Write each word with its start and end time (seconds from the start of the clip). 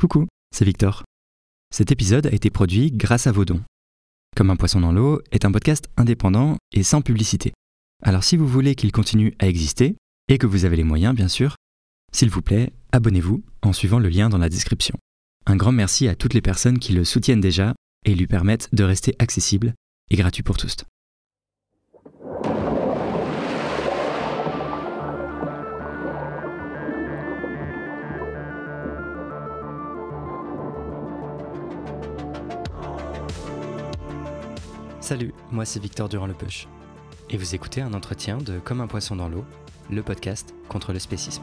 Coucou, 0.00 0.26
c'est 0.50 0.64
Victor. 0.64 1.04
Cet 1.74 1.92
épisode 1.92 2.26
a 2.26 2.32
été 2.32 2.48
produit 2.48 2.90
grâce 2.90 3.26
à 3.26 3.32
vos 3.32 3.44
dons. 3.44 3.60
Comme 4.34 4.48
un 4.48 4.56
poisson 4.56 4.80
dans 4.80 4.92
l'eau 4.92 5.20
est 5.30 5.44
un 5.44 5.52
podcast 5.52 5.90
indépendant 5.98 6.56
et 6.72 6.82
sans 6.82 7.02
publicité. 7.02 7.52
Alors 8.02 8.24
si 8.24 8.38
vous 8.38 8.46
voulez 8.46 8.74
qu'il 8.74 8.92
continue 8.92 9.34
à 9.40 9.46
exister, 9.46 9.96
et 10.28 10.38
que 10.38 10.46
vous 10.46 10.64
avez 10.64 10.76
les 10.76 10.84
moyens 10.84 11.14
bien 11.14 11.28
sûr, 11.28 11.54
s'il 12.12 12.30
vous 12.30 12.40
plaît, 12.40 12.72
abonnez-vous 12.92 13.44
en 13.60 13.74
suivant 13.74 13.98
le 13.98 14.08
lien 14.08 14.30
dans 14.30 14.38
la 14.38 14.48
description. 14.48 14.96
Un 15.44 15.56
grand 15.56 15.72
merci 15.72 16.08
à 16.08 16.14
toutes 16.14 16.32
les 16.32 16.40
personnes 16.40 16.78
qui 16.78 16.94
le 16.94 17.04
soutiennent 17.04 17.42
déjà 17.42 17.74
et 18.06 18.14
lui 18.14 18.26
permettent 18.26 18.74
de 18.74 18.84
rester 18.84 19.14
accessible 19.18 19.74
et 20.10 20.16
gratuit 20.16 20.42
pour 20.42 20.56
tous. 20.56 20.76
Salut, 35.10 35.34
moi 35.50 35.64
c'est 35.64 35.82
Victor 35.82 36.08
Durand-Lepeuche. 36.08 36.68
Et 37.30 37.36
vous 37.36 37.56
écoutez 37.56 37.80
un 37.80 37.94
entretien 37.94 38.38
de 38.38 38.60
Comme 38.60 38.80
un 38.80 38.86
poisson 38.86 39.16
dans 39.16 39.28
l'eau, 39.28 39.44
le 39.90 40.04
podcast 40.04 40.54
contre 40.68 40.92
le 40.92 41.00
spécisme. 41.00 41.42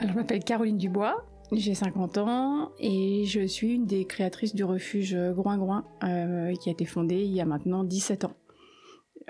Alors, 0.00 0.12
je 0.12 0.16
m'appelle 0.16 0.42
Caroline 0.42 0.76
Dubois, 0.76 1.24
j'ai 1.52 1.76
50 1.76 2.18
ans 2.18 2.72
et 2.80 3.26
je 3.26 3.46
suis 3.46 3.74
une 3.74 3.86
des 3.86 4.06
créatrices 4.06 4.56
du 4.56 4.64
refuge 4.64 5.16
Groin-Groin 5.16 5.84
euh, 6.02 6.52
qui 6.54 6.68
a 6.68 6.72
été 6.72 6.84
fondé 6.84 7.22
il 7.22 7.32
y 7.32 7.40
a 7.40 7.44
maintenant 7.44 7.84
17 7.84 8.24
ans. 8.24 8.34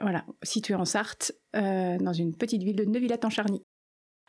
Voilà, 0.00 0.26
situé 0.42 0.74
en 0.74 0.84
Sarthe, 0.84 1.32
euh, 1.54 1.96
dans 1.98 2.12
une 2.12 2.36
petite 2.36 2.62
ville 2.62 2.76
de 2.76 2.84
Neuvillette 2.84 3.24
en 3.24 3.30
Charny. 3.30 3.62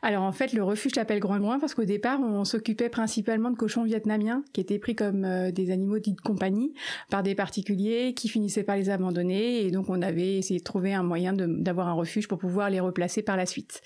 Alors 0.03 0.23
en 0.23 0.31
fait, 0.31 0.53
le 0.53 0.63
refuge 0.63 0.93
s'appelle 0.93 1.19
Groin 1.19 1.59
parce 1.59 1.73
qu'au 1.73 1.83
départ, 1.83 2.19
on 2.21 2.45
s'occupait 2.45 2.89
principalement 2.89 3.49
de 3.49 3.55
cochons 3.55 3.83
vietnamiens 3.83 4.43
qui 4.53 4.61
étaient 4.61 4.77
pris 4.77 4.95
comme 4.95 5.25
euh, 5.25 5.51
des 5.51 5.71
animaux 5.71 5.97
dits 5.97 6.13
de 6.13 6.21
compagnie 6.21 6.73
par 7.09 7.23
des 7.23 7.33
particuliers 7.33 8.13
qui 8.13 8.29
finissaient 8.29 8.61
par 8.61 8.75
les 8.75 8.91
abandonner 8.91 9.65
et 9.65 9.71
donc 9.71 9.89
on 9.89 10.03
avait 10.03 10.35
essayé 10.37 10.59
de 10.59 10.63
trouver 10.63 10.93
un 10.93 11.01
moyen 11.01 11.33
d'avoir 11.33 11.87
un 11.87 11.93
refuge 11.93 12.27
pour 12.27 12.37
pouvoir 12.37 12.69
les 12.69 12.79
replacer 12.79 13.23
par 13.23 13.37
la 13.37 13.47
suite. 13.47 13.81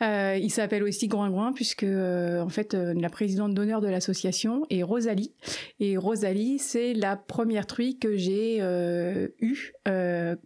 Euh, 0.00 0.38
il 0.40 0.50
s'appelle 0.50 0.82
aussi 0.82 1.08
Groin 1.08 1.52
puisque 1.52 1.84
euh, 1.84 2.40
en 2.40 2.48
fait 2.48 2.72
la 2.72 3.10
présidente 3.10 3.52
d'honneur 3.52 3.82
de 3.82 3.88
l'association 3.88 4.64
est 4.70 4.82
Rosalie 4.82 5.34
et 5.78 5.98
Rosalie 5.98 6.58
c'est 6.58 6.94
la 6.94 7.16
première 7.16 7.66
truie 7.66 7.98
que 7.98 8.16
j'ai 8.16 8.60
eue 9.40 9.72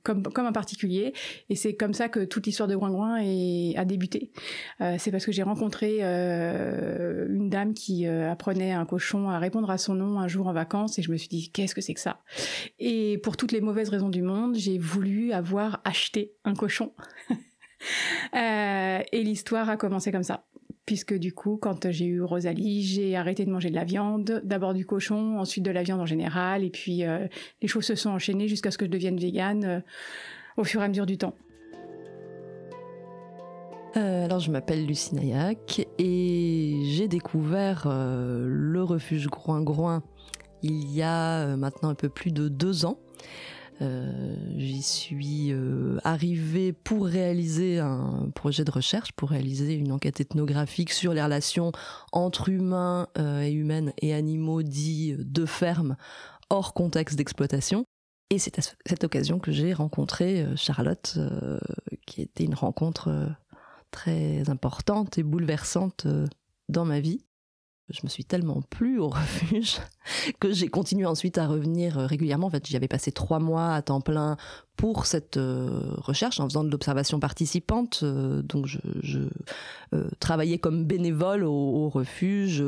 comme 0.03 0.23
comme 0.23 0.47
un 0.47 0.53
particulier 0.53 1.12
et 1.51 1.55
c'est 1.55 1.75
comme 1.75 1.95
ça 1.95 2.09
que 2.09 2.25
toute 2.25 2.47
l'histoire 2.47 2.69
de 2.69 2.75
Groin 2.75 3.21
a 3.21 3.84
débuté 3.84 4.33
c'est 5.05 5.10
parce 5.10 5.27
que 5.27 5.33
j'ai 5.33 5.42
rencontré 5.42 5.98
euh, 6.00 7.27
une 7.28 7.50
dame 7.50 7.74
qui 7.74 8.06
euh, 8.06 8.33
apprenait 8.33 8.72
un 8.72 8.86
cochon 8.86 9.28
à 9.28 9.38
répondre 9.38 9.69
à 9.69 9.77
son 9.77 9.94
nom 9.94 10.19
un 10.19 10.28
jour 10.28 10.47
en 10.47 10.55
vacances 10.55 10.98
et 10.98 11.02
je 11.02 11.12
me 11.12 11.19
suis 11.19 11.28
dit 11.28 11.50
qu'est-ce 11.50 11.74
que 11.74 11.83
c'est 11.83 11.92
que 11.92 12.00
ça? 12.00 12.20
Et 12.78 13.19
pour 13.19 13.36
toutes 13.36 13.52
les 13.52 13.60
mauvaises 13.60 13.91
raisons 13.91 14.08
du 14.08 14.22
monde, 14.22 14.55
j'ai 14.56 14.78
voulu 14.78 15.32
avoir 15.32 15.82
acheté 15.84 16.32
un 16.44 16.55
cochon. 16.55 16.92
Euh, 18.34 19.00
et 19.12 19.22
l'histoire 19.22 19.69
a 19.69 19.77
commencé 19.77 20.10
comme 20.10 20.22
ça 20.22 20.47
puisque 20.86 21.12
du 21.12 21.34
coup, 21.34 21.58
quand 21.60 21.91
j'ai 21.91 22.06
eu 22.06 22.22
Rosalie, 22.22 22.82
j'ai 22.82 23.14
arrêté 23.14 23.44
de 23.44 23.50
manger 23.50 23.69
de 23.69 23.75
la 23.75 23.84
viande, 23.84 24.41
d'abord 24.42 24.72
du 24.72 24.86
cochon, 24.86 25.38
ensuite 25.38 25.64
de 25.64 25.70
la 25.70 25.82
viande 25.82 26.00
en 26.00 26.06
général, 26.06 26.64
et 26.64 26.70
puis 26.70 27.02
les 27.60 27.69
choses 27.69 27.84
se 27.84 27.94
sont 27.94 28.08
enchaînées 28.08 28.48
jusqu'à 28.48 28.70
ce 28.70 28.78
que 28.78 28.86
je 28.86 28.91
devienne 28.91 29.19
végane 29.19 29.82
au 30.56 30.64
fur 30.64 30.80
et 30.80 30.84
à 30.84 30.88
mesure 30.88 31.05
du 31.05 31.19
temps. 31.19 31.34
Euh, 33.97 34.25
alors 34.25 34.41
je 34.41 34.50
m'appelle 34.50 34.87
Lucie 34.87 35.14
Nayak 35.14 35.87
et 35.99 36.82
j'ai 36.87 37.06
découvert 37.06 37.84
euh, 37.87 38.44
le 38.49 38.82
refuge 38.82 39.28
Groin-Groin 39.28 40.03
il 40.62 40.91
y 40.91 41.03
a 41.03 41.43
euh, 41.43 41.56
maintenant 41.56 41.91
un 41.91 41.94
peu 41.94 42.09
plus 42.09 42.32
de 42.32 42.49
deux 42.49 42.87
ans. 42.87 42.99
J'y 44.56 44.82
suis 44.82 45.53
arrivée 46.05 46.72
pour 46.72 47.06
réaliser 47.06 47.81
un 47.81 48.31
projet 48.34 48.65
de 48.65 48.71
recherche, 48.71 49.12
pour 49.12 49.31
réaliser 49.31 49.75
une 49.75 49.91
enquête 49.91 50.21
ethnographique 50.21 50.93
sur 50.93 51.12
les 51.12 51.22
relations 51.22 51.72
entre 52.12 52.49
humains 52.49 53.09
et 53.19 53.50
humaines 53.50 53.93
et 54.00 54.15
animaux 54.15 54.62
dits 54.62 55.16
de 55.19 55.44
ferme 55.44 55.97
hors 56.50 56.72
contexte 56.72 57.19
d'exploitation. 57.19 57.84
Et 58.31 58.38
c'est 58.38 58.59
à 58.61 58.62
cette 58.87 59.05
occasion 59.05 59.41
que 59.41 59.50
j'ai 59.50 59.75
rencontré 59.75 60.47
Charlotte, 60.55 61.19
qui 62.06 62.22
était 62.22 62.44
une 62.44 62.55
rencontre 62.55 63.34
très 63.94 64.50
importante 64.50 65.19
et 65.19 65.22
bouleversante 65.22 66.06
euh, 66.06 66.27
dans 66.69 66.84
ma 66.84 66.99
vie. 66.99 67.21
Je 67.91 68.00
me 68.03 68.09
suis 68.09 68.25
tellement 68.25 68.60
plu 68.62 68.99
au 68.99 69.09
refuge 69.10 69.77
que 70.41 70.53
j'ai 70.53 70.69
continué 70.69 71.06
ensuite 71.06 71.38
à 71.38 71.47
revenir 71.47 71.99
euh, 71.99 72.06
régulièrement. 72.06 72.49
En 72.49 72.50
fait, 72.50 72.66
j'y 72.66 72.75
avais 72.75 72.88
passé 72.88 73.12
trois 73.12 73.38
mois 73.38 73.75
à 73.75 73.82
temps 73.82 74.00
plein 74.00 74.37
pour 74.75 75.06
cette 75.06 75.37
euh, 75.37 75.94
recherche 75.99 76.41
en 76.41 76.49
faisant 76.49 76.65
de 76.65 76.71
l'observation 76.71 77.21
participante. 77.21 78.03
donc, 78.03 78.66
je, 78.66 79.28
travaillais 80.19 80.59
comme 80.59 80.84
bénévole 80.84 81.44
au, 81.44 81.88
refuge 81.88 82.65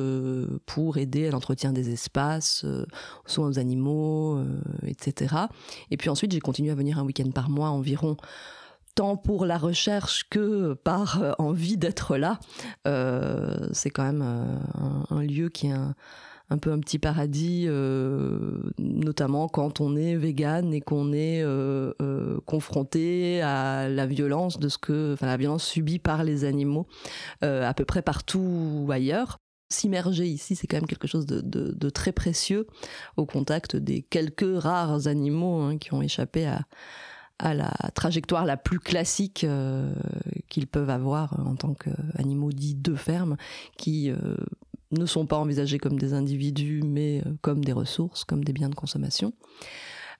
pour 0.66 0.98
aider 0.98 1.26
à 1.26 1.30
l'entretien 1.32 1.72
des 1.72 1.90
espaces, 1.90 2.64
aux 2.64 3.28
soins 3.28 3.48
aux 3.48 3.58
animaux, 3.58 4.40
etc. 4.86 5.34
Et 5.90 5.96
puis 5.96 6.08
ensuite, 6.08 6.30
j'ai 6.30 6.40
continué 6.40 6.70
à 6.70 6.76
venir 6.76 7.00
un 7.00 7.04
week-end 7.04 7.30
par 7.32 7.50
mois 7.50 7.70
environ 7.70 8.16
tant 8.96 9.16
pour 9.16 9.46
la 9.46 9.58
recherche 9.58 10.26
que 10.28 10.72
par 10.72 11.22
euh, 11.22 11.32
envie 11.38 11.76
d'être 11.76 12.16
là. 12.16 12.40
Euh, 12.88 13.68
c'est 13.72 13.90
quand 13.90 14.02
même 14.02 14.24
euh, 14.24 14.58
un, 15.10 15.22
lieu 15.22 15.50
qui 15.50 15.68
est 15.68 15.74
un, 16.50 16.58
peu 16.58 16.72
un 16.72 16.80
petit 16.80 16.98
paradis, 16.98 17.68
notamment 18.78 19.48
quand 19.48 19.80
on 19.80 19.96
est 19.96 20.16
vegan 20.16 20.72
et 20.72 20.80
qu'on 20.80 21.12
est 21.12 21.44
confronté 22.46 23.42
à 23.42 23.88
la 23.88 24.06
violence 24.06 24.58
de 24.58 24.68
ce 24.68 24.78
que, 24.78 25.12
enfin 25.12 25.26
la 25.26 25.36
violence 25.36 25.64
subie 25.64 25.98
par 25.98 26.24
les 26.24 26.44
animaux 26.44 26.86
à 27.42 27.74
peu 27.74 27.84
près 27.84 28.02
partout 28.02 28.88
ailleurs. 28.90 29.38
S'immerger 29.68 30.26
ici, 30.26 30.54
c'est 30.54 30.68
quand 30.68 30.76
même 30.76 30.86
quelque 30.86 31.08
chose 31.08 31.26
de, 31.26 31.90
très 31.90 32.12
précieux 32.12 32.68
au 33.16 33.26
contact 33.26 33.74
des 33.74 34.02
quelques 34.02 34.62
rares 34.62 35.08
animaux 35.08 35.60
hein, 35.62 35.78
qui 35.78 35.92
ont 35.92 36.02
échappé 36.02 36.46
à, 36.46 36.60
à 37.38 37.54
la 37.54 37.72
trajectoire 37.94 38.44
la 38.44 38.56
plus 38.56 38.78
classique 38.78 39.44
euh, 39.44 39.92
qu'ils 40.48 40.66
peuvent 40.66 40.90
avoir 40.90 41.38
en 41.46 41.54
tant 41.56 41.74
qu'animaux 41.74 42.52
dits 42.52 42.74
de 42.74 42.94
ferme, 42.94 43.36
qui 43.76 44.10
euh, 44.10 44.36
ne 44.92 45.06
sont 45.06 45.26
pas 45.26 45.36
envisagés 45.36 45.78
comme 45.78 45.98
des 45.98 46.14
individus, 46.14 46.82
mais 46.84 47.22
euh, 47.26 47.32
comme 47.42 47.64
des 47.64 47.72
ressources, 47.72 48.24
comme 48.24 48.44
des 48.44 48.52
biens 48.52 48.70
de 48.70 48.74
consommation. 48.74 49.32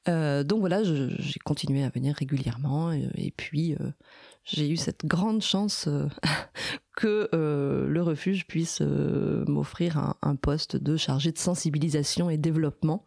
donc 0.07 0.61
voilà, 0.61 0.83
j'ai 0.85 1.41
continué 1.45 1.83
à 1.83 1.89
venir 1.89 2.15
régulièrement, 2.15 2.93
et, 2.93 3.33
puis 3.37 3.75
j'ai 4.45 4.71
eu 4.71 4.77
cette 4.77 5.05
grande 5.05 5.43
chance 5.43 5.89
que 6.97 7.29
le 7.33 8.03
refuge 8.03 8.47
puisse 8.47 8.83
m'offrir 8.83 9.99
un, 9.99 10.15
un, 10.23 10.37
poste 10.37 10.77
de 10.77 10.97
chargé 10.97 11.33
de 11.33 11.39
sensibilisation 11.39 12.31
et 12.31 12.37
développement 12.37 13.05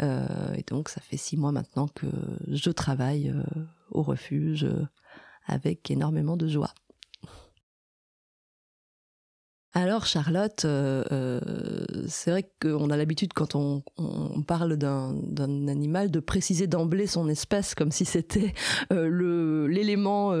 et 0.00 0.62
donc, 0.66 0.88
ça 0.88 1.00
fait 1.00 1.16
six 1.16 1.36
mois 1.36 1.52
maintenant 1.52 1.88
que 1.88 2.06
je 2.48 2.70
travaille 2.70 3.30
euh, 3.30 3.42
au 3.90 4.02
refuge 4.02 4.64
euh, 4.64 4.86
avec 5.46 5.90
énormément 5.90 6.36
de 6.36 6.48
joie. 6.48 6.72
Alors 9.76 10.06
Charlotte, 10.06 10.64
euh, 10.64 11.04
euh, 11.12 11.38
c'est 12.08 12.30
vrai 12.30 12.48
qu'on 12.62 12.88
a 12.88 12.96
l'habitude 12.96 13.34
quand 13.34 13.54
on, 13.54 13.82
parle 14.46 14.76
d'un 14.76 15.68
animal 15.68 16.10
de 16.10 16.18
préciser 16.18 16.66
d'emblée 16.66 17.06
son 17.06 17.28
espèce 17.28 17.74
comme 17.74 17.90
si 17.90 18.06
c'était 18.06 18.54
euh, 18.90 19.68
l'élément 19.68 20.32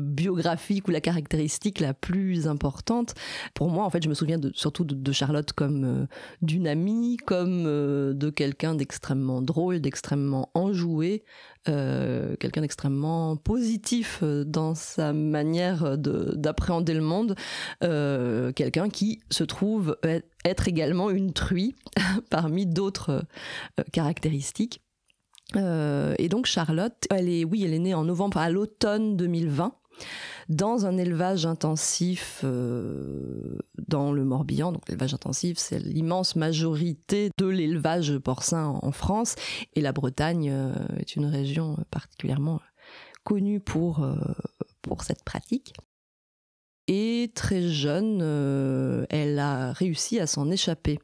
biographique 0.00 0.88
ou 0.88 0.90
la 0.90 1.02
caractéristique 1.02 1.80
la 1.80 1.92
plus 1.92 2.48
importante. 2.48 3.12
Pour 3.52 3.68
moi, 3.68 3.84
en 3.84 3.90
fait, 3.90 4.02
je 4.02 4.08
me 4.08 4.14
souviens 4.14 4.40
surtout 4.54 4.84
de, 4.84 5.12
Charlotte 5.12 5.52
comme 5.52 6.06
d'une 6.40 6.66
amie, 6.66 7.18
comme 7.18 7.64
de 7.64 8.30
quelqu'un 8.30 8.74
d'extrêmement 8.74 9.42
drôle, 9.42 9.80
d'extrêmement 9.80 10.50
enjoué, 10.54 11.24
quelqu'un 11.66 12.62
d'extrêmement 12.62 13.36
positif 13.36 14.22
dans 14.22 14.74
sa 14.74 15.12
manière 15.12 15.98
d'appréhender 15.98 16.94
le 16.94 17.02
monde, 17.02 17.34
quelqu'un 18.62 18.88
qui 18.88 19.20
se 19.28 19.42
trouve 19.42 19.96
être 20.44 20.68
également 20.68 21.10
une 21.10 21.32
truie 21.32 21.74
parmi 22.30 22.64
d'autres 22.64 23.24
caractéristiques. 23.92 24.80
et 25.56 26.28
donc 26.30 26.46
Charlotte, 26.46 26.94
elle 27.10 27.28
est, 27.28 27.44
oui, 27.44 27.64
elle 27.64 27.74
est 27.74 27.80
née 27.80 27.94
en 27.94 28.04
novembre 28.04 28.38
à 28.38 28.50
l'automne 28.50 29.16
2020. 29.16 29.74
dans 30.48 30.86
un 30.86 30.96
élevage 30.96 31.44
intensif 31.44 32.42
euh, 32.44 33.58
dans 33.88 34.12
le 34.12 34.24
Morbihan. 34.24 34.70
Donc 34.70 34.88
l'élevage 34.88 35.14
intensif, 35.14 35.58
c'est 35.58 35.80
l'immense 35.80 36.36
majorité 36.36 37.30
de 37.36 37.46
l'élevage 37.46 38.16
porcin 38.18 38.78
en 38.80 38.92
France. 38.92 39.34
Et 39.74 39.80
la 39.80 39.92
Bretagne 39.92 40.50
euh, 40.50 40.72
est 40.98 41.16
une 41.16 41.26
région 41.26 41.78
particulièrement 41.90 42.60
connue 43.24 43.60
pour, 43.60 44.04
euh, 44.04 44.14
pour 44.82 45.02
cette 45.02 45.24
pratique. 45.24 45.74
Et 46.88 47.30
très 47.34 47.62
jeune, 47.68 49.06
elle 49.10 49.38
a 49.38 49.72
réussi 49.72 50.18
à 50.20 50.26
s'en 50.26 50.50
échapper. 50.50 50.98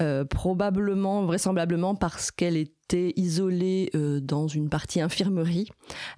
Euh, 0.00 0.24
probablement, 0.24 1.26
vraisemblablement 1.26 1.94
parce 1.94 2.30
qu'elle 2.30 2.56
était 2.56 3.12
isolée 3.16 3.90
euh, 3.94 4.18
dans 4.18 4.48
une 4.48 4.70
partie 4.70 5.00
infirmerie 5.02 5.68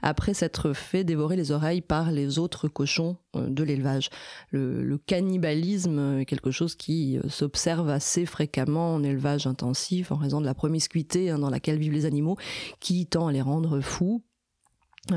après 0.03 0.35
s'être 0.35 0.73
fait 0.73 1.03
dévorer 1.03 1.35
les 1.35 1.51
oreilles 1.51 1.81
par 1.81 2.13
les 2.13 2.39
autres 2.39 2.69
cochons 2.69 3.17
euh, 3.35 3.49
de 3.49 3.65
l'élevage. 3.65 4.11
Le, 4.51 4.97
cannibalisme 4.99 6.21
est 6.21 6.27
quelque 6.27 6.53
chose 6.53 6.77
qui 6.77 7.19
s'observe 7.29 7.89
assez 7.89 8.25
fréquemment 8.25 8.95
en 8.95 9.03
élevage 9.03 9.49
intensif 9.49 10.13
en 10.13 10.17
raison 10.17 10.41
de 10.41 10.47
la 10.47 10.55
promiscuité 10.55 11.31
hein, 11.31 11.41
dans 11.41 11.51
laquelle 11.51 11.79
vivent 11.79 11.93
les 11.93 12.07
animaux 12.07 12.37
qui 12.79 13.07
tend 13.07 13.27
à 13.27 13.33
les 13.33 13.43
rendre 13.43 13.81
fous 13.81 14.23
euh, 14.23 14.32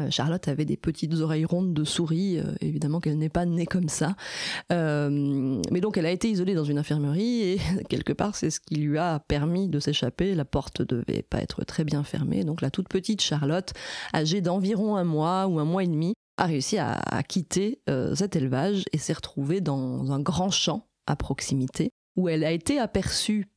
Charlotte 0.10 0.48
avait 0.48 0.66
des 0.66 0.78
petites 0.78 1.14
oreilles 1.14 1.46
rondes 1.46 1.74
de 1.74 1.84
souris, 1.84 2.40
euh, 2.40 2.56
évidemment 2.60 3.00
qu'elle 3.00 3.18
n'est 3.18 3.30
pas 3.30 3.46
née 3.46 3.68
comme 3.68 3.88
ça. 3.88 4.16
Euh, 4.72 5.62
mais 5.72 5.80
donc 5.80 5.98
elle 5.98 6.08
a 6.08 6.12
été 6.12 6.30
isolée 6.30 6.56
dans 6.56 6.64
une 6.64 6.80
infirmerie 6.80 7.42
et 7.42 7.60
quelque 7.90 8.14
part 8.14 8.36
c'est 8.36 8.50
ce 8.50 8.60
qui 8.60 8.76
lui 8.76 8.98
a 8.98 9.20
permis 9.20 9.68
de 9.68 9.80
s'échapper. 9.80 10.34
La 10.34 10.46
porte 10.46 10.82
devait 10.82 11.22
pas 11.22 11.40
être 11.40 11.64
très 11.64 11.84
bien 11.84 12.04
fermée, 12.04 12.44
donc 12.44 12.62
la 12.62 12.72
toute 12.72 12.90
petite 12.90 13.22
Charlotte, 13.22 13.74
âgée 14.14 14.42
d'environ 14.42 14.96
un 14.96 15.04
mois 15.04 15.46
ou 15.48 15.60
un 15.60 15.66
mois 15.66 15.84
et 15.84 15.88
demi, 15.88 16.16
a 16.38 16.46
réussi 16.46 16.78
à 16.78 17.24
quitter 17.26 17.80
cet 18.14 18.36
élevage 18.36 18.84
et 18.92 18.98
s'est 18.98 19.14
retrouvée 19.14 19.62
dans 19.62 20.12
un 20.12 20.20
grand 20.20 20.50
champ 20.50 20.86
à 21.08 21.16
proximité 21.16 21.92
où 22.18 22.30
elle 22.30 22.44
a 22.44 22.52
été 22.52 22.80
aperçue 22.80 23.48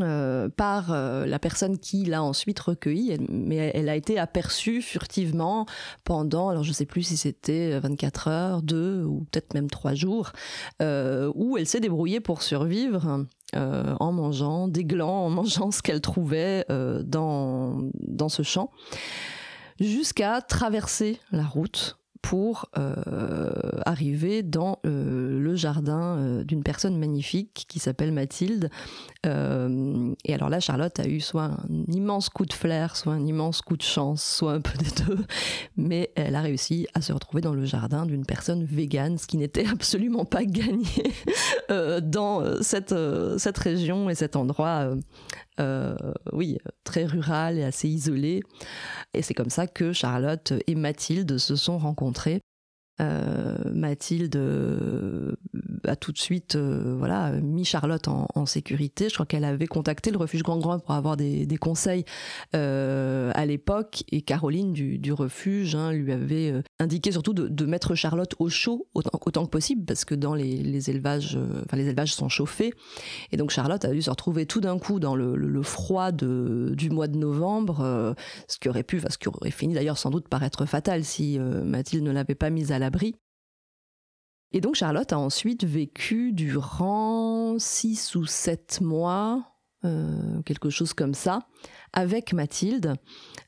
euh, 0.00 0.48
par 0.48 0.92
euh, 0.92 1.26
la 1.26 1.38
personne 1.38 1.78
qui 1.78 2.04
l'a 2.04 2.22
ensuite 2.22 2.58
recueillie, 2.60 3.16
mais 3.28 3.70
elle 3.74 3.88
a 3.88 3.96
été 3.96 4.18
aperçue 4.18 4.82
furtivement 4.82 5.66
pendant, 6.04 6.48
alors 6.48 6.62
je 6.62 6.70
ne 6.70 6.74
sais 6.74 6.86
plus 6.86 7.02
si 7.02 7.16
c'était 7.16 7.78
24 7.78 8.28
heures, 8.28 8.62
2 8.62 9.04
ou 9.04 9.26
peut-être 9.30 9.54
même 9.54 9.70
3 9.70 9.94
jours, 9.94 10.32
euh, 10.82 11.32
où 11.34 11.56
elle 11.56 11.66
s'est 11.66 11.80
débrouillée 11.80 12.20
pour 12.20 12.42
survivre 12.42 13.24
en 13.54 14.12
mangeant 14.12 14.68
des 14.68 14.84
glands, 14.84 15.26
en 15.26 15.30
mangeant 15.30 15.70
ce 15.70 15.80
qu'elle 15.80 16.00
trouvait 16.00 16.66
dans, 16.68 17.78
dans 17.94 18.28
ce 18.28 18.42
champ, 18.42 18.70
jusqu'à 19.80 20.42
traverser 20.42 21.20
la 21.32 21.44
route 21.44 21.96
pour 22.22 22.66
euh, 22.78 23.50
arriver 23.84 24.42
dans 24.42 24.78
euh, 24.86 25.38
le 25.38 25.54
jardin 25.54 26.16
euh, 26.16 26.44
d'une 26.44 26.62
personne 26.62 26.98
magnifique 26.98 27.66
qui 27.68 27.78
s'appelle 27.78 28.12
Mathilde. 28.12 28.70
et 29.24 30.34
alors 30.34 30.48
là, 30.48 30.60
Charlotte 30.60 30.98
a 31.00 31.06
eu 31.08 31.20
soit 31.20 31.44
un 31.44 31.58
immense 31.88 32.28
coup 32.28 32.46
de 32.46 32.52
flair, 32.52 32.96
soit 32.96 33.12
un 33.12 33.26
immense 33.26 33.60
coup 33.60 33.76
de 33.76 33.82
chance, 33.82 34.22
soit 34.22 34.52
un 34.52 34.60
peu 34.60 34.78
des 34.78 35.04
deux, 35.04 35.24
mais 35.76 36.10
elle 36.14 36.36
a 36.36 36.42
réussi 36.42 36.86
à 36.94 37.00
se 37.00 37.12
retrouver 37.12 37.40
dans 37.40 37.54
le 37.54 37.64
jardin 37.64 38.06
d'une 38.06 38.24
personne 38.24 38.64
végane, 38.64 39.18
ce 39.18 39.26
qui 39.26 39.36
n'était 39.36 39.66
absolument 39.66 40.24
pas 40.24 40.44
gagné 40.44 40.86
dans 42.02 42.62
cette, 42.62 42.94
cette 43.38 43.58
région 43.58 44.08
et 44.08 44.14
cet 44.14 44.36
endroit 44.36 44.94
euh, 45.60 45.96
oui, 46.32 46.58
très 46.84 47.04
rural 47.04 47.58
et 47.58 47.64
assez 47.64 47.88
isolé. 47.88 48.42
Et 49.14 49.22
c'est 49.22 49.34
comme 49.34 49.50
ça 49.50 49.66
que 49.66 49.92
Charlotte 49.92 50.52
et 50.66 50.74
Mathilde 50.74 51.38
se 51.38 51.56
sont 51.56 51.78
rencontrées. 51.78 52.40
Euh, 52.98 53.56
Mathilde 53.74 54.36
euh, 54.36 55.36
a 55.84 55.96
tout 55.96 56.12
de 56.12 56.18
suite 56.18 56.56
voilà 56.56 57.30
mis 57.32 57.64
Charlotte 57.64 58.08
en, 58.08 58.46
sécurité. 58.46 59.08
Je 59.08 59.14
crois 59.14 59.26
qu'elle 59.26 59.44
avait 59.44 59.66
contacté 59.66 60.10
le 60.10 60.16
refuge 60.16 60.42
Grand 60.42 60.58
Grand 60.58 60.78
pour 60.78 60.94
avoir 60.94 61.16
des, 61.16 61.46
conseils 61.60 62.04
à 62.52 63.46
l'époque 63.46 64.04
et 64.10 64.22
Caroline 64.22 64.72
du, 64.72 65.12
refuge 65.12 65.74
hein, 65.74 65.92
lui 65.92 66.12
avait 66.12 66.62
indiqué 66.78 67.10
surtout 67.12 67.32
de, 67.32 67.66
mettre 67.66 67.94
Charlotte 67.94 68.34
au 68.38 68.48
chaud 68.48 68.86
autant, 68.94 69.46
que 69.46 69.50
possible 69.50 69.84
parce 69.84 70.04
que 70.04 70.14
dans 70.14 70.34
les, 70.34 70.90
élevages, 70.90 71.38
enfin 71.64 71.76
les 71.76 71.86
élevages 71.86 72.14
sont 72.14 72.28
chauffés. 72.28 72.74
Et 73.32 73.36
donc 73.36 73.50
Charlotte 73.50 73.84
a 73.84 73.90
dû 73.90 74.02
se 74.02 74.10
retrouver 74.10 74.46
tout 74.46 74.60
d'un 74.60 74.78
coup 74.78 75.00
dans 75.00 75.16
le, 75.16 75.62
froid 75.62 76.12
du 76.12 76.90
mois 76.90 77.08
de 77.08 77.16
novembre, 77.16 78.14
ce 78.46 78.58
qui 78.58 78.68
aurait 78.68 78.82
pu, 78.82 79.00
ce 79.08 79.18
qui 79.18 79.28
aurait 79.28 79.50
fini 79.50 79.74
d'ailleurs 79.74 79.98
sans 79.98 80.10
doute 80.10 80.28
par 80.28 80.42
être 80.42 80.66
fatal 80.66 81.04
si 81.04 81.38
Mathilde 81.38 82.04
ne 82.04 82.10
l'avait 82.10 82.34
pas 82.34 82.50
mise 82.50 82.72
à 82.72 82.78
la 82.78 82.90
et 84.52 84.60
donc 84.60 84.74
Charlotte 84.74 85.12
a 85.12 85.18
ensuite 85.18 85.64
vécu 85.64 86.32
durant 86.32 87.58
six 87.58 88.14
ou 88.14 88.26
sept 88.26 88.80
mois, 88.80 89.55
euh, 89.86 90.42
quelque 90.42 90.70
chose 90.70 90.92
comme 90.92 91.14
ça, 91.14 91.46
avec 91.92 92.32
Mathilde. 92.32 92.94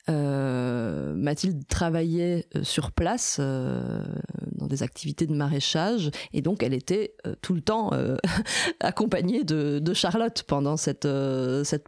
Euh, 0.08 1.14
Mathilde 1.14 1.66
travaillait 1.68 2.46
euh, 2.56 2.62
sur 2.62 2.92
place 2.92 3.40
dans 3.40 4.66
des 4.66 4.82
activités 4.82 5.26
de 5.26 5.34
maraîchage 5.34 6.10
et 6.32 6.40
donc 6.40 6.62
elle 6.62 6.74
était 6.74 7.14
tout 7.42 7.54
le 7.54 7.60
temps 7.60 7.90
accompagnée 8.80 9.44
de, 9.44 9.92
Charlotte 9.94 10.44
pendant 10.44 10.76
cette 10.76 11.08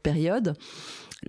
période. 0.03 0.55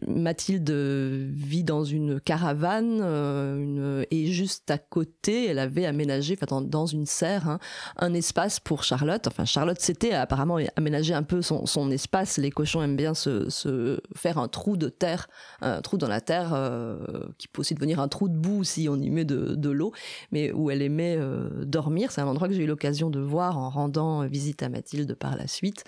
Mathilde 0.07 0.71
vit 0.71 1.63
dans 1.63 1.83
une 1.83 2.21
caravane 2.21 2.99
euh, 3.01 4.03
et 4.09 4.27
juste 4.27 4.71
à 4.71 4.77
côté, 4.77 5.47
elle 5.47 5.59
avait 5.59 5.85
aménagé, 5.85 6.37
enfin 6.41 6.61
dans, 6.61 6.85
une 6.85 7.05
serre, 7.05 7.49
hein, 7.49 7.59
un 7.97 8.13
espace 8.13 8.59
pour 8.59 8.83
Charlotte. 8.83 9.27
Enfin, 9.27 9.45
Charlotte 9.45 9.79
s'était 9.79 10.13
apparemment 10.13 10.57
aménagé 10.77 11.13
un 11.13 11.23
peu 11.23 11.41
son, 11.41 11.91
espace. 11.91 12.37
Les 12.37 12.51
cochons 12.51 12.81
aiment 12.81 12.95
bien 12.95 13.13
se, 13.13 13.99
faire 14.15 14.37
un 14.37 14.47
trou 14.47 14.77
de 14.77 14.87
terre, 14.87 15.27
un 15.61 15.81
trou 15.81 15.97
dans 15.97 16.07
la 16.07 16.21
terre 16.21 16.53
euh, 16.53 16.97
qui 17.37 17.47
peut 17.47 17.61
aussi 17.61 17.75
devenir 17.75 17.99
un 17.99 18.07
trou 18.07 18.29
de 18.29 18.37
boue 18.37 18.63
si 18.63 18.87
on 18.89 18.95
y 18.95 19.09
met 19.09 19.25
de, 19.25 19.69
l'eau, 19.69 19.91
mais 20.31 20.51
où 20.51 20.71
elle 20.71 20.81
aimait 20.81 21.17
euh, 21.17 21.65
dormir. 21.65 22.11
C'est 22.11 22.21
un 22.21 22.27
endroit 22.27 22.47
que 22.47 22.53
j'ai 22.53 22.63
eu 22.63 22.67
l'occasion 22.67 23.09
de 23.09 23.19
voir 23.19 23.57
en 23.57 23.69
rendant 23.69 24.25
visite 24.25 24.63
à 24.63 24.69
Mathilde 24.69 25.15
par 25.15 25.35
la 25.35 25.47
suite. 25.47 25.83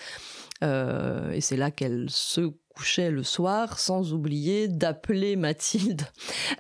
et 0.62 1.42
c'est 1.42 1.58
là 1.58 1.72
qu'elle 1.72 2.10
se 2.10 2.52
couchait 2.74 3.12
le 3.12 3.24
soir, 3.24 3.80
sans 3.80 4.14
oublier 4.14 4.68
d'appeler 4.68 5.36
Mathilde 5.36 6.02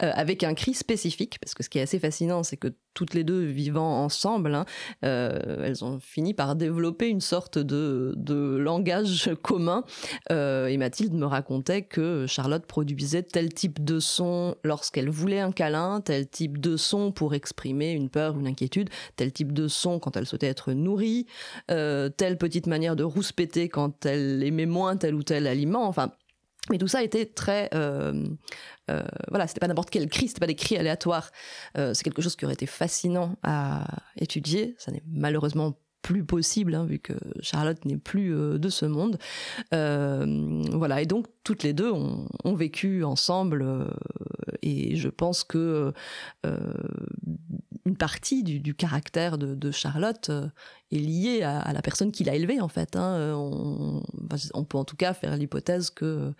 euh, 0.01 0.11
avec 0.13 0.43
un 0.43 0.53
cri 0.53 0.73
spécifique, 0.73 1.39
parce 1.39 1.53
que 1.53 1.63
ce 1.63 1.69
qui 1.69 1.79
est 1.79 1.81
assez 1.81 1.99
fascinant, 1.99 2.43
c'est 2.43 2.57
que 2.57 2.73
toutes 2.93 3.13
les 3.13 3.23
deux 3.23 3.41
vivant 3.41 4.03
ensemble, 4.03 4.53
hein, 4.53 4.65
euh, 5.03 5.63
elles 5.63 5.83
ont 5.83 5.99
fini 5.99 6.33
par 6.33 6.55
développer 6.55 7.07
une 7.07 7.21
sorte 7.21 7.57
de, 7.57 8.13
langage 8.59 9.31
commun. 9.41 9.83
Euh, 10.31 10.67
et 10.67 10.77
Mathilde 10.77 11.13
me 11.13 11.25
racontait 11.25 11.81
que 11.81 12.25
Charlotte 12.27 12.65
produisait 12.65 13.23
tel 13.23 13.53
type 13.53 13.83
de 13.83 13.99
son 13.99 14.55
lorsqu'elle 14.63 15.09
voulait 15.09 15.39
un 15.39 15.51
câlin, 15.51 16.01
tel 16.01 16.27
type 16.27 16.59
de 16.59 16.77
son 16.77 17.11
pour 17.11 17.33
exprimer 17.33 17.91
une 17.91 18.09
peur, 18.09 18.37
une 18.37 18.47
inquiétude, 18.47 18.89
tel 19.15 19.31
type 19.31 19.53
de 19.53 19.67
son 19.67 19.99
quand 19.99 20.17
elle 20.17 20.25
souhaitait 20.25 20.47
être 20.47 20.71
nourrie, 20.73 21.25
telle 21.67 22.37
petite 22.37 22.67
manière 22.67 22.95
de 22.95 23.03
rouspéter 23.03 23.69
quand 23.69 24.05
elle 24.05 24.43
aimait 24.43 24.65
moins 24.65 24.97
tel 24.97 25.15
ou 25.15 25.23
tel 25.23 25.47
aliment. 25.47 25.87
Enfin, 25.87 26.11
mais 26.69 26.77
tout 26.77 26.87
ça 26.87 27.03
était 27.03 27.25
très, 27.25 27.69
euh, 27.73 28.25
euh, 28.89 29.03
voilà, 29.29 29.47
c'était 29.47 29.59
pas 29.59 29.67
n'importe 29.67 29.89
quel 29.89 30.07
cri, 30.07 30.27
c'était 30.27 30.39
pas 30.39 30.47
des 30.47 30.55
cris 30.55 30.77
aléatoires. 30.77 31.31
Euh, 31.77 31.93
c'est 31.93 32.03
quelque 32.03 32.21
chose 32.21 32.35
qui 32.35 32.45
aurait 32.45 32.53
été 32.53 32.65
fascinant 32.65 33.35
à 33.43 33.85
étudier. 34.17 34.75
Ça 34.77 34.91
n'est 34.91 35.03
malheureusement 35.05 35.73
plus 36.03 36.23
possible 36.23 36.75
hein, 36.75 36.85
vu 36.85 36.99
que 36.99 37.13
Charlotte 37.41 37.83
n'est 37.85 37.97
plus 37.97 38.35
euh, 38.35 38.59
de 38.59 38.69
ce 38.69 38.85
monde. 38.85 39.17
Euh, 39.73 40.61
voilà, 40.73 41.01
et 41.01 41.07
donc 41.07 41.25
toutes 41.43 41.63
les 41.63 41.73
deux 41.73 41.91
ont, 41.91 42.53
vécu 42.53 43.03
ensemble 43.03 43.63
euh, 43.63 43.87
et 44.61 44.95
je 44.95 45.09
pense 45.09 45.43
que 45.43 45.91
une 47.85 47.97
partie 47.97 48.43
du, 48.43 48.75
caractère 48.75 49.37
de, 49.37 49.71
Charlotte 49.71 50.29
est 50.91 50.97
liée 50.97 51.41
à, 51.41 51.73
la 51.73 51.81
personne 51.81 52.11
qui 52.11 52.23
l'a 52.23 52.35
élevée 52.35 52.61
en 52.61 52.67
fait. 52.67 52.95
Hein. 52.95 53.33
On, 53.35 54.03
on, 54.53 54.63
peut 54.63 54.77
en 54.77 54.85
tout 54.85 54.95
cas 54.95 55.13
faire 55.13 55.35
l'hypothèse 55.35 55.89
que 55.89 56.33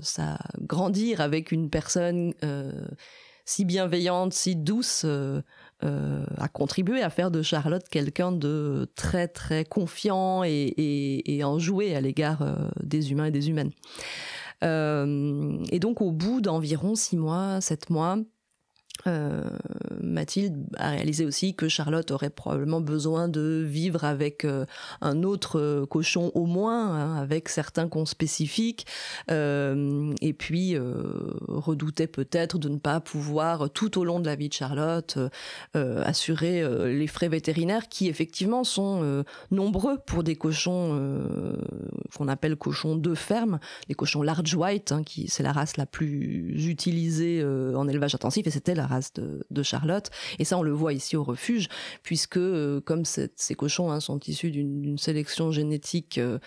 ça 0.00 0.38
grandir 0.60 1.20
avec 1.20 1.52
une 1.52 1.70
personne 1.70 2.34
si 3.44 3.64
bienveillante, 3.64 4.34
si 4.34 4.56
douce, 4.56 5.06
euh, 5.84 6.08
euh, 6.18 6.24
a 6.38 6.48
contribué 6.48 7.02
à 7.02 7.10
faire 7.10 7.30
de 7.30 7.42
Charlotte 7.42 7.88
quelqu'un 7.88 8.32
de 8.32 8.88
très 8.94 9.28
très 9.28 9.64
confiant 9.64 10.42
et, 10.44 11.40
enjoué 11.44 11.94
à 11.94 12.00
l'égard 12.00 12.42
euh, 12.42 12.68
des 12.82 13.10
humains 13.10 13.26
et 13.26 13.30
des 13.30 13.48
humaines. 13.48 13.70
et 14.62 15.78
donc 15.78 16.00
au 16.00 16.10
bout 16.10 16.40
d'environ 16.40 16.94
six 16.94 17.16
mois, 17.16 17.60
sept 17.60 17.90
mois, 17.90 18.18
euh, 19.06 19.44
Mathilde 20.02 20.66
a 20.76 20.90
réalisé 20.90 21.24
aussi 21.24 21.54
que 21.54 21.68
Charlotte 21.68 22.10
aurait 22.10 22.30
probablement 22.30 22.80
besoin 22.80 23.28
de 23.28 23.64
vivre 23.66 24.04
avec 24.04 24.44
euh, 24.44 24.66
un 25.00 25.22
autre 25.22 25.60
euh, 25.60 25.86
cochon 25.86 26.32
au 26.34 26.46
moins, 26.46 26.94
hein, 26.94 27.16
avec 27.16 27.48
certains 27.48 27.88
cons 27.88 28.06
spécifiques, 28.06 28.86
et 29.28 30.32
puis 30.32 30.76
redoutait 31.48 32.06
peut-être 32.06 32.58
de 32.58 32.68
ne 32.68 32.78
pas 32.78 33.00
pouvoir 33.00 33.70
tout 33.70 33.98
au 33.98 34.04
long 34.04 34.20
de 34.20 34.26
la 34.26 34.34
vie 34.34 34.48
de 34.48 34.54
Charlotte 34.54 35.18
assurer 35.74 36.66
les 36.92 37.06
frais 37.06 37.28
vétérinaires 37.28 37.88
qui 37.88 38.08
effectivement 38.08 38.64
sont 38.64 39.24
nombreux 39.50 39.98
pour 39.98 40.22
des 40.22 40.36
cochons 40.36 41.56
qu'on 42.16 42.28
appelle 42.28 42.56
cochons 42.56 42.96
de 42.96 43.14
ferme, 43.14 43.58
des 43.88 43.94
cochons 43.94 44.22
large 44.22 44.54
white, 44.54 44.92
hein, 44.92 45.02
qui 45.02 45.28
c'est 45.28 45.42
la 45.42 45.52
race 45.52 45.76
la 45.76 45.86
plus 45.86 46.66
utilisée 46.66 47.44
en 47.44 47.86
élevage 47.88 48.14
intensif, 48.14 48.46
et 48.46 48.50
c'était 48.50 48.74
la 48.74 48.87
race 48.88 49.12
de, 49.14 49.62
Charlotte. 49.62 50.10
Et 50.38 50.44
ça, 50.44 50.58
on 50.58 50.62
le 50.62 50.72
voit 50.72 50.92
ici 50.92 51.16
au 51.16 51.24
refuge, 51.24 51.68
puisque 52.02 52.36
euh, 52.36 52.80
comme 52.80 53.04
ces 53.04 53.54
cochons 53.56 53.90
hein, 53.90 54.00
sont 54.00 54.18
issus 54.20 54.50
d'une 54.50 54.98
sélection 54.98 55.50
génétique 55.50 56.18
euh, 56.18 56.38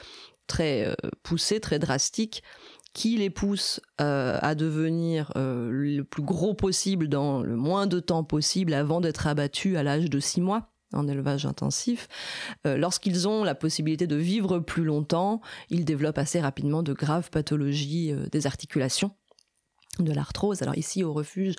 très 0.47 0.87
euh, 0.87 0.93
poussée, 1.23 1.59
très 1.59 1.79
drastique, 1.79 2.43
qui 2.93 3.15
les 3.17 3.29
pousse 3.29 3.79
à 3.99 4.53
devenir 4.53 5.31
le 5.37 6.01
plus 6.01 6.23
gros 6.23 6.53
possible 6.53 7.07
dans 7.07 7.41
le 7.41 7.55
moins 7.55 7.87
de 7.87 8.01
temps 8.01 8.25
possible 8.25 8.73
avant 8.73 8.99
d'être 8.99 9.27
abattus 9.27 9.77
à 9.77 9.83
l'âge 9.83 10.09
de 10.09 10.19
6 10.19 10.41
mois 10.41 10.73
en 10.91 11.07
élevage 11.07 11.45
intensif, 11.45 12.09
lorsqu'ils 12.65 13.29
ont 13.29 13.45
la 13.45 13.55
possibilité 13.55 14.07
de 14.07 14.17
vivre 14.17 14.59
plus 14.59 14.83
longtemps, 14.83 15.39
ils 15.69 15.85
développent 15.85 16.17
assez 16.17 16.41
rapidement 16.41 16.83
de 16.83 16.91
graves 16.91 17.29
pathologies 17.29 18.13
des 18.29 18.45
articulations, 18.45 19.11
de 19.99 20.11
l'arthrose. 20.11 20.61
Alors 20.61 20.77
ici 20.77 21.03
au 21.03 21.13
refuge, 21.13 21.55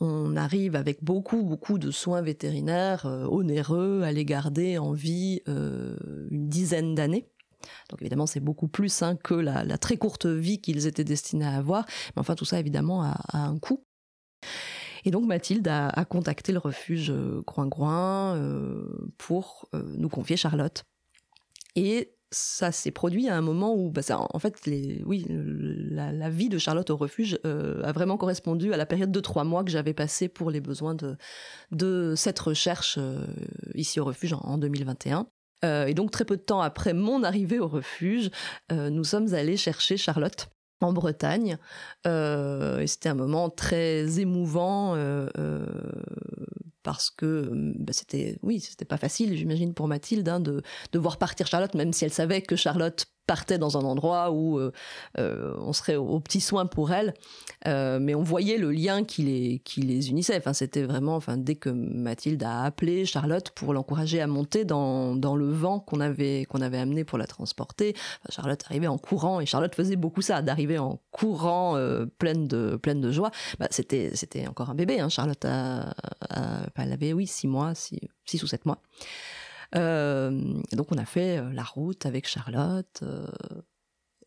on 0.00 0.34
arrive 0.36 0.76
avec 0.76 1.04
beaucoup, 1.04 1.42
beaucoup 1.42 1.78
de 1.78 1.90
soins 1.90 2.22
vétérinaires 2.22 3.06
euh, 3.06 3.26
onéreux 3.26 4.02
à 4.02 4.12
les 4.12 4.24
garder 4.24 4.78
en 4.78 4.92
vie 4.92 5.42
euh, 5.48 5.96
une 6.30 6.48
dizaine 6.48 6.94
d'années. 6.94 7.28
Donc 7.90 8.00
évidemment, 8.00 8.26
c'est 8.26 8.40
beaucoup 8.40 8.68
plus 8.68 9.02
hein, 9.02 9.16
que 9.16 9.34
la, 9.34 9.76
très 9.76 9.98
courte 9.98 10.24
vie 10.24 10.60
qu'ils 10.60 10.86
étaient 10.86 11.04
destinés 11.04 11.44
à 11.44 11.56
avoir. 11.56 11.84
Mais 12.16 12.20
enfin, 12.20 12.34
tout 12.34 12.46
ça, 12.46 12.58
évidemment, 12.58 13.02
a, 13.02 13.20
un 13.32 13.58
coût. 13.58 13.84
Et 15.04 15.10
donc 15.10 15.26
Mathilde 15.26 15.68
a, 15.68 16.04
contacté 16.06 16.52
le 16.52 16.58
refuge 16.58 17.10
euh, 17.10 17.42
Groin-Groin 17.46 18.40
pour 19.18 19.68
nous 19.74 20.08
confier 20.08 20.36
Charlotte. 20.38 20.84
Et 21.76 22.14
ça 22.32 22.70
s'est 22.70 22.92
produit 22.92 23.28
à 23.28 23.36
un 23.36 23.40
moment 23.40 23.74
où, 23.74 23.90
bah, 23.90 24.02
en 24.10 24.38
fait, 24.38 24.54
oui, 25.04 25.26
la, 25.28 26.30
vie 26.30 26.48
de 26.48 26.58
Charlotte 26.58 26.88
au 26.90 26.96
refuge 26.96 27.38
euh, 27.44 27.82
a 27.82 27.92
vraiment 27.92 28.16
correspondu 28.16 28.72
à 28.72 28.76
la 28.76 28.86
période 28.86 29.10
de 29.10 29.20
trois 29.20 29.44
mois 29.44 29.64
que 29.64 29.70
j'avais 29.70 29.94
passé 29.94 30.28
pour 30.28 30.50
les 30.50 30.60
besoins 30.60 30.94
de, 30.94 31.16
de 31.72 32.14
cette 32.16 32.38
recherche 32.38 32.96
euh, 32.98 33.26
ici 33.74 33.98
au 33.98 34.04
refuge 34.04 34.32
en, 34.32 34.58
2021. 34.58 35.26
Euh, 35.64 35.86
et 35.86 35.94
donc 35.94 36.10
très 36.10 36.24
peu 36.24 36.36
de 36.36 36.42
temps 36.42 36.60
après 36.60 36.94
mon 36.94 37.22
arrivée 37.22 37.58
au 37.58 37.68
refuge, 37.68 38.30
nous 38.70 39.04
sommes 39.04 39.34
allés 39.34 39.56
chercher 39.56 39.96
Charlotte 39.96 40.48
en 40.80 40.92
Bretagne. 40.92 41.58
et 42.06 42.86
c'était 42.86 43.10
un 43.10 43.14
moment 43.14 43.50
très 43.50 44.20
émouvant 44.20 44.94
parce 46.82 47.10
que 47.10 47.50
bah, 47.78 47.92
c'était 47.92 48.38
oui 48.42 48.60
c'était 48.60 48.84
pas 48.84 48.96
facile 48.96 49.36
j'imagine 49.36 49.74
pour 49.74 49.88
Mathilde 49.88 50.28
hein, 50.28 50.40
de, 50.40 50.62
de 50.92 50.98
voir 50.98 51.18
partir 51.18 51.46
Charlotte 51.46 51.74
même 51.74 51.92
si 51.92 52.04
elle 52.04 52.12
savait 52.12 52.42
que 52.42 52.56
Charlotte 52.56 53.06
partait 53.26 53.58
dans 53.58 53.78
un 53.78 53.84
endroit 53.84 54.32
où 54.32 54.58
euh, 54.58 54.72
euh, 55.18 55.54
on 55.58 55.72
serait 55.72 55.96
aux 55.96 56.18
petits 56.18 56.40
soins 56.40 56.66
pour 56.66 56.92
elle, 56.92 57.14
euh, 57.68 57.98
mais 58.00 58.16
on 58.16 58.24
voyait 58.24 58.58
le 58.58 58.72
lien 58.72 59.04
qui 59.04 59.22
les, 59.22 59.62
les 59.76 60.10
unissait. 60.10 60.36
Enfin, 60.36 60.52
c'était 60.52 60.82
vraiment, 60.82 61.14
enfin, 61.14 61.36
dès 61.36 61.54
que 61.54 61.70
Mathilde 61.70 62.42
a 62.42 62.64
appelé 62.64 63.06
Charlotte 63.06 63.50
pour 63.50 63.72
l'encourager 63.72 64.20
à 64.20 64.26
monter 64.26 64.64
dans, 64.64 65.14
dans 65.14 65.36
le 65.36 65.48
vent 65.48 65.78
qu'on 65.78 66.00
avait, 66.00 66.46
avait 66.60 66.78
amené 66.78 67.04
pour 67.04 67.18
la 67.18 67.26
transporter, 67.26 67.94
Charlotte 68.30 68.62
arrivait 68.66 68.88
en 68.88 68.98
courant 68.98 69.40
et 69.40 69.46
Charlotte 69.46 69.74
faisait 69.74 69.96
beaucoup 69.96 70.22
ça, 70.22 70.42
d'arriver 70.42 70.78
en 70.78 71.00
courant 71.12 71.78
pleine, 72.18 72.48
de, 72.48 72.76
pleine 72.82 73.00
de 73.00 73.12
joie. 73.12 73.30
Bah, 73.60 73.68
c'était, 73.70 74.46
encore 74.48 74.70
un 74.70 74.74
bébé, 74.74 74.98
hein. 75.00 75.08
Charlotte 75.08 75.44
a, 75.44 75.94
elle 76.74 76.92
avait, 76.92 77.12
oui, 77.12 77.26
six 77.26 77.46
mois, 77.46 77.74
six, 77.74 78.00
six 78.24 78.42
ou 78.42 78.46
sept 78.46 78.66
mois. 78.66 78.78
Euh, 79.76 80.60
donc 80.72 80.90
on 80.92 80.98
a 80.98 81.04
fait 81.04 81.38
euh, 81.38 81.52
la 81.52 81.62
route 81.62 82.04
avec 82.06 82.26
Charlotte 82.26 83.00
euh, 83.02 83.26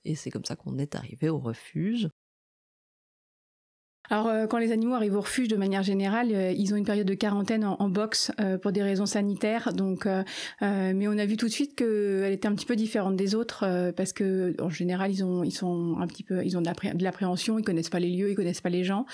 et 0.05 0.15
c'est 0.15 0.31
comme 0.31 0.45
ça 0.45 0.55
qu'on 0.55 0.77
est 0.77 0.95
arrivé 0.95 1.29
au 1.29 1.39
refuge. 1.39 2.09
Alors, 4.09 4.27
euh, 4.27 4.47
quand 4.47 4.57
les 4.57 4.73
animaux 4.73 4.95
arrivent 4.95 5.15
au 5.15 5.21
refuge, 5.21 5.47
de 5.47 5.55
manière 5.55 5.81
générale, 5.81 6.29
euh, 6.33 6.51
ils 6.51 6.73
ont 6.73 6.77
une 6.77 6.85
période 6.85 7.07
de 7.07 7.13
quarantaine 7.13 7.63
en, 7.63 7.89
box 7.89 8.31
euh, 8.39 8.57
pour 8.57 8.73
des 8.73 8.83
raisons 8.83 9.05
sanitaires. 9.05 9.71
Donc, 9.73 10.07
mais 10.61 11.07
on 11.07 11.17
a 11.17 11.25
vu 11.25 11.37
tout 11.37 11.47
de 11.47 11.51
suite 11.51 11.75
qu'elle 11.75 12.31
était 12.31 12.47
un 12.47 12.55
petit 12.55 12.65
peu 12.65 12.75
différente 12.75 13.15
des 13.15 13.35
autres 13.35 13.91
parce 13.95 14.13
que, 14.13 14.55
en 14.61 14.69
général, 14.69 15.11
ils 15.11 15.23
ont, 15.23 15.43
ils 15.43 15.51
sont 15.51 15.97
un 15.99 16.07
petit 16.07 16.23
peu, 16.23 16.43
ils 16.43 16.57
ont 16.57 16.61
de 16.61 17.03
l'appréhension, 17.03 17.59
ils 17.59 17.63
connaissent 17.63 17.89
pas 17.89 17.99
les 17.99 18.09
lieux, 18.09 18.31
ils 18.31 18.35
connaissent 18.35 18.61
pas 18.61 18.69
les 18.69 18.83
gens. 18.83 19.05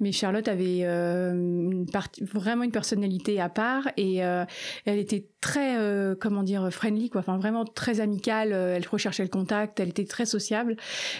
Mais 0.00 0.12
Charlotte 0.12 0.48
avait 0.48 0.82
une 0.82 1.86
partie, 1.90 2.24
vraiment 2.24 2.64
une 2.64 2.72
personnalité 2.72 3.40
à 3.40 3.48
part 3.48 3.88
et 3.96 4.16
elle 4.16 4.98
était 4.98 5.26
très, 5.40 5.76
comment 6.20 6.42
dire, 6.42 6.68
friendly, 6.70 7.08
quoi. 7.08 7.20
Enfin, 7.20 7.38
vraiment 7.38 7.64
très 7.64 8.00
amicale. 8.00 8.52
elle 8.52 8.86
recherchait 8.86 9.22
le 9.22 9.28
contact, 9.28 9.80
elle 9.80 9.88
était 9.88 10.04
très 10.04 10.26
sociable. 10.26 10.76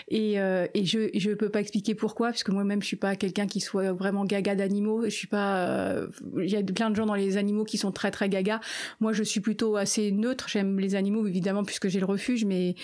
Et, 0.08 0.34
et 0.34 0.84
je, 0.84 1.08
je 1.14 1.30
peux 1.32 1.48
pas 1.48 1.60
expliquer 1.60 1.94
pourquoi, 1.94 2.30
puisque 2.30 2.50
moi-même, 2.50 2.82
je 2.82 2.86
suis 2.86 2.96
pas 2.96 3.16
quelqu'un 3.26 3.46
qui 3.46 3.60
soit 3.60 3.92
vraiment 3.92 4.24
gaga 4.24 4.54
d'animaux. 4.54 5.04
Je 5.04 5.10
suis 5.10 5.26
pas. 5.26 5.66
Euh, 5.66 6.08
il 6.38 6.48
y 6.48 6.56
a 6.56 6.62
plein 6.62 6.90
de 6.90 6.96
gens 6.96 7.06
dans 7.06 7.14
les 7.14 7.36
animaux 7.36 7.64
qui 7.64 7.76
sont 7.76 7.90
très 7.90 8.10
très 8.10 8.28
gaga. 8.28 8.60
Moi, 9.00 9.12
je 9.12 9.22
suis 9.22 9.40
plutôt 9.40 9.76
assez 9.76 10.12
neutre. 10.12 10.48
J'aime 10.48 10.78
les 10.78 10.94
animaux 10.94 11.26
évidemment 11.26 11.64
puisque 11.64 11.88
j'ai 11.88 12.00
le 12.00 12.06
refuge, 12.06 12.44
mais 12.44 12.76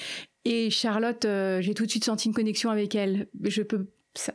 et 0.44 0.70
Charlotte, 0.70 1.24
euh, 1.24 1.60
j'ai 1.60 1.74
tout 1.74 1.86
de 1.86 1.90
suite 1.90 2.04
senti 2.04 2.28
une 2.28 2.34
connexion 2.34 2.70
avec 2.70 2.94
elle. 2.94 3.28
Je 3.44 3.62
peux 3.62 3.86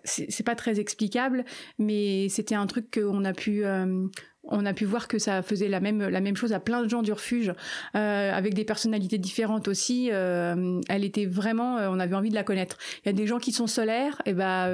c'est 0.03 0.43
pas 0.43 0.55
très 0.55 0.79
explicable, 0.79 1.45
mais 1.77 2.29
c'était 2.29 2.55
un 2.55 2.65
truc 2.65 2.99
qu'on 2.99 3.23
a 3.23 3.33
pu 3.33 3.63
euh, 3.63 4.07
on 4.47 4.65
a 4.65 4.73
pu 4.73 4.85
voir 4.85 5.07
que 5.07 5.19
ça 5.19 5.41
faisait 5.41 5.67
la 5.67 5.79
même 5.79 6.07
la 6.07 6.21
même 6.21 6.35
chose 6.35 6.53
à 6.53 6.59
plein 6.59 6.83
de 6.83 6.89
gens 6.89 7.01
du 7.01 7.11
refuge, 7.11 7.53
euh, 7.95 8.31
avec 8.33 8.53
des 8.53 8.65
personnalités 8.65 9.17
différentes 9.17 9.67
aussi. 9.67 10.09
Euh, 10.11 10.81
elle 10.89 11.03
était 11.03 11.25
vraiment, 11.25 11.75
on 11.75 11.99
avait 11.99 12.15
envie 12.15 12.29
de 12.29 12.35
la 12.35 12.43
connaître. 12.43 12.77
Il 13.03 13.07
y 13.07 13.09
a 13.09 13.13
des 13.13 13.27
gens 13.27 13.39
qui 13.39 13.51
sont 13.51 13.67
solaires, 13.67 14.21
et 14.25 14.33
ben 14.33 14.67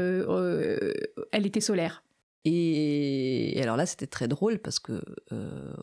elle 1.31 1.45
était 1.45 1.61
solaire. 1.61 2.03
Et, 2.45 3.57
alors 3.63 3.77
là, 3.77 3.85
c'était 3.85 4.07
très 4.07 4.27
drôle 4.27 4.59
parce 4.59 4.79
que 4.79 5.01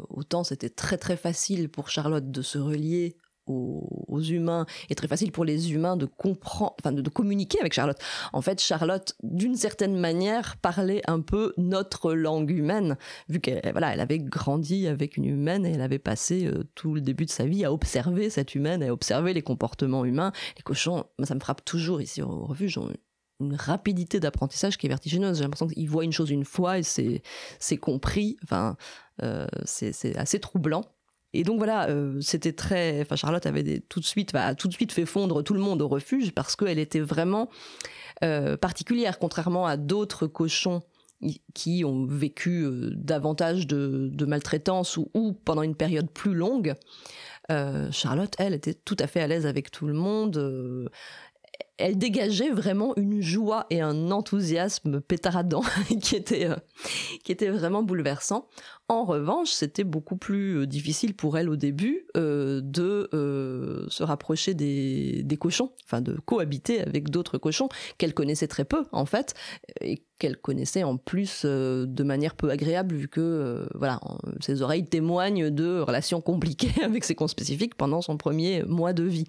autant 0.09 0.45
c'était 0.45 0.71
très 0.71 0.99
très 0.99 1.17
facile 1.17 1.69
pour 1.69 1.89
Charlotte 1.89 2.31
de 2.31 2.43
se 2.43 2.59
relier 2.59 3.17
aux, 3.51 4.21
humains 4.21 4.67
et 4.91 4.95
très 4.95 5.09
facile 5.09 5.33
pour 5.33 5.45
les 5.45 5.73
humains 5.73 5.97
de 5.97 6.05
comprendre, 6.07 6.75
enfin 6.81 6.93
de, 6.93 7.09
communiquer 7.09 7.59
avec 7.61 7.73
Charlotte. 7.73 7.99
En 8.33 8.43
fait, 8.43 8.61
Charlotte, 8.61 9.15
d'une 9.23 9.57
certaine 9.57 9.99
manière, 9.99 10.57
parlait 10.59 11.03
un 11.07 11.21
peu 11.21 11.55
notre 11.57 12.13
langue 12.13 12.51
humaine, 12.51 12.97
vu 13.29 13.41
qu'elle 13.41 13.73
voilà, 13.73 13.95
elle 13.95 14.01
avait 14.01 14.19
grandi 14.19 14.87
avec 14.87 15.17
une 15.17 15.25
humaine 15.25 15.65
et 15.65 15.73
elle 15.73 15.81
avait 15.81 15.99
passé 15.99 16.47
euh, 16.47 16.65
tout 16.75 16.95
le 16.95 17.01
début 17.01 17.25
de 17.25 17.31
sa 17.31 17.47
vie 17.47 17.65
à 17.65 17.73
observer 17.73 18.31
cette 18.31 18.55
humaine, 18.55 18.83
à 18.83 18.93
observer 18.93 19.33
les 19.33 19.43
comportements 19.43 20.05
humains. 20.05 20.33
Les 20.57 20.63
cochons, 20.63 21.05
ça 21.23 21.35
me 21.35 21.41
frappe 21.41 21.65
toujours 21.65 22.01
ici 22.01 22.23
au 22.23 22.45
refuge, 22.45 22.79
ont 22.79 22.91
une 23.41 23.55
rapidité 23.55 24.21
d'apprentissage 24.21 24.79
qui 24.79 24.87
est 24.87 24.89
vertigineuse. 24.89 25.39
J'ai 25.39 25.45
l'impression 25.45 25.67
qu'ils 25.67 25.89
voient 25.89 26.05
une 26.05 26.13
chose 26.13 26.31
une 26.31 26.45
fois 26.45 26.79
et 26.79 26.83
c'est 26.83 27.77
compris. 27.79 28.37
Enfin, 28.45 28.77
euh, 29.23 29.47
c'est 29.65 30.17
assez 30.17 30.39
troublant. 30.39 30.85
Et 31.33 31.45
donc 31.45 31.59
voilà, 31.59 31.89
euh, 31.89 32.21
c'était 32.21 32.53
très. 32.53 33.01
Enfin, 33.03 33.17
Charlotte 33.17 33.47
avait 33.47 33.81
tout 33.89 34.01
de 34.01 34.05
suite, 34.05 34.33
bah, 34.33 34.55
tout 34.55 34.69
de 34.69 34.73
suite 34.73 34.93
fait 34.93 35.07
fondre 35.07 35.43
tout 35.45 35.55
le 35.55 35.61
monde 35.61 35.81
au 35.81 35.89
refuge 35.89 36.33
parce 36.33 36.57
qu'elle 36.57 36.79
était 36.79 37.01
vraiment 37.01 37.49
euh, 38.25 38.57
particulière, 38.57 39.19
contrairement 39.19 39.67
à 39.67 39.77
d'autres 39.77 40.27
cochons 40.27 40.83
qui 41.55 41.85
ont 41.85 42.07
vécu 42.07 42.65
euh, 42.65 42.91
davantage 42.97 43.67
de, 43.67 44.25
maltraitance 44.25 44.97
ou, 44.97 45.33
pendant 45.45 45.63
une 45.63 45.77
période 45.77 46.11
plus 46.11 46.35
longue. 46.35 46.75
Charlotte, 47.91 48.33
elle, 48.39 48.55
était 48.55 48.75
tout 48.75 48.95
à 49.01 49.09
fait 49.09 49.21
à 49.21 49.27
l'aise 49.27 49.45
avec 49.45 49.73
tout 49.73 49.89
le 49.89 49.93
monde 49.93 50.89
elle 51.81 51.99
dégageait 51.99 52.51
vraiment 52.51 52.95
une 52.97 53.21
joie 53.21 53.67
et 53.71 53.81
un 53.81 54.11
enthousiasme 54.11 55.01
pétaradant 55.01 55.63
qui 56.01 56.17
était, 56.17 56.49
qui 57.25 57.33
était 57.33 57.49
vraiment 57.51 57.83
bouleversant. 57.83 58.49
En 58.91 59.05
revanche, 59.05 59.51
c'était 59.51 59.85
beaucoup 59.85 60.17
plus 60.17 60.57
euh, 60.57 60.67
difficile 60.67 61.15
pour 61.15 61.39
elle 61.39 61.49
au 61.49 61.55
début 61.55 62.09
euh, 62.17 62.61
de 62.61 63.09
euh, 63.15 63.87
se 63.89 64.03
rapprocher 64.03 64.53
des, 64.53 65.23
des, 65.23 65.37
cochons, 65.37 65.71
enfin 65.85 66.01
de 66.01 66.15
cohabiter 66.25 66.81
avec 66.81 67.09
d'autres 67.09 67.39
cochons 67.39 67.69
qu'elle 67.99 68.15
connaissait 68.15 68.49
très 68.49 68.65
peu 68.65 68.87
en 68.91 69.07
fait, 69.07 69.35
et 69.81 70.03
qu'elle 70.19 70.37
connaissait 70.37 70.83
en 70.83 70.97
plus 70.97 71.45
de 71.47 72.03
manière 72.03 72.35
peu 72.35 72.51
agréable 72.51 72.97
vu 72.97 73.07
que 73.07 73.67
voilà, 73.75 74.01
ses 74.41 74.61
oreilles 74.61 74.85
témoignent 74.85 75.51
de 75.51 75.79
relations 75.79 76.21
compliquées 76.21 76.75
avec 76.83 77.05
ses 77.05 77.15
cons 77.15 77.29
spécifiques 77.29 77.77
pendant 77.77 78.03
son 78.03 78.17
premier 78.17 78.65
mois 78.65 78.93
de 78.93 79.05
vie. 79.05 79.25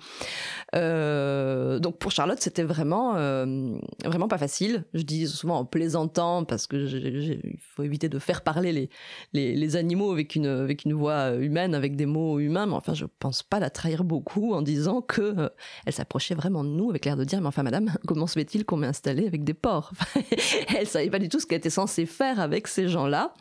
donc 0.74 2.00
pour 2.00 2.12
Charlotte, 2.12 2.41
c'était 2.42 2.64
vraiment, 2.64 3.16
euh, 3.16 3.78
vraiment 4.04 4.28
pas 4.28 4.38
facile. 4.38 4.84
Je 4.94 5.04
dis 5.04 5.28
souvent 5.28 5.60
en 5.60 5.66
plaisantant 5.66 6.44
parce 6.44 6.68
que 6.68 6.76
il 6.76 7.58
faut 7.60 7.84
éviter 7.84 8.10
de 8.10 8.20
faire 8.20 8.42
parler 8.42 8.90
les, 9.34 9.56
les, 9.56 9.76
animaux 9.76 10.12
avec 10.12 10.36
une, 10.36 10.48
avec 10.48 10.86
une 10.86 10.94
voix 10.94 11.36
humaine, 11.36 11.76
avec 11.76 11.96
des 11.96 12.06
mots 12.06 12.40
humains. 12.40 12.66
Mais 12.66 12.74
enfin, 12.74 12.94
je 12.94 13.06
pense 13.20 13.44
pas 13.44 13.60
la 13.60 13.70
trahir 13.70 14.04
beaucoup 14.04 14.54
en 14.54 14.62
disant 14.62 15.02
que 15.02 15.22
euh, 15.22 15.50
elle 15.86 15.94
s'approchait 15.94 16.36
vraiment 16.36 16.64
de 16.64 16.70
nous 16.70 16.90
avec 16.90 17.06
l'air 17.06 17.18
de 17.18 17.24
dire, 17.24 17.42
mais 17.42 17.48
enfin, 17.48 17.64
madame, 17.64 17.92
comment 18.08 18.28
se 18.28 18.34
fait-il 18.34 18.66
qu'on 18.66 18.78
m'ait 18.78 18.88
installé 18.88 19.28
avec 19.28 19.44
des 19.44 19.54
porcs? 19.54 19.94
Elle 20.78 20.88
savait 20.88 21.10
pas 21.10 21.20
du 21.20 21.30
tout 21.30 21.40
ce 21.40 21.46
qu'elle 21.46 21.60
était 21.60 21.70
censée 21.70 22.06
faire 22.06 22.40
avec 22.40 22.68
ces 22.68 22.88
gens-là, 22.88 23.34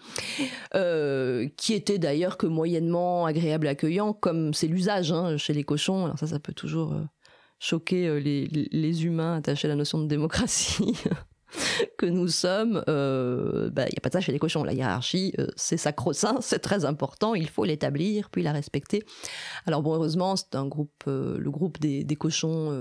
euh, 0.75 1.49
qui 1.57 1.75
étaient 1.75 1.99
d'ailleurs 1.99 2.37
que 2.37 2.47
moyennement 2.47 3.27
agréables 3.27 3.67
et 3.67 3.71
accueillants, 3.71 4.13
comme 4.13 4.53
c'est 4.55 4.67
l'usage 4.67 5.13
hein, 5.13 5.37
chez 5.37 5.53
les 5.53 5.65
cochons. 5.65 6.05
Alors 6.05 6.19
ça, 6.19 6.27
ça 6.27 6.39
peut 6.39 6.53
toujours 6.53 6.95
choquer 7.61 8.09
euh, 8.09 8.19
les, 8.19 9.05
humains 9.05 9.37
attachés 9.37 9.69
à 9.69 9.69
la 9.69 9.77
notion 9.77 9.99
de 9.99 10.09
démocratie 10.09 10.95
que 11.99 12.07
nous 12.07 12.29
sommes, 12.29 12.83
il 12.87 12.93
euh, 12.93 13.71
bah, 13.71 13.85
n'y 13.85 13.97
a 13.97 14.01
pas 14.01 14.09
de 14.09 14.15
ça 14.15 14.21
chez 14.21 14.33
les 14.33 14.39
cochons. 14.39 14.65
La 14.65 14.73
hiérarchie, 14.73 15.35
euh, 15.39 15.47
c'est 15.57 15.77
sacro-saint, 15.77 16.39
c'est 16.41 16.59
très 16.59 16.85
important, 16.85 17.35
il 17.35 17.49
faut 17.49 17.65
l'établir, 17.65 18.31
puis 18.31 18.43
la 18.43 18.53
respecter. 18.53 19.05
Alors 19.67 19.83
bon, 19.83 19.95
heureusement, 19.95 20.37
c'est 20.37 20.55
un 20.55 20.67
groupe, 20.67 21.05
le 21.07 21.51
groupe 21.51 21.79
des, 21.79 22.05
cochons 22.17 22.73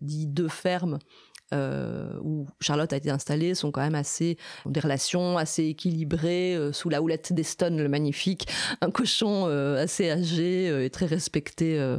dits 0.00 0.26
de 0.26 0.46
ferme, 0.46 0.98
où 1.52 2.46
Charlotte 2.60 2.92
a 2.92 2.96
été 2.96 3.10
installée 3.10 3.54
sont 3.54 3.72
quand 3.72 3.80
même 3.80 3.94
assez 3.94 4.36
des 4.66 4.80
relations 4.80 5.36
assez 5.36 5.64
équilibrées 5.64 6.56
sous 6.72 6.90
la 6.90 7.02
houlette 7.02 7.32
d'Eston 7.32 7.76
le 7.76 7.88
magnifique 7.88 8.46
un 8.80 8.92
cochon 8.92 9.46
assez 9.76 10.10
âgé 10.10 10.84
et 10.84 10.90
très 10.90 11.06
respecté 11.06 11.80
euh, 11.80 11.98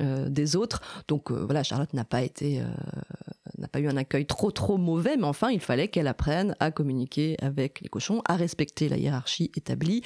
des 0.00 0.56
autres. 0.56 0.80
Donc 1.08 1.30
euh, 1.30 1.44
voilà, 1.44 1.62
Charlotte 1.62 1.92
n'a 1.94 2.04
pas 2.04 2.22
été, 2.22 2.60
euh, 2.60 2.64
n'a 3.58 3.68
pas 3.68 3.80
eu 3.80 3.88
un 3.88 3.96
accueil 3.96 4.26
trop 4.26 4.50
trop 4.50 4.76
mauvais, 4.76 5.16
mais 5.16 5.24
enfin 5.24 5.50
il 5.50 5.60
fallait 5.60 5.88
qu'elle 5.88 6.08
apprenne 6.08 6.54
à 6.60 6.70
communiquer 6.70 7.36
avec 7.42 7.80
les 7.80 7.88
cochons, 7.88 8.22
à 8.26 8.36
respecter 8.36 8.88
la 8.88 8.96
hiérarchie 8.96 9.50
établie. 9.56 10.02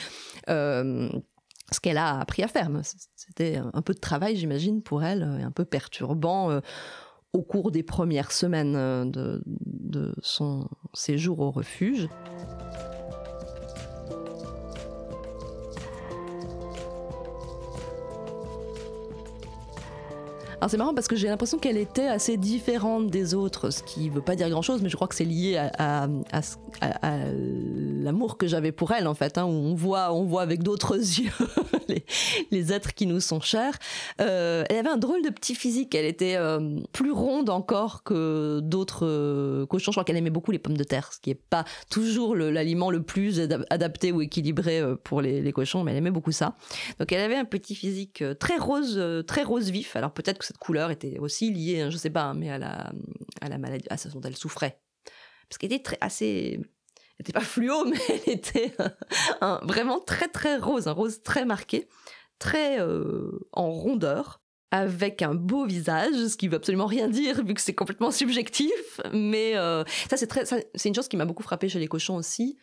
ce 0.46 1.80
qu'elle 1.80 1.98
a 1.98 2.20
appris 2.20 2.42
à 2.42 2.48
faire, 2.48 2.70
c'était 3.16 3.56
un 3.72 3.82
peu 3.82 3.94
de 3.94 4.00
travail, 4.00 4.36
j'imagine, 4.36 4.82
pour 4.82 5.02
elle, 5.02 5.22
et 5.40 5.42
un 5.42 5.50
peu 5.50 5.64
perturbant 5.64 6.60
au 7.32 7.42
cours 7.42 7.70
des 7.70 7.82
premières 7.82 8.32
semaines 8.32 9.10
de 9.10 10.14
son 10.20 10.68
séjour 10.92 11.40
au 11.40 11.50
refuge. 11.50 12.08
C'est 20.68 20.76
marrant 20.76 20.94
parce 20.94 21.08
que 21.08 21.16
j'ai 21.16 21.28
l'impression 21.28 21.58
qu'elle 21.58 21.76
était 21.76 22.06
assez 22.06 22.36
différente 22.36 23.10
des 23.10 23.34
autres, 23.34 23.70
ce 23.70 23.82
qui 23.82 24.08
veut 24.08 24.22
pas 24.22 24.34
dire 24.34 24.48
grand 24.48 24.62
chose, 24.62 24.82
mais 24.82 24.88
je 24.88 24.96
crois 24.96 25.08
que 25.08 25.14
c'est 25.14 25.24
lié 25.24 25.56
à, 25.78 26.08
l'amour 28.02 28.38
que 28.38 28.46
j'avais 28.46 28.72
pour 28.72 28.92
elle 28.92 29.06
en 29.06 29.14
fait, 29.14 29.38
hein, 29.38 29.44
où 29.44 29.50
on 29.50 29.74
voit, 29.74 30.12
on 30.12 30.24
voit 30.24 30.42
avec 30.42 30.62
d'autres 30.62 30.96
yeux 31.20 31.32
les, 32.50 32.72
êtres 32.72 32.94
qui 32.94 33.06
nous 33.06 33.20
sont 33.20 33.40
chers. 33.40 33.78
Euh, 34.20 34.64
elle 34.68 34.78
avait 34.78 34.88
un 34.88 34.96
drôle 34.96 35.22
de 35.22 35.30
petit 35.30 35.54
physique, 35.54 35.94
elle 35.94 36.04
était 36.04 36.36
euh, 36.36 36.80
plus 36.92 37.12
ronde 37.12 37.50
encore 37.50 38.02
que 38.02 38.60
d'autres 38.62 39.06
euh, 39.06 39.66
cochons. 39.66 39.92
Je 39.92 39.96
crois 39.96 40.04
qu'elle 40.04 40.16
aimait 40.16 40.30
beaucoup 40.30 40.50
les 40.50 40.58
pommes 40.58 40.76
de 40.76 40.84
terre, 40.84 41.12
ce 41.12 41.20
qui 41.20 41.30
est 41.30 41.34
pas 41.34 41.64
toujours 41.90 42.34
l'aliment 42.34 42.90
le, 42.90 43.02
plus 43.02 43.40
adapté 43.70 44.12
ou 44.12 44.22
équilibré 44.22 44.82
pour 45.04 45.20
les, 45.20 45.40
les, 45.42 45.52
cochons, 45.52 45.84
mais 45.84 45.92
elle 45.92 45.98
aimait 45.98 46.10
beaucoup 46.10 46.32
ça. 46.32 46.54
Donc 46.98 47.12
elle 47.12 47.20
avait 47.20 47.36
un 47.36 47.44
petit 47.44 47.74
physique 47.74 48.24
très 48.38 48.56
rose, 48.56 49.00
très 49.26 49.42
rose 49.42 49.70
vif. 49.70 49.96
Alors 49.96 50.12
peut-être 50.12 50.38
que 50.38 50.53
cette 50.54 50.58
couleur 50.60 50.92
était 50.92 51.18
aussi 51.18 51.52
liée, 51.52 51.80
hein, 51.80 51.90
je 51.90 51.96
sais 51.96 52.10
pas, 52.10 52.22
hein, 52.22 52.34
mais 52.34 52.48
à 52.48 52.58
la, 52.58 52.92
à 53.40 53.48
la 53.48 53.58
maladie, 53.58 53.86
à 53.90 53.96
ce 53.96 54.08
dont 54.08 54.20
elle 54.20 54.36
souffrait. 54.36 54.80
Parce 55.48 55.58
qu'elle 55.58 55.72
était 55.72 55.82
très, 55.82 55.98
assez, 56.00 56.60
elle 56.60 56.66
n'était 57.18 57.32
pas 57.32 57.40
fluo, 57.40 57.84
mais 57.90 57.98
elle 58.08 58.34
était 58.34 58.72
vraiment 59.62 59.98
très 59.98 60.28
très 60.28 60.56
rose, 60.56 60.86
un 60.86 60.92
rose 60.92 61.22
très 61.24 61.44
marqué, 61.44 61.88
très 62.38 62.80
euh, 62.80 63.48
en 63.52 63.72
rondeur, 63.72 64.42
avec 64.70 65.22
un 65.22 65.34
beau 65.34 65.66
visage, 65.66 66.14
ce 66.14 66.36
qui 66.36 66.46
veut 66.46 66.56
absolument 66.56 66.86
rien 66.86 67.08
dire 67.08 67.44
vu 67.44 67.54
que 67.54 67.60
c'est 67.60 67.74
complètement 67.74 68.10
subjectif. 68.12 69.00
Mais 69.12 69.56
euh, 69.56 69.82
ça 70.08 70.16
c'est 70.16 70.28
très, 70.28 70.44
c'est 70.46 70.88
une 70.88 70.94
chose 70.94 71.08
qui 71.08 71.16
m'a 71.16 71.24
beaucoup 71.24 71.42
frappé 71.42 71.68
chez 71.68 71.80
les 71.80 71.88
cochons 71.88 72.16
aussi. 72.16 72.58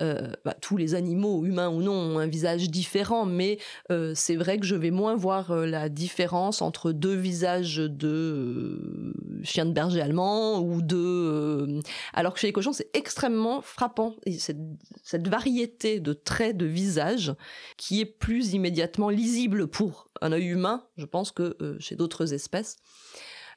Euh, 0.00 0.32
bah, 0.46 0.56
tous 0.58 0.78
les 0.78 0.94
animaux, 0.94 1.44
humains 1.44 1.68
ou 1.68 1.82
non, 1.82 1.92
ont 1.92 2.18
un 2.18 2.26
visage 2.26 2.70
différent, 2.70 3.26
mais 3.26 3.58
euh, 3.90 4.12
c'est 4.16 4.36
vrai 4.36 4.58
que 4.58 4.64
je 4.64 4.74
vais 4.74 4.90
moins 4.90 5.14
voir 5.14 5.50
euh, 5.50 5.66
la 5.66 5.90
différence 5.90 6.62
entre 6.62 6.92
deux 6.92 7.14
visages 7.14 7.76
de 7.76 9.12
chien 9.42 9.66
de 9.66 9.72
berger 9.72 10.00
allemand 10.00 10.60
ou 10.60 10.80
de... 10.80 11.80
alors 12.14 12.32
que 12.32 12.40
chez 12.40 12.46
les 12.46 12.52
cochons, 12.54 12.72
c'est 12.72 12.88
extrêmement 12.94 13.60
frappant, 13.60 14.16
cette, 14.38 14.56
cette, 15.02 15.28
variété 15.28 16.00
de 16.00 16.14
traits 16.14 16.56
de 16.56 16.66
visage 16.66 17.34
qui 17.76 18.00
est 18.00 18.06
plus 18.06 18.54
immédiatement 18.54 19.10
lisible 19.10 19.66
pour 19.66 20.08
un 20.22 20.32
œil 20.32 20.46
humain, 20.46 20.86
je 20.96 21.04
pense, 21.04 21.32
que 21.32 21.56
chez 21.80 21.96
d'autres 21.96 22.32
espèces. 22.32 22.76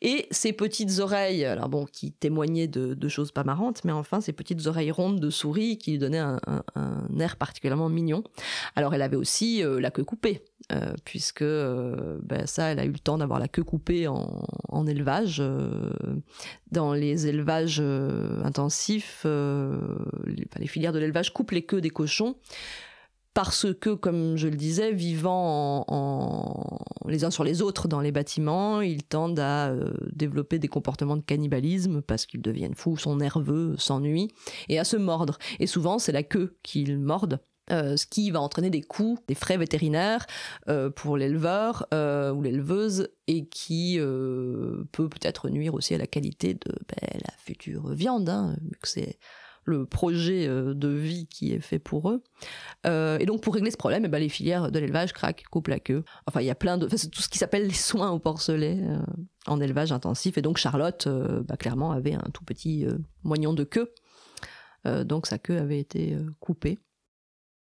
Et 0.08 0.28
ces 0.30 0.54
petites 0.54 1.00
oreilles, 1.00 1.46
alors 1.46 1.68
bon, 1.68 1.86
qui 1.86 2.12
témoignaient 2.12 2.68
de, 2.68 3.08
choses 3.10 3.32
pas 3.32 3.44
marrantes, 3.44 3.84
mais 3.86 3.91
enfin 3.91 4.22
ces 4.22 4.34
petites 4.34 4.68
oreilles 4.68 4.91
rondes 4.91 5.20
de 5.20 5.32
souris 5.32 5.80
qui 5.80 5.91
lui 5.91 5.98
donnaient 5.98 6.20
un, 6.20 6.39
air 7.20 7.38
particulièrement 7.38 7.89
mignon. 7.89 8.24
Alors 8.76 8.94
elle 8.94 9.02
avait 9.02 9.15
aussi 9.15 9.63
euh, 9.63 9.80
la 9.80 9.89
queue 9.89 10.04
coupée, 10.04 10.44
euh, 10.72 10.94
puisque 11.06 11.41
euh, 11.41 12.20
ben, 12.22 12.46
ça, 12.46 12.65
elle 12.65 12.78
a 12.78 12.86
eu 12.86 12.91
le 12.91 13.00
temps 13.00 13.18
d'avoir 13.18 13.39
la 13.39 13.48
queue 13.48 13.63
coupée 13.63 14.08
en, 14.08 14.86
élevage. 14.86 15.41
dans 16.72 16.94
les 16.94 17.26
élevages 17.26 17.82
intensifs, 18.44 19.26
les, 19.26 20.68
filières 20.68 20.94
de 20.94 21.00
l'élevage 21.00 21.34
coupent 21.34 21.52
les 21.52 21.63
queues 21.63 21.82
des 21.82 21.89
cochons 21.89 22.36
parce 23.36 23.67
que, 23.74 23.89
comme 23.89 24.38
je 24.38 24.48
le 24.48 24.56
disais, 24.56 24.93
vivant 24.93 25.86
les 27.06 27.26
uns 27.26 27.32
sur 27.32 27.43
les 27.43 27.62
autres 27.62 27.89
dans 27.89 28.00
les 28.00 28.13
bâtiments, 28.13 28.80
ils 28.80 29.04
tendent 29.04 29.39
à 29.39 29.67
euh, 29.67 29.93
développer 30.13 30.58
des 30.58 30.69
comportements 30.69 31.17
de 31.17 31.21
cannibalisme 31.21 32.02
parce 32.02 32.26
qu'ils 32.26 32.41
deviennent 32.41 32.76
fous, 32.76 32.95
sont 32.95 33.17
nerveux, 33.17 33.76
s'ennuient, 33.78 34.30
et 34.69 34.80
à 34.80 34.86
se 34.86 34.95
mordre. 34.95 35.38
Et 35.60 35.67
souvent, 35.67 36.00
c'est 36.00 36.13
la 36.13 36.24
queue 36.24 36.56
qu'ils 36.63 36.98
mordent. 36.98 37.39
Euh, 37.71 37.98
ce 37.98 38.06
qui 38.06 38.32
va 38.32 38.39
entraîner 38.39 38.69
des 38.69 38.82
coûts, 38.82 39.17
des 39.28 39.36
frais 39.36 39.58
vétérinaires 39.58 40.26
euh, 40.69 40.89
pour 40.89 41.17
l'éleveur 41.17 41.88
ou 41.91 42.41
l'éleveuse 42.41 43.10
et 43.28 43.48
qui 43.48 43.98
peut 44.00 45.10
peut-être 45.10 45.50
nuire 45.50 45.74
aussi 45.74 45.93
à 45.93 45.98
la 45.98 46.08
qualité 46.08 46.54
de 46.54 46.71
ben, 46.88 47.19
la 47.21 47.34
future 47.38 47.89
viande, 47.89 48.30
hein, 48.30 48.56
c'est 48.84 49.19
le 49.65 49.86
projet 49.86 50.47
euh, 50.47 50.73
de 50.73 50.88
vie 50.88 51.28
qui 51.28 51.51
est 51.51 51.60
fait 51.60 51.80
pour 51.80 52.10
eux. 52.10 52.23
Euh, 52.86 53.17
et 53.17 53.25
donc 53.25 53.41
pour 53.41 53.54
régler 53.54 53.71
ce 53.71 53.78
problème, 53.78 54.06
eh 54.06 54.08
ben, 54.08 54.19
les 54.19 54.30
filières 54.30 54.71
de 54.71 54.80
l'élevage 54.80 55.12
craquent, 55.12 55.43
coupent 55.51 55.67
la 55.67 55.80
queue. 55.80 56.04
Enfin, 56.28 56.41
il 56.41 56.45
y 56.45 56.51
a 56.51 56.56
plein 56.56 56.78
de... 56.78 56.88
c'est 56.95 57.10
tout 57.10 57.21
ce 57.21 57.30
qui 57.30 57.39
s'appelle 57.39 57.67
les 57.67 57.73
soins 57.73 58.12
au 58.12 58.19
porcelet 58.19 58.80
euh, 58.82 58.99
en 59.47 59.60
élevage 59.60 59.91
intensif. 59.91 60.38
Et 60.38 60.41
donc 60.41 60.58
Charlotte, 60.58 61.08
bah, 61.08 61.58
clairement, 61.58 61.91
avait 61.91 62.13
un 62.13 62.30
tout 62.34 62.43
petit 62.43 62.86
moignon 63.23 63.54
de 63.54 63.63
queue. 63.63 63.91
donc 65.04 65.28
sa 65.28 65.38
queue 65.38 65.58
avait 65.58 65.80
été 65.80 66.17
coupée. 66.39 66.80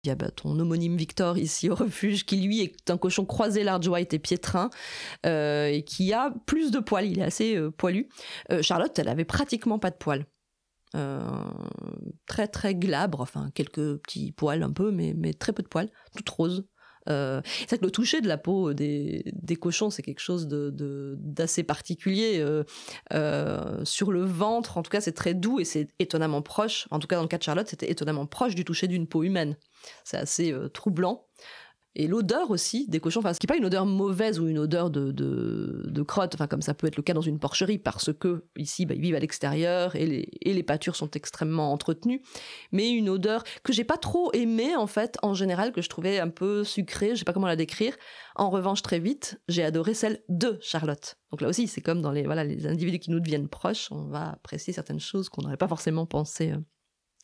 Il 0.02 0.08
y 0.08 0.10
a 0.10 0.14
bah, 0.14 0.30
ton 0.30 0.58
homonyme 0.58 0.96
Victor 0.96 1.36
ici 1.38 1.68
au 1.68 1.74
refuge, 1.74 2.24
qui 2.24 2.36
lui 2.40 2.60
est 2.62 2.90
un 2.90 2.96
cochon 2.96 3.24
croisé 3.26 3.64
large 3.64 3.86
white 3.88 4.14
et 4.14 4.18
piétrin, 4.18 4.70
et 5.24 5.84
qui 5.86 6.12
a 6.14 6.32
plus 6.46 6.70
de 6.70 6.78
poils, 6.78 7.06
il 7.06 7.18
est 7.18 7.24
assez 7.24 7.58
poilu. 7.76 8.08
Charlotte, 8.62 8.98
elle 8.98 9.08
avait 9.08 9.24
pratiquement 9.24 9.78
pas 9.78 9.90
de 9.90 9.96
poils. 9.96 10.24
Euh, 10.94 11.20
très 12.26 12.46
très 12.46 12.74
glabre, 12.74 13.20
enfin 13.20 13.50
quelques 13.54 13.96
petits 13.98 14.32
poils 14.32 14.62
un 14.62 14.70
peu, 14.70 14.92
mais, 14.92 15.12
mais 15.16 15.32
très 15.32 15.52
peu 15.52 15.62
de 15.62 15.68
poils, 15.68 15.90
toute 16.16 16.28
rose. 16.28 16.66
Euh, 17.10 17.42
c'est 17.44 17.70
vrai 17.70 17.78
que 17.78 17.84
le 17.84 17.90
toucher 17.90 18.22
de 18.22 18.28
la 18.28 18.38
peau 18.38 18.72
des, 18.72 19.24
des 19.34 19.56
cochons, 19.56 19.90
c'est 19.90 20.02
quelque 20.02 20.20
chose 20.20 20.48
d'assez 20.48 21.64
particulier. 21.64 22.42
Euh, 23.12 23.84
sur 23.84 24.10
le 24.10 24.22
ventre, 24.24 24.78
en 24.78 24.82
tout 24.82 24.90
cas, 24.90 25.00
c'est 25.00 25.12
très 25.12 25.34
doux 25.34 25.60
et 25.60 25.64
c'est 25.64 25.88
étonnamment 25.98 26.40
proche. 26.42 26.86
En 26.90 26.98
tout 26.98 27.08
cas, 27.08 27.16
dans 27.16 27.22
le 27.22 27.28
cas 27.28 27.38
de 27.38 27.42
Charlotte, 27.42 27.68
c'était 27.68 27.90
étonnamment 27.90 28.26
proche 28.26 28.54
du 28.54 28.64
toucher 28.64 28.86
d'une 28.86 29.06
peau 29.06 29.22
humaine. 29.22 29.56
C'est 30.04 30.16
assez 30.16 30.54
troublant 30.72 31.26
et 31.96 32.06
l'odeur 32.06 32.50
aussi 32.50 32.88
des 32.88 32.98
cochons, 32.98 33.20
enfin, 33.20 33.32
ce 33.32 33.38
qui 33.38 33.46
n'est 33.46 33.54
pas 33.54 33.56
une 33.56 33.64
odeur 33.64 33.86
mauvaise 33.86 34.40
ou 34.40 34.48
une 34.48 34.58
odeur 34.58 34.90
de, 34.90 35.12
de, 35.12 36.02
crotte, 36.02 36.34
enfin, 36.34 36.46
comme 36.46 36.62
ça 36.62 36.74
peut 36.74 36.86
être 36.86 36.96
le 36.96 37.02
cas 37.02 37.14
dans 37.14 37.20
une 37.20 37.38
porcherie, 37.38 37.78
parce 37.78 38.12
que 38.12 38.44
ici, 38.56 38.84
bah, 38.84 38.94
ils 38.94 39.00
vivent 39.00 39.14
à 39.14 39.20
l'extérieur 39.20 39.94
et 39.96 40.06
les, 40.06 40.28
et 40.40 40.52
les 40.52 40.62
pâtures 40.62 40.96
sont 40.96 41.10
extrêmement 41.12 41.72
entretenues, 41.72 42.20
mais 42.72 42.90
une 42.90 43.08
odeur 43.08 43.44
que 43.62 43.72
j'ai 43.72 43.84
pas 43.84 43.96
trop 43.96 44.32
aimée, 44.32 44.76
en 44.76 44.86
fait, 44.86 45.18
en 45.22 45.34
général, 45.34 45.72
que 45.72 45.82
je 45.82 45.88
trouvais 45.88 46.18
un 46.18 46.28
peu 46.28 46.64
sucrée, 46.64 47.10
je 47.10 47.20
sais 47.20 47.24
pas 47.24 47.32
comment 47.32 47.46
la 47.46 47.56
décrire. 47.56 47.94
En 48.34 48.50
revanche, 48.50 48.82
très 48.82 48.98
vite, 48.98 49.40
j'ai 49.48 49.62
adoré 49.62 49.94
celle 49.94 50.22
de 50.28 50.58
Charlotte. 50.60 51.16
Donc 51.30 51.40
là 51.40 51.48
aussi, 51.48 51.68
c'est 51.68 51.80
comme 51.80 52.02
dans 52.02 52.12
les, 52.12 52.24
voilà, 52.24 52.44
les 52.44 52.66
individus 52.66 52.98
qui 52.98 53.10
nous 53.10 53.20
deviennent 53.20 53.48
proches, 53.48 53.90
on 53.92 54.04
va 54.04 54.30
apprécier 54.32 54.72
certaines 54.72 55.00
choses 55.00 55.28
qu'on 55.28 55.42
n'aurait 55.42 55.56
pas 55.56 55.68
forcément 55.68 56.06
pensé 56.06 56.52
euh, 56.52 56.58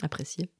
apprécier. 0.02 0.50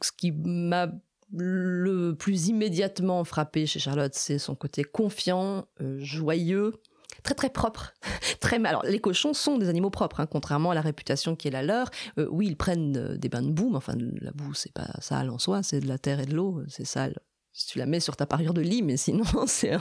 Ce 0.00 0.12
qui 0.12 0.32
m'a 0.32 0.88
le 1.36 2.14
plus 2.14 2.48
immédiatement 2.48 3.22
frappé 3.24 3.66
chez 3.66 3.78
Charlotte, 3.78 4.14
c'est 4.14 4.38
son 4.38 4.54
côté 4.54 4.82
confiant, 4.82 5.66
euh, 5.80 5.98
joyeux, 5.98 6.74
très 7.22 7.34
très 7.34 7.50
propre. 7.50 7.92
très 8.40 8.64
Alors 8.64 8.84
les 8.84 9.00
cochons 9.00 9.34
sont 9.34 9.58
des 9.58 9.68
animaux 9.68 9.90
propres, 9.90 10.20
hein, 10.20 10.26
contrairement 10.26 10.70
à 10.70 10.74
la 10.74 10.80
réputation 10.80 11.36
qui 11.36 11.48
est 11.48 11.50
la 11.50 11.62
leur. 11.62 11.90
Euh, 12.18 12.28
oui, 12.30 12.46
ils 12.46 12.56
prennent 12.56 13.16
des 13.16 13.28
bains 13.28 13.42
de 13.42 13.50
boue, 13.50 13.70
mais 13.70 13.76
enfin 13.76 13.94
la 13.98 14.30
boue 14.30 14.54
c'est 14.54 14.72
pas 14.72 14.88
sale 15.00 15.30
en 15.30 15.38
soi, 15.38 15.62
c'est 15.62 15.80
de 15.80 15.88
la 15.88 15.98
terre 15.98 16.20
et 16.20 16.26
de 16.26 16.34
l'eau, 16.34 16.62
c'est 16.68 16.86
sale 16.86 17.18
tu 17.66 17.78
la 17.78 17.86
mets 17.86 17.98
sur 17.98 18.14
ta 18.14 18.24
parure 18.24 18.54
de 18.54 18.60
lit, 18.60 18.82
mais 18.82 18.96
sinon 18.96 19.24
c'est 19.48 19.72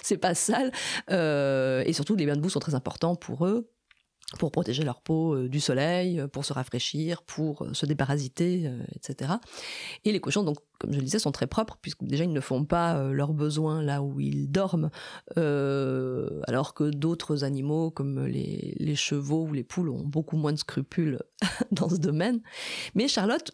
c'est 0.00 0.16
pas 0.16 0.36
sale. 0.36 0.70
et 1.08 1.92
surtout, 1.92 2.14
les 2.14 2.24
bains 2.24 2.36
de 2.36 2.40
boue 2.40 2.50
sont 2.50 2.60
très 2.60 2.76
importants 2.76 3.16
pour 3.16 3.46
eux 3.46 3.68
pour 4.38 4.50
protéger 4.50 4.82
leur 4.82 5.00
peau 5.00 5.34
euh, 5.34 5.48
du 5.48 5.60
soleil, 5.60 6.18
euh, 6.18 6.26
pour 6.26 6.44
se 6.44 6.52
rafraîchir, 6.52 7.22
pour 7.22 7.62
euh, 7.62 7.74
se 7.74 7.86
déparasiter, 7.86 8.68
etc. 8.94 9.34
Et 10.04 10.12
les 10.12 10.20
cochons, 10.20 10.42
donc, 10.42 10.58
comme 10.78 10.92
je 10.92 10.98
le 10.98 11.04
disais, 11.04 11.20
sont 11.20 11.30
très 11.30 11.46
propres, 11.46 11.78
puisque 11.80 12.02
déjà 12.02 12.24
ils 12.24 12.32
ne 12.32 12.40
font 12.40 12.64
pas 12.64 13.02
leurs 13.12 13.32
besoins 13.32 13.82
là 13.82 14.02
où 14.02 14.20
ils 14.20 14.50
dorment, 14.50 14.90
alors 15.36 16.74
que 16.74 16.90
d'autres 16.90 17.44
animaux, 17.44 17.90
comme 17.90 18.26
les, 18.26 18.74
les, 18.78 18.94
chevaux 18.94 19.44
ou 19.44 19.52
les 19.52 19.64
poules, 19.64 19.88
ont 19.88 20.04
beaucoup 20.04 20.36
moins 20.36 20.52
de 20.52 20.58
scrupules 20.58 21.18
dans 21.70 21.88
ce 21.88 21.96
domaine. 21.96 22.40
Mais 22.94 23.08
Charlotte 23.08 23.52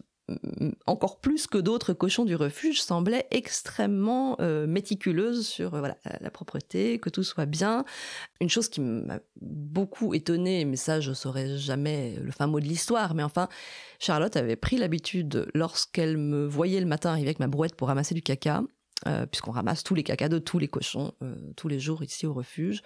encore 0.86 1.20
plus 1.20 1.46
que 1.46 1.58
d'autres 1.58 1.92
cochons 1.92 2.24
du 2.24 2.34
refuge, 2.36 2.82
semblait 2.82 3.26
extrêmement 3.30 4.36
euh, 4.40 4.66
méticuleuse 4.66 5.46
sur 5.46 5.74
euh, 5.74 5.88
la, 6.20 6.30
propreté, 6.30 6.98
que 6.98 7.10
tout 7.10 7.22
soit 7.22 7.46
bien. 7.46 7.84
Une 8.40 8.48
chose 8.48 8.68
qui 8.68 8.80
m'a 8.80 9.20
beaucoup 9.40 10.14
étonnée, 10.14 10.64
mais 10.64 10.76
ça 10.76 11.00
je 11.00 11.12
saurais 11.12 11.56
jamais 11.56 12.16
le 12.22 12.30
fin 12.30 12.46
mot 12.46 12.60
de 12.60 12.66
l'histoire, 12.66 13.14
mais 13.14 13.22
enfin, 13.22 13.48
Charlotte 13.98 14.36
avait 14.36 14.56
pris 14.56 14.76
l'habitude, 14.76 15.48
lorsqu'elle 15.54 16.16
me 16.16 16.46
voyait 16.46 16.80
le 16.80 16.86
matin 16.86 17.10
arriver 17.10 17.28
avec 17.28 17.40
ma 17.40 17.48
brouette 17.48 17.74
pour 17.74 17.88
ramasser 17.88 18.14
du 18.14 18.22
caca, 18.22 18.62
euh, 19.06 19.26
puisqu'on 19.26 19.50
ramasse 19.50 19.82
tous 19.82 19.94
les 19.94 20.04
cacas 20.04 20.28
de 20.28 20.38
tous 20.38 20.58
les 20.58 20.68
cochons 20.68 21.12
euh, 21.22 21.34
tous 21.56 21.68
les 21.68 21.80
jours 21.80 22.02
ici 22.02 22.26
au 22.26 22.32
refuge, 22.32 22.82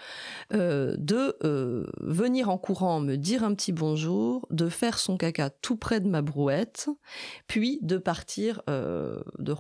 euh, 0.52 0.94
de 0.98 1.37
venir 2.00 2.48
en 2.48 2.59
courant 2.59 3.00
me 3.00 3.16
dire 3.16 3.44
un 3.44 3.55
petit 3.55 3.72
bonjour, 3.72 4.46
de 4.50 4.68
faire 4.68 4.98
son 4.98 5.16
caca 5.16 5.50
tout 5.50 5.76
près 5.76 6.00
de 6.00 6.09
ma 6.09 6.22
brouette, 6.22 6.88
puis 7.46 7.79
de 7.83 7.98
partir, 7.98 8.62
de 8.66 9.55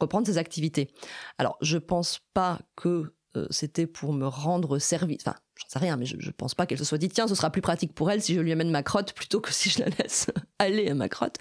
reprendre 0.00 0.26
ses 0.26 0.38
activités. 0.38 0.90
Alors, 1.38 1.56
je 1.60 1.78
pense 1.78 2.20
pas 2.34 2.58
que 2.76 3.14
c'était 3.50 3.86
pour 3.86 4.12
me 4.12 4.26
rendre 4.26 4.78
service. 4.78 5.22
Enfin, 5.26 5.36
j'en 5.56 5.68
sais 5.68 5.78
rien, 5.78 5.96
mais 5.96 6.06
je, 6.06 6.16
je 6.18 6.30
pense 6.30 6.54
pas 6.54 6.66
qu'elle 6.66 6.78
se 6.78 6.84
soit 6.84 6.98
dit 6.98 7.08
tiens, 7.08 7.28
ce 7.28 7.34
sera 7.34 7.50
plus 7.50 7.62
pratique 7.62 7.94
pour 7.94 8.10
elle 8.10 8.22
si 8.22 8.34
je 8.34 8.40
lui 8.40 8.52
amène 8.52 8.70
ma 8.70 8.82
crotte 8.82 9.12
plutôt 9.12 9.40
que 9.40 9.52
si 9.52 9.70
je 9.70 9.80
la 9.80 9.88
laisse 9.98 10.26
aller 10.58 10.88
à 10.88 10.94
ma 10.94 11.08
crotte. 11.08 11.38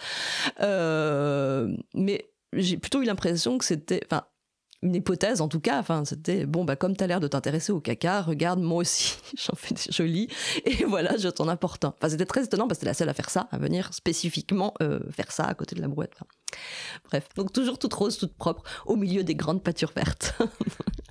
mais 0.59 2.31
j'ai 2.53 2.77
plutôt 2.77 3.01
eu 3.01 3.05
l'impression 3.05 3.57
que 3.57 3.65
c'était, 3.65 4.01
enfin, 4.05 4.25
une 4.81 4.95
hypothèse 4.95 5.41
en 5.41 5.47
tout 5.47 5.59
cas. 5.59 5.79
Enfin, 5.79 6.05
c'était 6.05 6.45
bon, 6.45 6.65
bah 6.65 6.75
comme 6.75 6.95
t'as 6.95 7.07
l'air 7.07 7.19
de 7.19 7.27
t'intéresser 7.27 7.71
au 7.71 7.79
caca, 7.79 8.21
regarde 8.21 8.59
moi 8.59 8.79
aussi, 8.79 9.17
j'en 9.37 9.55
fais 9.55 9.73
des 9.73 9.91
jolis 9.91 10.27
et 10.65 10.85
voilà, 10.85 11.17
je 11.17 11.29
t'en 11.29 11.47
apporte 11.47 11.85
un. 11.85 11.93
Enfin, 11.97 12.09
c'était 12.09 12.25
très 12.25 12.43
étonnant 12.43 12.67
parce 12.67 12.79
que 12.79 12.81
c'était 12.81 12.89
la 12.89 12.93
seule 12.93 13.09
à 13.09 13.13
faire 13.13 13.29
ça, 13.29 13.47
à 13.51 13.57
venir 13.57 13.93
spécifiquement 13.93 14.73
euh, 14.81 14.99
faire 15.11 15.31
ça 15.31 15.45
à 15.45 15.53
côté 15.53 15.75
de 15.75 15.81
la 15.81 15.87
brouette. 15.87 16.13
bref, 17.05 17.27
donc 17.35 17.53
toujours 17.53 17.79
toute 17.79 17.93
rose, 17.93 18.17
toute 18.17 18.35
propre, 18.35 18.63
au 18.85 18.95
milieu 18.95 19.23
des 19.23 19.35
grandes 19.35 19.63
pâtures 19.63 19.91
vertes. 19.95 20.33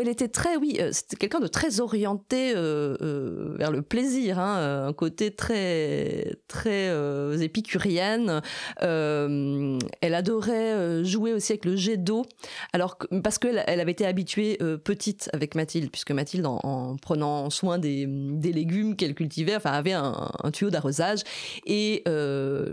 elle 0.00 0.08
était 0.08 0.28
très, 0.28 0.56
oui, 0.56 0.76
euh, 0.80 0.90
c'était 0.92 1.16
quelqu'un 1.16 1.40
de 1.40 1.46
très 1.46 1.80
orienté 1.80 2.52
euh, 2.54 2.96
euh, 3.00 3.54
vers 3.56 3.70
le 3.70 3.82
plaisir, 3.82 4.38
hein, 4.38 4.86
un 4.88 4.92
côté 4.92 5.30
très, 5.30 6.36
très 6.48 6.90
épicurienne. 7.40 8.40
elle 8.80 10.14
adorait 10.14 11.04
jouer 11.04 11.32
aussi 11.32 11.52
avec 11.52 11.64
le 11.64 11.76
jet 11.76 11.96
d'eau, 11.96 12.24
alors 12.72 12.98
parce 13.22 13.38
qu'elle 13.38 13.62
elle 13.66 13.80
avait 13.80 13.92
été 13.92 14.06
habituée 14.06 14.58
petite 14.84 15.30
avec 15.32 15.54
Mathilde, 15.54 15.90
puisque 15.90 16.10
Mathilde, 16.10 16.46
en, 16.46 16.96
prenant 16.96 17.50
soin 17.50 17.78
des, 17.78 18.06
légumes 18.42 18.96
qu'elle 18.96 19.14
cultivait, 19.14 19.56
enfin 19.56 19.72
avait 19.72 19.92
un, 19.92 20.30
tuyau 20.52 20.70
d'arrosage. 20.70 21.20
Et 21.66 22.04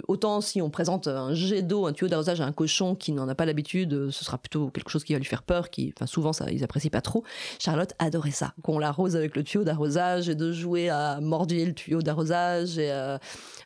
autant 0.08 0.42
si 0.42 0.62
on 0.62 0.70
présente 0.70 1.08
un 1.08 1.34
jet 1.34 1.62
d'eau, 1.62 1.86
un 1.86 1.94
tuyau 1.94 2.10
d'arrosage 2.10 2.42
à 2.42 2.46
un 2.46 2.52
cochon 2.52 2.96
qui 2.96 3.12
n'en 3.12 3.28
a 3.28 3.36
pas 3.36 3.46
l'habitude, 3.46 4.10
ce 4.10 4.26
sera 4.26 4.38
plutôt 4.38 4.70
quelque 4.70 4.90
chose 4.90 5.04
qui 5.04 5.14
va 5.14 5.20
lui 5.20 5.26
faire 5.26 5.44
peur, 5.44 5.70
qui, 5.70 5.94
enfin 5.96 6.08
souvent 6.08 6.32
ils 6.52 6.64
apprécient 6.64 6.90
pas 6.90 7.02
trop. 7.04 7.24
Charlotte 7.60 7.94
adorait 8.00 8.32
ça, 8.32 8.54
qu'on 8.64 8.80
l'arrose 8.80 9.16
avec 9.16 9.36
le 9.36 9.44
tuyau 9.44 9.64
d'arrosage 9.64 10.30
et 10.30 10.36
de 10.36 10.52
jouer 10.52 10.90
à 10.90 11.20
mordier 11.22 11.66
le 11.66 11.74
tuyau 11.74 12.02
d'arrosage. 12.02 12.78
Et 12.80 12.92
euh, 12.92 13.18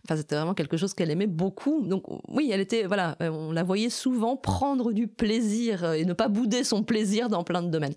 Enfin, 0.08 0.16
c'était 0.16 0.36
vraiment 0.36 0.54
quelque 0.54 0.78
chose 0.78 0.94
qu'elle 0.94 1.12
aimait 1.12 1.28
beaucoup. 1.28 1.86
Donc 1.86 2.04
oui, 2.30 2.50
elle 2.54 2.62
était, 2.62 2.86
voilà, 2.86 3.18
euh, 3.22 3.30
on 3.30 3.52
la 3.52 3.64
voyait 3.64 3.90
souvent 3.90 4.38
prendre 4.38 4.94
du 4.94 5.08
plaisir 5.08 5.94
et 5.94 6.06
ne 6.06 6.14
pas 6.14 6.30
bouder 6.30 6.64
son 6.64 6.84
plaisir 6.84 7.28
dans 7.28 7.44
plein 7.44 7.62
de 7.62 7.70
domaines. 7.70 7.96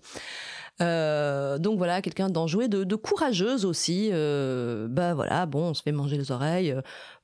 Euh, 0.81 1.59
donc 1.59 1.79
voilà, 1.79 2.03
quelqu'un 2.03 2.29
d'enjoué, 2.29 2.69
de, 2.69 2.85
de 2.85 2.97
courageuse 2.97 3.65
aussi. 3.65 4.11
Euh, 4.13 4.89
bah 4.89 5.15
voilà, 5.15 5.47
bon, 5.47 5.71
on 5.71 5.75
se 5.75 5.83
fait 5.83 5.93
manger 5.93 6.17
les 6.17 6.31
oreilles. 6.31 6.75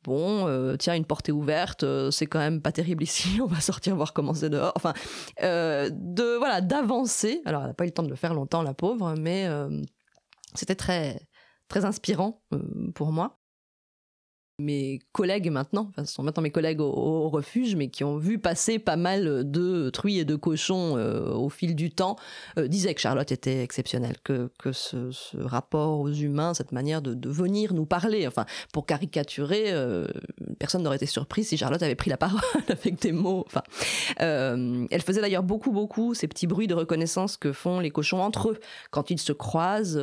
Bon, 0.05 0.47
euh, 0.47 0.77
tiens, 0.77 0.95
une 0.95 1.05
portée 1.05 1.33
ouverte, 1.33 1.85
c'est 2.11 2.27
quand 2.27 2.38
même 2.38 2.61
pas 2.61 2.73
terrible 2.73 3.03
ici. 3.03 3.40
On 3.42 3.47
va 3.47 3.61
sortir 3.61 3.97
voir 3.97 4.12
comment 4.12 4.35
c'est 4.35 4.51
dehors. 4.51 4.73
Enfin, 4.77 4.92
de 5.40 6.37
voilà, 6.38 6.61
d'avancer. 6.61 7.42
Alors, 7.45 7.62
elle 7.62 7.69
n'a 7.69 7.75
pas 7.75 7.85
eu 7.85 7.88
le 7.88 7.92
temps 7.92 8.03
de 8.03 8.11
le 8.11 8.16
faire 8.16 8.35
longtemps, 8.35 8.62
la 8.62 8.75
pauvre, 8.75 9.14
mais 9.19 9.49
c'était 10.55 10.77
très 10.77 11.21
très 11.69 11.85
inspirant 11.85 12.42
pour 12.95 13.11
moi 13.11 13.40
mes 14.59 15.01
collègues 15.12 15.51
maintenant, 15.51 15.88
enfin 15.90 16.07
ce 16.07 16.14
sont 16.14 16.23
maintenant 16.23 16.42
mes 16.42 16.51
collègues 16.51 16.81
au, 16.81 17.29
refuge, 17.29 17.77
mais 17.77 17.88
qui 17.88 18.05
ont 18.05 18.16
vu 18.16 18.38
passer 18.38 18.79
pas 18.79 18.97
mal 18.97 19.51
de 19.51 19.90
truies 19.90 20.19
et 20.19 20.25
de 20.25 20.35
cochons 20.35 20.97
euh, 20.97 21.31
au 21.33 21.51
fil 21.51 21.75
du 21.75 21.90
temps, 21.90 22.16
euh, 22.59 22.66
disaient 22.66 22.95
que 22.95 23.01
Charlotte 23.01 23.31
était 23.31 23.62
exceptionnelle, 23.62 24.16
que, 24.25 24.51
que 24.59 24.73
ce, 24.73 25.11
rapport 25.37 26.01
aux 26.01 26.11
humains, 26.11 26.55
cette 26.55 26.73
manière 26.73 27.03
de, 27.03 27.12
de 27.12 27.29
venir 27.29 27.75
nous 27.75 27.85
parler, 27.85 28.27
enfin 28.27 28.47
pour 28.73 28.87
caricaturer, 28.87 29.73
euh, 29.73 30.07
personne 30.59 30.83
n'aurait 30.83 30.97
été 30.97 31.07
surpris 31.07 31.45
si 31.45 31.59
Charlotte 31.59 31.83
avait 31.83 31.95
pris 31.95 32.09
la 32.09 32.16
parole 32.16 32.40
avec 32.69 33.01
des 33.03 33.12
mots. 33.12 33.45
Enfin, 33.47 33.62
elle 34.19 35.03
faisait 35.03 35.21
d'ailleurs 35.21 35.42
beaucoup, 35.42 35.73
beaucoup 35.73 36.14
ces 36.14 36.29
petits 36.29 36.47
bruits 36.47 36.66
de 36.66 36.75
reconnaissance 36.75 37.37
que 37.37 37.53
font 37.53 37.81
les 37.81 37.90
cochons 37.90 38.23
entre 38.23 38.51
eux 38.51 38.59
quand 38.90 39.11
ils 39.11 39.21
se 39.21 39.33
croisent 39.33 40.03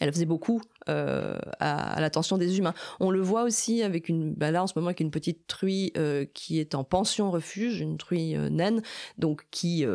elle 0.00 0.12
faisait 0.12 0.26
beaucoup 0.26 0.60
euh, 0.88 1.38
à, 1.60 2.00
l'attention 2.00 2.36
des 2.36 2.58
humains. 2.58 2.74
On 3.00 3.10
le 3.10 3.20
voit 3.20 3.44
aussi 3.44 3.82
avec 3.82 4.08
une, 4.08 4.34
bah 4.34 4.50
là 4.50 4.62
en 4.62 4.66
ce 4.66 4.72
moment 4.76 4.88
avec 4.88 5.00
une 5.00 5.10
petite 5.10 5.46
truie 5.46 5.92
euh, 5.96 6.24
qui 6.34 6.58
est 6.58 6.74
en 6.74 6.84
pension 6.84 7.30
refuge, 7.30 7.80
une 7.80 7.96
truie 7.96 8.36
euh, 8.36 8.48
naine, 8.48 8.82
donc 9.18 9.46
qui 9.50 9.86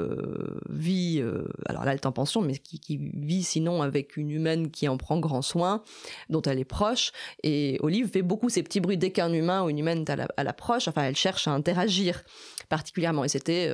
vit, 0.70 1.22
alors 1.66 1.84
là 1.86 1.92
elle 1.92 1.98
est 1.98 2.06
en 2.06 2.12
pension, 2.12 2.42
mais 2.42 2.58
qui, 2.58 2.80
qui, 2.80 2.98
vit 2.98 3.44
sinon 3.44 3.82
avec 3.82 4.18
une 4.18 4.32
humaine 4.32 4.72
qui 4.72 4.88
en 4.88 4.98
prend 4.98 5.20
grand 5.20 5.42
soin, 5.42 5.84
dont 6.30 6.42
elle 6.42 6.60
est 6.60 6.66
proche. 6.66 7.12
Et 7.44 7.78
Olive 7.82 8.10
fait 8.10 8.22
beaucoup 8.22 8.50
ces 8.50 8.64
petits 8.64 8.80
bruits 8.80 8.98
dès 8.98 9.12
qu'un 9.12 9.34
humain 9.34 9.64
ou 9.64 9.70
une 9.70 9.80
humaine 9.80 10.06
est 10.08 10.10
à 10.38 10.44
l'approche. 10.44 10.88
Enfin, 10.88 11.04
elle 11.04 11.16
cherche 11.16 11.48
à 11.48 11.52
interagir 11.52 12.24
particulièrement. 12.70 13.24
Et 13.24 13.30
c'était 13.30 13.74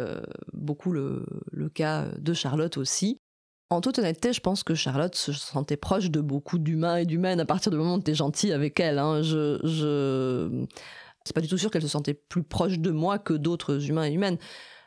beaucoup 0.54 0.92
le, 0.92 1.26
le 1.52 1.70
cas 1.70 2.08
de 2.18 2.34
Charlotte 2.34 2.78
aussi. 2.78 3.20
En 3.76 3.82
toute 3.82 4.00
honnêteté, 4.00 4.32
je 4.32 4.40
pense 4.40 4.64
que 4.64 4.74
Charlotte 4.74 5.16
se 5.16 5.34
sentait 5.34 5.76
proche 5.76 6.10
de 6.10 6.22
beaucoup 6.22 6.60
d'humains 6.60 6.96
et 6.96 7.06
d'humaines 7.06 7.42
à 7.42 7.46
partir 7.46 7.72
du 7.72 7.78
moment 7.78 7.96
où 7.96 8.02
tu 8.02 8.12
es 8.12 8.16
gentil 8.16 8.54
avec 8.54 8.80
elle. 8.80 9.00
Hein. 9.00 9.22
Je, 9.22 9.60
je... 9.64 10.66
C'est 11.26 11.36
pas 11.36 11.42
du 11.42 11.50
tout 11.50 11.58
sûr 11.58 11.70
qu'elle 11.70 11.82
se 11.82 11.90
sentait 11.90 12.14
plus 12.14 12.44
proche 12.44 12.80
de 12.80 12.92
moi 12.92 13.20
que 13.20 13.34
d'autres 13.34 13.90
humains 13.90 14.06
et 14.06 14.14
humaines. 14.14 14.38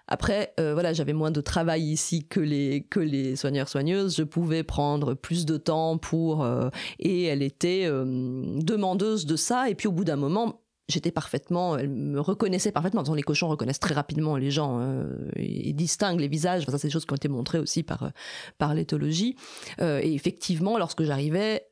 Après, 0.07 0.55
euh, 0.59 0.72
voilà, 0.72 0.94
j'avais 0.94 1.12
moins 1.12 1.31
de 1.31 1.42
travail 1.42 1.83
ici 1.83 2.27
que 2.27 2.40
les 2.40 2.87
que 2.88 2.98
les 2.98 3.37
soigneurs 3.37 3.68
soigneuses. 3.68 4.16
Je 4.16 4.22
pouvais 4.22 4.62
prendre 4.62 5.12
plus 5.12 5.44
de 5.44 5.59
temps 5.59 5.98
pour 5.98 6.42
euh, 6.42 6.70
et 6.98 7.24
elle 7.24 7.42
était 7.42 7.83
euh, 7.85 8.42
demandeuse 8.62 9.27
de 9.27 9.37
ça. 9.37 9.68
Et 9.68 9.74
puis 9.74 9.87
au 9.87 9.92
bout 9.92 10.05
d'un 10.05 10.16
moment, 10.16 10.62
j'étais 10.88 11.11
parfaitement, 11.11 11.77
elle 11.77 11.90
me 11.90 12.20
reconnaissait 12.20 12.72
parfaitement. 12.72 13.03
les 13.14 13.22
cochons 13.22 13.48
reconnaissent 13.48 13.81
très 13.81 13.94
rapidement 13.94 14.37
les 14.37 14.51
gens 14.51 14.81
euh, 14.81 15.31
et, 15.37 15.72
distinguent 15.72 16.20
les 16.20 16.29
visages. 16.29 16.62
Enfin, 16.62 16.72
ça, 16.72 16.79
c'est 16.79 16.88
des 16.88 16.92
choses 16.92 17.05
qui 17.05 17.12
ont 17.12 17.16
été 17.16 17.29
montrées 17.29 17.59
aussi 17.59 17.83
par, 17.83 18.05
euh, 18.05 18.11
par 18.57 18.74
l'éthologie. 18.74 19.37
Euh, 19.81 20.01
et 20.03 20.14
effectivement, 20.14 20.79
lorsque 20.79 21.03
j'arrivais, 21.03 21.66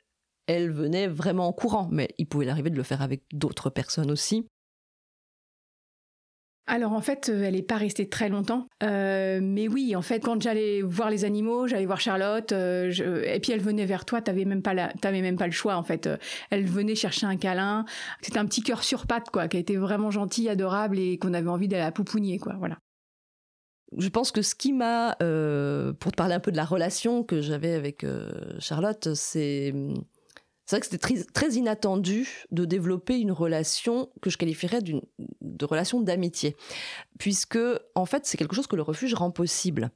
elle 0.47 0.71
venait 0.71 1.09
vraiment 1.09 1.49
en 1.49 1.53
courant, 1.53 1.89
mais 1.91 2.09
il 2.19 2.27
pouvait 2.27 2.45
l'arriver 2.45 2.71
de 2.71 2.77
le 2.77 2.83
faire 2.83 3.03
avec 3.03 3.23
d'autres 3.33 3.71
personnes 3.71 4.11
aussi. 4.11 4.47
Alors 6.69 6.93
en 6.93 7.01
fait, 7.01 7.29
euh, 7.29 7.45
elle 7.45 7.55
n'est 7.55 7.63
pas 7.63 7.77
restée 7.77 8.09
très 8.09 8.29
longtemps. 8.29 8.67
Euh, 8.83 9.39
mais 9.41 9.69
oui, 9.69 9.95
en 9.95 10.03
fait, 10.03 10.19
quand 10.21 10.41
j'allais 10.43 10.83
voir 10.83 11.11
les 11.11 11.25
animaux, 11.25 11.69
j'allais 11.69 11.87
voir 11.87 12.01
Charlotte, 12.01 12.51
euh, 12.51 12.91
et 13.25 13.39
puis 13.39 13.53
elle 13.53 13.61
venait 13.61 13.87
vers 13.87 14.05
toi, 14.05 14.21
t'avais 14.21 14.45
même 14.45 14.63
pas 14.63 14.75
même 14.75 15.37
pas 15.37 15.47
le 15.47 15.53
choix 15.53 15.77
en 15.77 15.85
fait. 15.85 16.09
Elle 16.51 16.67
venait 16.67 16.97
chercher 16.97 17.27
un 17.27 17.37
câlin. 17.37 17.85
C'était 18.21 18.39
un 18.39 18.47
petit 18.47 18.63
cœur 18.63 18.83
sur 18.83 19.07
patte 19.07 19.31
quoi, 19.31 19.47
qui 19.47 19.59
été 19.59 19.77
vraiment 19.77 20.11
gentil, 20.11 20.49
adorable 20.49 20.99
et 20.99 21.19
qu'on 21.19 21.35
avait 21.35 21.49
envie 21.49 21.69
d'aller 21.69 21.85
la 21.85 21.93
poupougner 21.93 22.39
quoi. 22.39 22.55
Voilà. 22.59 22.79
Je 23.97 24.09
pense 24.09 24.33
que 24.33 24.43
ce 24.43 24.57
qui 24.57 24.73
m'a, 24.73 25.15
pour 26.01 26.11
te 26.13 26.17
parler 26.17 26.35
un 26.35 26.41
peu 26.41 26.51
de 26.51 26.57
la 26.57 26.65
relation 26.65 27.23
que 27.23 27.41
j'avais 27.41 27.75
avec 27.75 28.05
Charlotte, 28.59 29.15
c'est 29.15 29.73
c'est 30.67 30.77
vrai 30.77 30.81
que 30.81 30.87
c'était 30.87 31.25
très, 31.33 31.53
inattendu 31.53 32.45
de 32.51 32.65
développer 32.65 33.21
une 33.21 33.31
relation 33.31 34.11
que 34.21 34.31
je 34.31 34.37
qualifierais 34.37 34.83
de 34.83 35.65
relation 35.65 36.01
d'amitié, 36.01 36.57
puisque 37.19 37.59
en 37.95 38.07
fait 38.07 38.27
c'est 38.27 38.37
quelque 38.37 38.55
chose 38.55 38.67
que 38.67 38.77
le 38.77 38.83
refuge 38.83 39.15
rend 39.15 39.31
possible. 39.31 39.91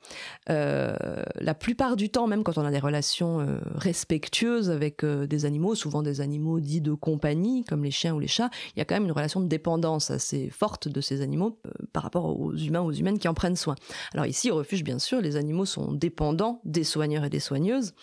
Euh, 0.49 0.95
la 1.37 1.55
plupart 1.55 1.97
du 1.97 2.11
temps, 2.11 2.27
même 2.27 2.43
quand 2.43 2.59
on 2.59 2.65
a 2.65 2.71
des 2.71 2.79
relations 2.79 3.41
euh, 3.41 3.59
respectueuses 3.75 4.71
avec 4.71 5.05
euh, 5.05 5.27
des 5.27 5.45
animaux, 5.45 5.75
souvent 5.75 6.03
des 6.03 6.21
animaux 6.21 6.61
dits 6.61 6.81
de 6.81 6.93
compagnie, 6.93 7.65
comme 7.65 7.85
les 7.85 7.91
chiens 7.91 8.15
ou 8.15 8.21
les 8.21 8.29
chats, 8.29 8.51
il 8.75 8.79
y 8.79 8.83
a 8.83 8.85
quand 8.85 8.95
même 8.95 9.05
une 9.05 9.13
relation 9.13 9.41
de 9.41 9.49
dépendance 9.49 10.11
assez 10.11 10.51
forte 10.51 10.89
de 10.89 11.01
ces 11.01 11.21
animaux 11.21 11.61
par 11.93 12.03
rapport 12.03 12.39
aux 12.39 12.55
humains, 12.55 12.81
aux 12.81 12.93
humaines 12.93 13.19
qui 13.19 13.29
en 13.29 13.35
prennent 13.35 13.57
soin. 13.57 13.75
Alors 14.13 14.27
ici, 14.27 14.51
au 14.51 14.57
refuge, 14.57 14.85
bien 14.85 14.99
sûr, 14.99 15.21
les 15.21 15.37
animaux 15.37 15.67
sont 15.67 15.93
dépendants 15.93 16.61
des 16.65 16.85
soigneurs 16.85 17.25
et 17.25 17.31
des 17.31 17.41
soigneuses, 17.41 17.95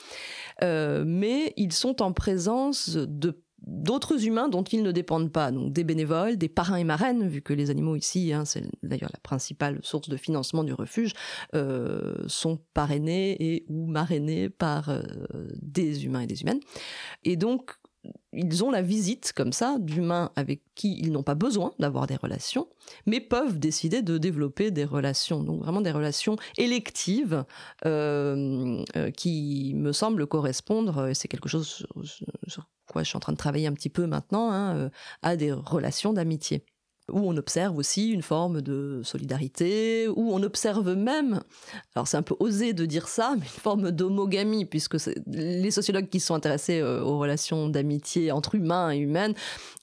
mais 0.61 1.53
ils 1.57 1.73
sont 1.73 2.01
en 2.01 2.11
présence 2.13 2.97
de 2.97 3.41
d'autres 3.67 4.25
humains 4.25 4.47
dont 4.47 4.63
ils 4.63 4.81
ne 4.81 4.91
dépendent 4.91 5.31
pas, 5.31 5.51
donc 5.51 5.73
des 5.73 5.83
bénévoles, 5.83 6.37
des 6.37 6.47
parrains 6.47 6.77
et 6.77 6.85
marraines, 6.85 7.27
vu 7.27 7.41
que 7.41 7.53
les 7.53 7.69
animaux 7.69 7.95
ici, 7.95 8.31
hein, 8.31 8.45
c'est 8.45 8.63
d'ailleurs 8.81 9.11
la 9.13 9.19
principale 9.19 9.79
source 9.83 10.07
de 10.07 10.15
financement 10.15 10.63
du 10.63 10.73
refuge, 10.73 11.13
euh, 11.53 12.15
sont 12.27 12.59
parrainés 12.73 13.35
et 13.39 13.65
ou 13.67 13.85
marrainés 13.85 14.49
par 14.49 14.89
euh, 14.89 15.01
des 15.61 16.05
humains 16.05 16.21
et 16.21 16.27
des 16.27 16.41
humaines. 16.41 16.61
Et 17.25 17.35
donc, 17.35 17.75
ils 18.33 18.63
ont 18.63 18.71
la 18.71 18.81
visite 18.81 19.33
comme 19.35 19.51
ça 19.51 19.77
d'humains 19.79 20.31
avec 20.35 20.61
qui 20.75 20.97
ils 20.99 21.11
n'ont 21.11 21.23
pas 21.23 21.35
besoin 21.35 21.73
d'avoir 21.79 22.07
des 22.07 22.15
relations, 22.15 22.67
mais 23.05 23.19
peuvent 23.19 23.59
décider 23.59 24.01
de 24.01 24.17
développer 24.17 24.71
des 24.71 24.85
relations, 24.85 25.43
donc 25.43 25.61
vraiment 25.61 25.81
des 25.81 25.91
relations 25.91 26.35
électives 26.57 27.45
euh, 27.85 28.83
qui 29.15 29.73
me 29.75 29.91
semblent 29.91 30.27
correspondre, 30.27 31.07
et 31.07 31.13
c'est 31.13 31.27
quelque 31.27 31.49
chose 31.49 31.85
sur, 32.03 32.67
quoi 32.91 33.03
je 33.03 33.09
suis 33.09 33.17
en 33.17 33.21
train 33.21 33.33
de 33.33 33.37
travailler 33.37 33.67
un 33.67 33.73
petit 33.73 33.89
peu 33.89 34.05
maintenant, 34.05 34.51
hein, 34.51 34.89
à 35.21 35.35
des 35.35 35.51
relations 35.51 36.13
d'amitié 36.13 36.63
où 37.11 37.19
on 37.19 37.37
observe 37.37 37.77
aussi 37.77 38.09
une 38.09 38.21
forme 38.21 38.61
de 38.61 39.01
solidarité, 39.03 40.07
où 40.09 40.33
on 40.33 40.43
observe 40.43 40.93
même, 40.95 41.41
alors 41.95 42.07
c'est 42.07 42.17
un 42.17 42.21
peu 42.21 42.35
osé 42.39 42.73
de 42.73 42.85
dire 42.85 43.07
ça, 43.07 43.35
mais 43.35 43.45
une 43.45 43.61
forme 43.61 43.91
d'homogamie, 43.91 44.65
puisque 44.65 44.97
les 45.27 45.71
sociologues 45.71 46.09
qui 46.09 46.19
sont 46.19 46.35
intéressés 46.35 46.79
euh, 46.79 47.01
aux 47.01 47.17
relations 47.17 47.69
d'amitié 47.69 48.31
entre 48.31 48.55
humains 48.55 48.91
et 48.91 48.97
humaines 48.97 49.33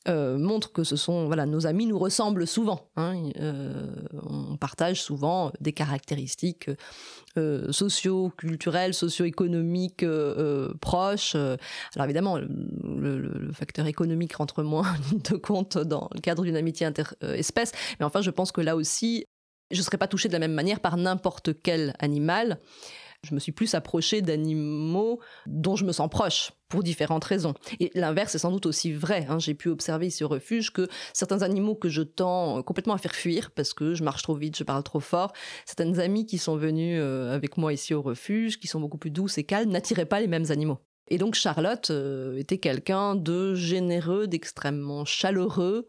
euh, 0.07 0.37
montrent 0.37 0.73
que 0.73 0.85
ce 0.85 0.97
sont, 0.97 1.27
voilà, 1.27 1.47
nos 1.47 1.67
amis 1.67 1.87
nous 1.87 1.99
ressemblent 1.99 2.47
souvent. 2.47 2.91
Hein, 2.97 3.31
euh, 3.41 3.87
on 4.23 4.57
partage 4.57 5.03
souvent 5.03 5.51
des 5.61 5.73
caractéristiques 5.73 6.71
socio-culturels, 7.71 8.95
socio-économiques 8.95 10.05
proches. 10.81 11.35
Alors 11.35 12.05
évidemment, 12.05 12.39
le, 12.39 13.51
facteur 13.53 13.87
économique 13.87 14.35
rentre 14.35 14.63
moins 14.63 14.95
de 15.31 15.37
compte 15.37 15.77
dans 15.77 16.09
le 16.15 16.21
cadre 16.21 16.45
d'une 16.45 16.57
amitié 16.57 16.87
interespèce, 17.23 17.73
mais 17.99 18.07
enfin, 18.07 18.21
je 18.23 18.31
pense 18.31 18.53
que 18.53 18.61
là 18.61 18.77
aussi, 18.77 19.25
je 19.71 19.79
ne 19.79 19.83
serais 19.83 19.99
pas 19.99 20.09
touchée 20.09 20.29
de 20.29 20.33
la 20.35 20.39
même 20.39 20.53
manière 20.53 20.81
par 20.81 20.97
n'importe 20.97 21.63
quel 21.63 21.95
animal 21.99 22.59
je 23.25 23.35
me 23.35 23.41
suis 23.41 23.53
plus 23.53 23.75
approchée 23.75 24.23
d'animaux 24.23 25.21
dont 25.47 25.77
je 25.77 25.85
me 25.85 25.93
sens 25.93 26.09
proche 26.09 26.53
pour 26.69 26.83
différentes 26.83 27.25
raisons. 27.25 27.55
Et 27.81 27.91
l'inverse 27.95 28.35
est 28.35 28.39
sans 28.39 28.53
doute 28.53 28.67
aussi 28.67 28.93
vrai. 28.93 29.27
Hein. 29.29 29.39
J'ai 29.39 29.55
pu 29.55 29.69
observer 29.69 30.09
ici 30.09 30.25
au 30.25 30.29
refuge 30.29 30.73
que 30.73 30.89
certains 31.13 31.43
animaux 31.43 31.75
que 31.75 31.89
je 31.89 32.03
tends 32.03 32.63
complètement 32.63 32.95
à 32.95 32.99
faire 32.99 33.15
fuir 33.15 33.51
parce 33.51 33.73
que 33.73 33.95
je 33.95 34.05
marche 34.05 34.23
trop 34.23 34.35
vite, 34.35 34.57
je 34.57 34.65
parle 34.65 34.83
trop 34.83 35.01
fort, 35.01 35.33
certaines 35.65 36.01
amies 36.01 36.27
qui 36.27 36.39
sont 36.39 36.57
venues 36.57 37.01
euh, 37.01 37.35
avec 37.35 37.57
moi 37.57 37.73
ici 37.73 37.95
au 37.95 38.03
refuge, 38.03 38.59
qui 38.59 38.67
sont 38.67 38.81
beaucoup 38.81 38.99
plus 38.99 39.11
douces 39.11 39.39
et 39.39 39.45
calmes, 39.45 39.71
n'attiraient 39.71 40.07
pas 40.07 40.21
les 40.21 40.29
mêmes 40.29 40.51
animaux. 40.51 40.79
Et 41.09 41.19
donc 41.19 41.35
Charlotte 41.35 41.91
euh, 41.91 42.37
était 42.37 42.59
quelqu'un 42.59 43.15
de 43.15 43.55
généreux, 43.55 44.27
d'extrêmement 44.27 45.05
chaleureux, 45.05 45.89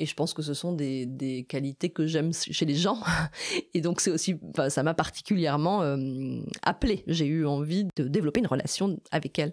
et 0.00 0.06
je 0.06 0.14
pense 0.14 0.32
que 0.32 0.40
ce 0.40 0.54
sont 0.54 0.72
des, 0.72 1.46
qualités 1.46 1.90
que 1.90 2.06
j'aime 2.06 2.32
chez 2.32 2.64
les 2.64 2.74
gens. 2.74 2.98
Et 3.74 3.82
donc, 3.82 4.00
c'est 4.00 4.10
aussi, 4.10 4.36
ça 4.68 4.82
m'a 4.82 4.94
particulièrement 4.94 5.82
euh, 5.82 6.40
appelé. 6.62 7.04
J'ai 7.06 7.26
eu 7.26 7.44
envie 7.46 7.86
de 7.96 8.08
développer 8.08 8.40
une 8.40 8.46
relation 8.46 8.98
avec 9.10 9.38
elle. 9.38 9.52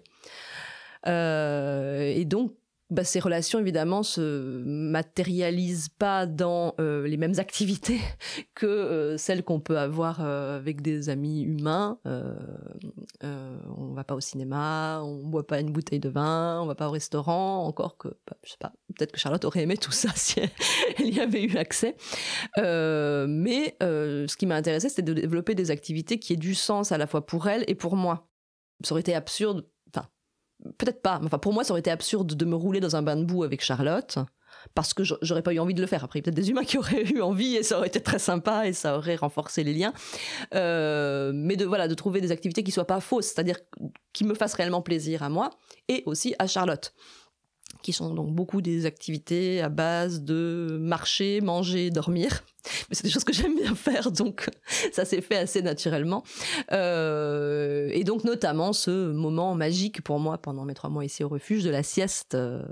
Euh, 1.06 2.12
et 2.16 2.24
donc, 2.24 2.54
bah, 2.90 3.04
ces 3.04 3.20
relations 3.20 3.58
évidemment 3.58 4.02
se 4.02 4.62
matérialisent 4.64 5.90
pas 5.90 6.24
dans 6.24 6.74
euh, 6.80 7.06
les 7.06 7.18
mêmes 7.18 7.38
activités 7.38 8.00
que 8.54 8.66
euh, 8.66 9.18
celles 9.18 9.44
qu'on 9.44 9.60
peut 9.60 9.78
avoir 9.78 10.24
euh, 10.24 10.56
avec 10.56 10.80
des 10.80 11.10
amis 11.10 11.42
humains. 11.42 11.98
on 12.04 13.92
va 13.92 14.04
pas 14.04 14.14
au 14.14 14.20
cinéma, 14.20 15.02
on 15.02 15.26
boit 15.26 15.46
pas 15.46 15.60
une 15.60 15.70
bouteille 15.70 16.00
de 16.00 16.08
vin, 16.08 16.62
on 16.62 16.66
va 16.66 16.74
pas 16.74 16.88
au 16.88 16.90
restaurant. 16.90 17.66
Encore 17.66 17.98
que, 17.98 18.08
bah, 18.08 18.36
je 18.42 18.52
sais 18.52 18.58
pas, 18.58 18.72
peut-être 18.96 19.12
que 19.12 19.20
Charlotte 19.20 19.44
aurait 19.44 19.62
aimé 19.62 19.76
tout 19.76 19.92
ça 19.92 20.08
si 20.16 20.40
elle 20.40 21.14
y 21.14 21.20
avait 21.20 21.42
eu 21.42 21.56
accès. 21.58 21.94
mais 22.56 23.76
ce 23.80 24.36
qui 24.36 24.46
m'a 24.46 24.56
intéressé, 24.56 24.88
c'était 24.88 25.02
de 25.02 25.12
développer 25.12 25.54
des 25.54 25.70
activités 25.70 26.18
qui 26.18 26.32
aient 26.32 26.36
du 26.36 26.54
sens 26.54 26.90
à 26.90 26.96
la 26.96 27.06
fois 27.06 27.26
pour 27.26 27.48
elle 27.48 27.64
et 27.68 27.74
pour 27.74 27.96
moi. 27.96 28.28
Ça 28.82 28.92
aurait 28.92 29.00
été 29.00 29.14
absurde 29.14 29.66
peut-être 30.78 31.02
pas. 31.02 31.20
Enfin, 31.24 31.38
pour 31.38 31.52
moi, 31.52 31.64
ça 31.64 31.72
aurait 31.72 31.80
été 31.80 31.90
absurde 31.90 32.34
de 32.34 32.44
me 32.44 32.54
rouler 32.54 32.80
dans 32.80 32.96
un 32.96 33.02
bain 33.02 33.16
de 33.16 33.24
boue 33.24 33.44
avec 33.44 33.62
Charlotte 33.62 34.18
parce 34.74 34.92
que 34.92 35.02
j'aurais 35.22 35.42
pas 35.42 35.52
eu 35.52 35.58
envie 35.58 35.74
de 35.74 35.80
le 35.80 35.86
faire. 35.86 36.04
Après, 36.04 36.20
peut-être 36.20 36.34
des 36.34 36.50
humains 36.50 36.64
qui 36.64 36.78
auraient 36.78 37.04
eu 37.04 37.20
envie 37.20 37.56
et 37.56 37.62
ça 37.62 37.78
aurait 37.78 37.88
été 37.88 38.00
très 38.00 38.18
sympa 38.18 38.66
et 38.66 38.72
ça 38.72 38.96
aurait 38.96 39.16
renforcé 39.16 39.64
les 39.64 39.72
liens. 39.72 39.92
Euh, 40.54 41.32
mais 41.34 41.56
de 41.56 41.64
voilà, 41.64 41.88
de 41.88 41.94
trouver 41.94 42.20
des 42.20 42.32
activités 42.32 42.62
qui 42.62 42.72
soient 42.72 42.86
pas 42.86 43.00
fausses, 43.00 43.26
c'est-à-dire 43.26 43.58
qui 44.12 44.24
me 44.24 44.34
fassent 44.34 44.54
réellement 44.54 44.82
plaisir 44.82 45.22
à 45.22 45.28
moi 45.28 45.50
et 45.88 46.02
aussi 46.06 46.34
à 46.38 46.46
Charlotte 46.46 46.94
qui 47.82 47.92
sont 47.92 48.12
donc 48.12 48.34
beaucoup 48.34 48.60
des 48.60 48.86
activités 48.86 49.60
à 49.60 49.68
base 49.68 50.22
de 50.22 50.78
marcher, 50.80 51.40
manger, 51.40 51.90
dormir 51.90 52.42
mais 52.88 52.94
c'est 52.94 53.04
des 53.04 53.10
choses 53.10 53.24
que 53.24 53.32
j'aime 53.32 53.56
bien 53.56 53.74
faire, 53.74 54.10
donc 54.10 54.48
ça 54.92 55.04
s'est 55.04 55.20
fait 55.20 55.36
assez 55.36 55.62
naturellement. 55.62 56.22
Euh, 56.72 57.88
et 57.92 58.04
donc 58.04 58.24
notamment 58.24 58.72
ce 58.72 59.10
moment 59.12 59.54
magique 59.54 60.02
pour 60.02 60.18
moi 60.18 60.38
pendant 60.38 60.64
mes 60.64 60.74
trois 60.74 60.90
mois 60.90 61.04
ici 61.04 61.24
au 61.24 61.28
refuge 61.28 61.64
de 61.64 61.70
la 61.70 61.82
sieste 61.82 62.34
euh, 62.34 62.62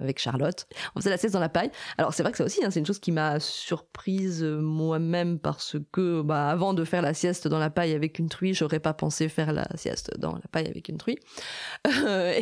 avec 0.00 0.18
Charlotte. 0.18 0.66
On 0.94 1.00
faisait 1.00 1.10
la 1.10 1.18
sieste 1.18 1.34
dans 1.34 1.40
la 1.40 1.48
paille. 1.48 1.70
Alors 1.98 2.14
c'est 2.14 2.22
vrai 2.22 2.32
que 2.32 2.38
ça 2.38 2.44
aussi, 2.44 2.64
hein, 2.64 2.70
c'est 2.70 2.80
une 2.80 2.86
chose 2.86 2.98
qui 2.98 3.12
m'a 3.12 3.40
surprise 3.40 4.42
moi-même 4.42 5.38
parce 5.38 5.76
que 5.92 6.22
bah, 6.22 6.48
avant 6.48 6.74
de 6.74 6.84
faire 6.84 7.02
la 7.02 7.14
sieste 7.14 7.48
dans 7.48 7.58
la 7.58 7.70
paille 7.70 7.92
avec 7.92 8.18
une 8.18 8.28
truie, 8.28 8.54
j'aurais 8.54 8.80
pas 8.80 8.94
pensé 8.94 9.28
faire 9.28 9.52
la 9.52 9.68
sieste 9.76 10.18
dans 10.18 10.32
la 10.32 10.48
paille 10.50 10.66
avec 10.66 10.88
une 10.88 10.98
truie. 10.98 11.18
Euh, 12.06 12.38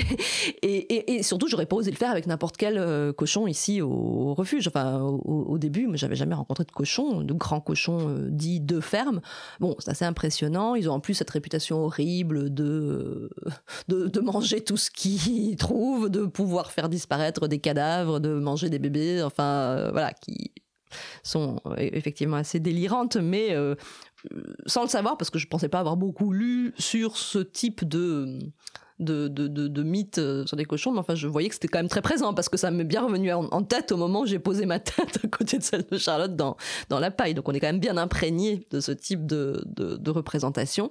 et, 0.62 0.77
et, 0.77 1.14
et, 1.14 1.22
surtout, 1.22 1.48
j'aurais 1.48 1.66
pas 1.66 1.77
osé 1.77 1.90
le 1.90 1.96
faire 1.96 2.11
avec 2.11 2.27
n'importe 2.27 2.57
quel 2.57 3.12
cochon 3.14 3.46
ici 3.46 3.81
au, 3.81 4.35
refuge. 4.35 4.68
Enfin, 4.68 5.00
au, 5.00 5.44
au 5.48 5.59
début, 5.59 5.88
j'avais 5.94 6.16
jamais 6.16 6.35
rencontré 6.35 6.64
de 6.64 6.72
cochon 6.72 7.04
de 7.12 7.33
grands 7.33 7.61
cochons 7.61 8.09
euh, 8.09 8.29
dits 8.31 8.61
de 8.61 8.81
ferme. 8.81 9.21
Bon, 9.61 9.77
c'est 9.79 9.90
assez 9.90 10.05
impressionnant. 10.05 10.75
Ils 10.75 10.88
ont 10.88 10.95
en 10.95 11.01
plus 11.01 11.14
cette 11.14 11.31
réputation 11.31 11.85
horrible 11.85 12.53
de, 12.53 13.31
de, 13.88 14.21
manger 14.21 14.62
tout 14.62 14.77
ce 14.77 14.90
qu'ils 14.90 15.57
trouvent, 15.59 16.09
de 16.09 16.27
pouvoir 16.27 16.73
faire 16.73 16.88
disparaître 16.88 17.49
des 17.49 17.59
cadavres, 17.59 18.21
de 18.21 18.35
manger 18.35 18.71
des 18.71 18.79
bébés, 18.79 19.23
enfin, 19.23 19.45
euh, 19.45 19.90
voilà, 19.93 20.12
qui 20.12 20.53
sont 21.23 21.61
euh, 21.67 21.75
effectivement 21.79 22.37
assez 22.37 22.61
délirantes, 22.61 23.17
mais 23.17 23.55
sans 24.67 24.83
le 24.83 24.88
savoir, 24.88 25.19
parce 25.19 25.31
que 25.31 25.38
je 25.38 25.47
ne 25.47 25.51
pensais 25.51 25.69
pas 25.69 25.81
avoir 25.81 25.97
beaucoup 25.97 26.33
lu 26.33 26.73
sur 26.79 27.17
ce 27.19 27.38
type 27.40 27.87
de, 27.87 28.38
de, 29.00 29.28
de, 29.28 29.48
de, 29.48 29.83
mythes 29.83 30.18
euh, 30.18 30.46
sur 30.46 30.57
des 30.57 30.64
cochons, 30.64 30.92
mais 30.92 31.00
enfin, 31.00 31.14
je 31.14 31.26
voyais 31.26 31.48
que 31.48 31.54
c'était 31.54 31.68
quand 31.68 31.80
même 31.80 31.88
très 31.88 32.02
présent 32.02 32.33
parce 32.33 32.48
que 32.48 32.57
ça 32.57 32.70
m'est 32.70 32.85
bien 32.85 33.04
revenu 33.04 33.33
en, 33.33 33.62
tête 33.62 33.90
au 33.92 33.96
moment 33.96 34.20
où 34.20 34.26
j'ai 34.26 34.38
posé 34.38 34.66
ma 34.66 34.78
tête 34.80 35.18
à 35.22 35.28
côté 35.28 35.59
de 35.59 35.62
celle 35.62 35.85
de 35.85 35.98
Charlotte 35.98 36.37
dans, 36.37 36.57
dans 36.88 37.00
la 37.00 37.11
paille. 37.11 37.35
Donc, 37.35 37.48
on 37.48 37.52
est 37.52 37.61
quand 37.61 37.68
même 37.68 37.80
bien 37.80 37.96
imprégné 37.96 38.66
de 38.70 38.80
ce 38.80 38.92
type 38.92 39.26
de, 39.26 39.64
de, 39.66 40.11
représentation. 40.11 40.90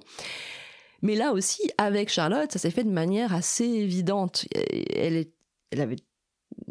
Mais 1.00 1.14
là 1.14 1.32
aussi, 1.32 1.70
avec 1.78 2.10
Charlotte, 2.10 2.52
ça 2.52 2.58
s'est 2.58 2.70
fait 2.70 2.84
de 2.84 2.90
manière 2.90 3.34
assez 3.34 3.64
évidente. 3.64 4.46
Elle, 4.54 5.26
elle 5.70 5.80
avait 5.80 5.96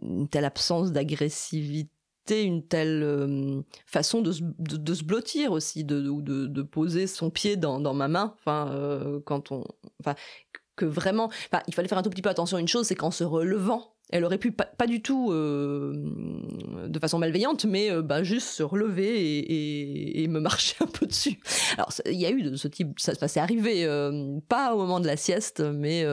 une 0.01 0.27
telle 0.27 0.45
absence 0.45 0.91
d'agressivité 0.91 1.89
une 2.31 2.65
telle 2.65 3.03
euh, 3.03 3.61
façon 3.85 4.21
de, 4.21 4.33
de, 4.59 4.93
se 4.93 5.03
blottir 5.03 5.51
aussi, 5.51 5.83
de, 5.83 5.99
de, 5.99 6.47
de, 6.47 6.61
poser 6.61 7.07
son 7.07 7.29
pied 7.29 7.57
dans, 7.57 7.79
dans 7.79 7.93
ma 7.93 8.07
main. 8.07 8.33
Enfin, 8.39 8.69
euh, 8.71 9.19
quand 9.25 9.51
on, 9.51 9.63
enfin, 9.99 10.15
que 10.75 10.85
vraiment, 10.85 11.29
il 11.67 11.73
fallait 11.73 11.87
faire 11.87 11.97
un 11.97 12.03
tout 12.03 12.09
petit 12.09 12.21
peu 12.21 12.29
attention 12.29 12.57
à 12.57 12.59
une 12.59 12.67
chose, 12.67 12.87
c'est 12.87 12.95
qu'en 12.95 13.11
se 13.11 13.23
relevant, 13.23 13.93
elle 14.13 14.25
aurait 14.25 14.37
pu 14.37 14.51
pas, 14.51 14.85
du 14.85 15.01
tout 15.01 15.31
euh, 15.31 15.93
de 16.87 16.99
façon 16.99 17.17
malveillante, 17.17 17.65
mais 17.65 17.89
euh, 17.89 18.01
bah, 18.03 18.21
juste 18.21 18.47
se 18.47 18.61
relever 18.61 20.21
et, 20.21 20.27
me 20.27 20.39
marcher 20.39 20.75
un 20.81 20.87
peu 20.87 21.05
dessus. 21.05 21.39
Alors 21.77 21.89
il 22.05 22.19
y 22.19 22.25
a 22.25 22.31
eu 22.31 22.43
de 22.43 22.55
ce 22.55 22.67
type, 22.67 22.99
ça, 22.99 23.27
s'est 23.27 23.39
arrivé 23.39 23.85
euh, 23.85 24.39
pas 24.47 24.75
au 24.75 24.77
moment 24.77 24.99
de 24.99 25.07
la 25.07 25.17
sieste, 25.17 25.61
mais 25.61 26.05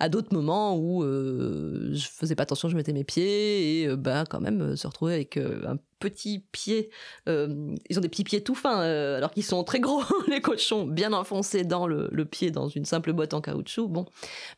à 0.00 0.08
d'autres 0.08 0.34
moments 0.34 0.76
où 0.76 1.02
je 1.02 2.06
faisais 2.08 2.34
pas 2.34 2.42
attention, 2.42 2.68
je 2.68 2.76
mettais 2.76 2.92
mes 2.92 3.04
pieds 3.04 3.82
et 3.82 3.96
bah 3.96 4.24
quand 4.28 4.40
même 4.40 4.76
se 4.76 4.86
retrouver 4.86 5.14
avec 5.14 5.36
un 5.36 5.76
petits 6.04 6.44
pieds. 6.52 6.90
Euh, 7.30 7.74
ils 7.88 7.96
ont 7.96 8.02
des 8.02 8.10
petits 8.10 8.24
pieds 8.24 8.42
tout 8.42 8.54
fins, 8.54 8.82
euh, 8.82 9.16
alors 9.16 9.30
qu'ils 9.30 9.42
sont 9.42 9.64
très 9.64 9.80
gros, 9.80 10.02
les 10.28 10.42
cochons, 10.42 10.84
bien 10.84 11.14
enfoncés 11.14 11.64
dans 11.64 11.86
le, 11.86 12.24
pied, 12.26 12.50
dans 12.50 12.68
une 12.68 12.84
simple 12.84 13.14
boîte 13.14 13.32
en 13.32 13.40
caoutchouc. 13.40 13.88
Bon, 13.88 14.04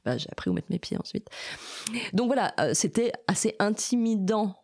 bah, 0.05 0.19
j'ai 0.19 0.29
appris 0.33 0.51
où 0.51 0.53
mettre 0.53 0.67
mes 0.71 0.81
pieds 0.81 0.99
ensuite. 0.99 1.29
Donc 2.15 2.27
voilà, 2.27 2.53
euh, 2.59 2.75
c'était 2.75 3.13
assez 3.29 3.55
intimidant 3.61 4.57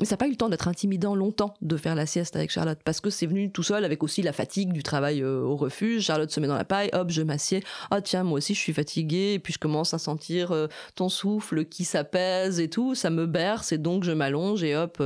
Mais 0.00 0.06
ça 0.06 0.14
n'a 0.14 0.16
pas 0.16 0.26
eu 0.26 0.30
le 0.30 0.36
temps 0.36 0.48
d'être 0.48 0.66
intimidant 0.66 1.14
longtemps 1.14 1.54
de 1.60 1.76
faire 1.76 1.94
la 1.94 2.04
sieste 2.04 2.34
avec 2.34 2.50
Charlotte 2.50 2.80
parce 2.84 3.00
que 3.00 3.10
c'est 3.10 3.26
venu 3.26 3.52
tout 3.52 3.62
seul 3.62 3.84
avec 3.84 4.02
aussi 4.02 4.22
la 4.22 4.32
fatigue 4.32 4.72
du 4.72 4.82
travail 4.82 5.22
euh, 5.22 5.42
au 5.42 5.54
refuge. 5.54 6.02
Charlotte 6.02 6.32
se 6.32 6.40
met 6.40 6.48
dans 6.48 6.56
la 6.56 6.64
paille, 6.64 6.90
hop, 6.92 7.10
je 7.10 7.22
m'assieds. 7.22 7.62
Ah 7.92 8.02
tiens, 8.02 8.24
moi 8.24 8.38
aussi 8.38 8.54
je 8.54 8.58
suis 8.58 8.72
fatiguée 8.72 9.34
et 9.34 9.38
puis 9.38 9.52
je 9.52 9.58
commence 9.58 9.94
à 9.94 9.98
sentir 9.98 10.50
euh, 10.50 10.66
ton 10.96 11.08
souffle 11.08 11.64
qui 11.66 11.84
s'apaise 11.84 12.58
et 12.58 12.68
tout. 12.68 12.96
Ça 12.96 13.10
me 13.10 13.26
berce 13.26 13.70
et 13.70 13.78
donc 13.78 14.02
je 14.02 14.10
m'allonge 14.10 14.64
et 14.64 14.74
hop, 14.74 15.00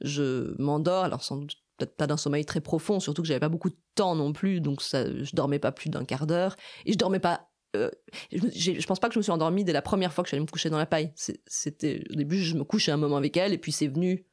je 0.00 0.54
m'endors. 0.58 1.04
Alors 1.04 1.22
sans 1.22 1.36
doute 1.36 1.56
peut-être 1.76 1.96
pas 1.96 2.06
d'un 2.06 2.16
sommeil 2.16 2.44
très 2.44 2.60
profond, 2.60 3.00
surtout 3.00 3.22
que 3.22 3.28
j'avais 3.28 3.40
pas 3.40 3.48
beaucoup 3.48 3.70
de 3.70 3.78
temps 3.94 4.14
non 4.14 4.32
plus, 4.32 4.60
donc 4.60 4.82
ça, 4.82 5.06
je 5.06 5.34
dormais 5.34 5.58
pas 5.58 5.72
plus 5.72 5.88
d'un 5.88 6.04
quart 6.04 6.26
d'heure 6.26 6.56
et 6.84 6.92
je 6.92 6.98
dormais 6.98 7.20
pas 7.20 7.50
euh, 7.76 7.90
je, 8.32 8.84
pense 8.84 8.98
pas 8.98 9.08
que 9.08 9.14
je 9.14 9.20
me 9.20 9.22
suis 9.22 9.30
endormie 9.32 9.64
dès 9.64 9.72
la 9.72 9.82
première 9.82 10.12
fois 10.12 10.24
que 10.24 10.30
j'allais 10.30 10.42
me 10.42 10.46
coucher 10.46 10.70
dans 10.70 10.78
la 10.78 10.86
paille. 10.86 11.12
C'était 11.46 12.02
au 12.10 12.16
début, 12.16 12.38
je 12.38 12.56
me 12.56 12.64
couchais 12.64 12.90
un 12.90 12.96
moment 12.96 13.16
avec 13.16 13.36
elle, 13.36 13.52
et 13.52 13.58
puis 13.58 13.70
c'est 13.72 13.86
venu 13.86 14.12
euh, 14.12 14.29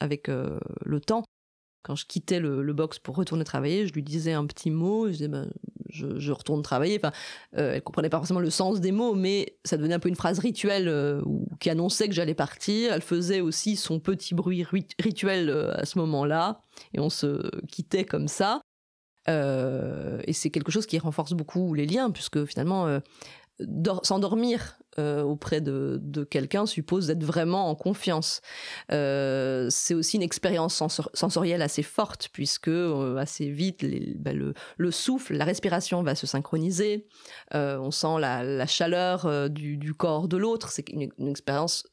avec 0.00 0.28
euh, 0.28 0.58
le 0.84 1.00
temps. 1.00 1.24
Quand 1.82 1.96
je 1.96 2.04
quittais 2.04 2.40
le, 2.40 2.72
box 2.74 2.98
pour 2.98 3.16
retourner 3.16 3.42
travailler, 3.44 3.86
je 3.86 3.94
lui 3.94 4.02
disais 4.02 4.34
un 4.34 4.44
petit 4.44 4.70
mot, 4.70 5.06
je 5.06 5.12
disais 5.12 5.28
ben, 5.28 5.50
je, 5.88 6.30
retourne 6.30 6.60
travailler. 6.60 7.00
Enfin, 7.02 7.12
euh, 7.56 7.74
elle 7.74 7.82
comprenait 7.82 8.10
pas 8.10 8.18
forcément 8.18 8.40
le 8.40 8.50
sens 8.50 8.80
des 8.80 8.92
mots, 8.92 9.14
mais 9.14 9.56
ça 9.64 9.78
devenait 9.78 9.94
un 9.94 9.98
peu 9.98 10.10
une 10.10 10.16
phrase 10.16 10.40
rituelle 10.40 11.22
qui 11.58 11.70
annonçait 11.70 12.08
que 12.08 12.14
j'allais 12.14 12.34
partir. 12.34 12.92
Elle 12.92 13.00
faisait 13.00 13.40
aussi 13.40 13.76
son 13.76 13.98
petit 13.98 14.34
bruit 14.34 14.66
rituel 14.98 15.50
à 15.72 15.86
ce 15.86 15.98
moment-là, 16.00 16.60
et 16.92 17.00
on 17.00 17.08
se 17.08 17.50
quittait 17.66 18.04
comme 18.04 18.28
ça. 18.28 18.60
et 19.26 20.32
c'est 20.34 20.50
quelque 20.50 20.70
chose 20.70 20.84
qui 20.84 20.98
renforce 20.98 21.32
beaucoup 21.32 21.72
les 21.72 21.86
liens, 21.86 22.10
puisque 22.10 22.44
finalement, 22.44 23.00
s'endormir 24.02 24.79
euh, 24.98 25.22
auprès 25.22 25.60
de, 25.60 26.00
quelqu'un 26.30 26.66
suppose 26.66 27.06
d'être 27.06 27.22
vraiment 27.22 27.70
en 27.70 27.76
confiance. 27.76 28.40
Euh, 28.90 29.68
c'est 29.70 29.94
aussi 29.94 30.16
une 30.16 30.22
expérience 30.22 30.82
sensorielle 31.14 31.62
assez 31.62 31.84
forte 31.84 32.28
puisque 32.32 32.66
euh, 32.66 33.16
assez 33.16 33.48
vite 33.48 33.86
bah, 34.18 34.32
le, 34.32 34.90
souffle, 34.90 35.36
la 35.36 35.44
respiration 35.44 36.02
va 36.02 36.16
se 36.16 36.26
synchroniser. 36.26 37.06
on 37.52 37.92
sent 37.92 38.18
la, 38.18 38.66
chaleur 38.66 39.48
du, 39.48 39.94
corps 39.94 40.26
de 40.26 40.36
l'autre. 40.36 40.70
C'est 40.70 40.88
une, 40.88 41.08
une, 41.18 41.28
expérience 41.28 41.86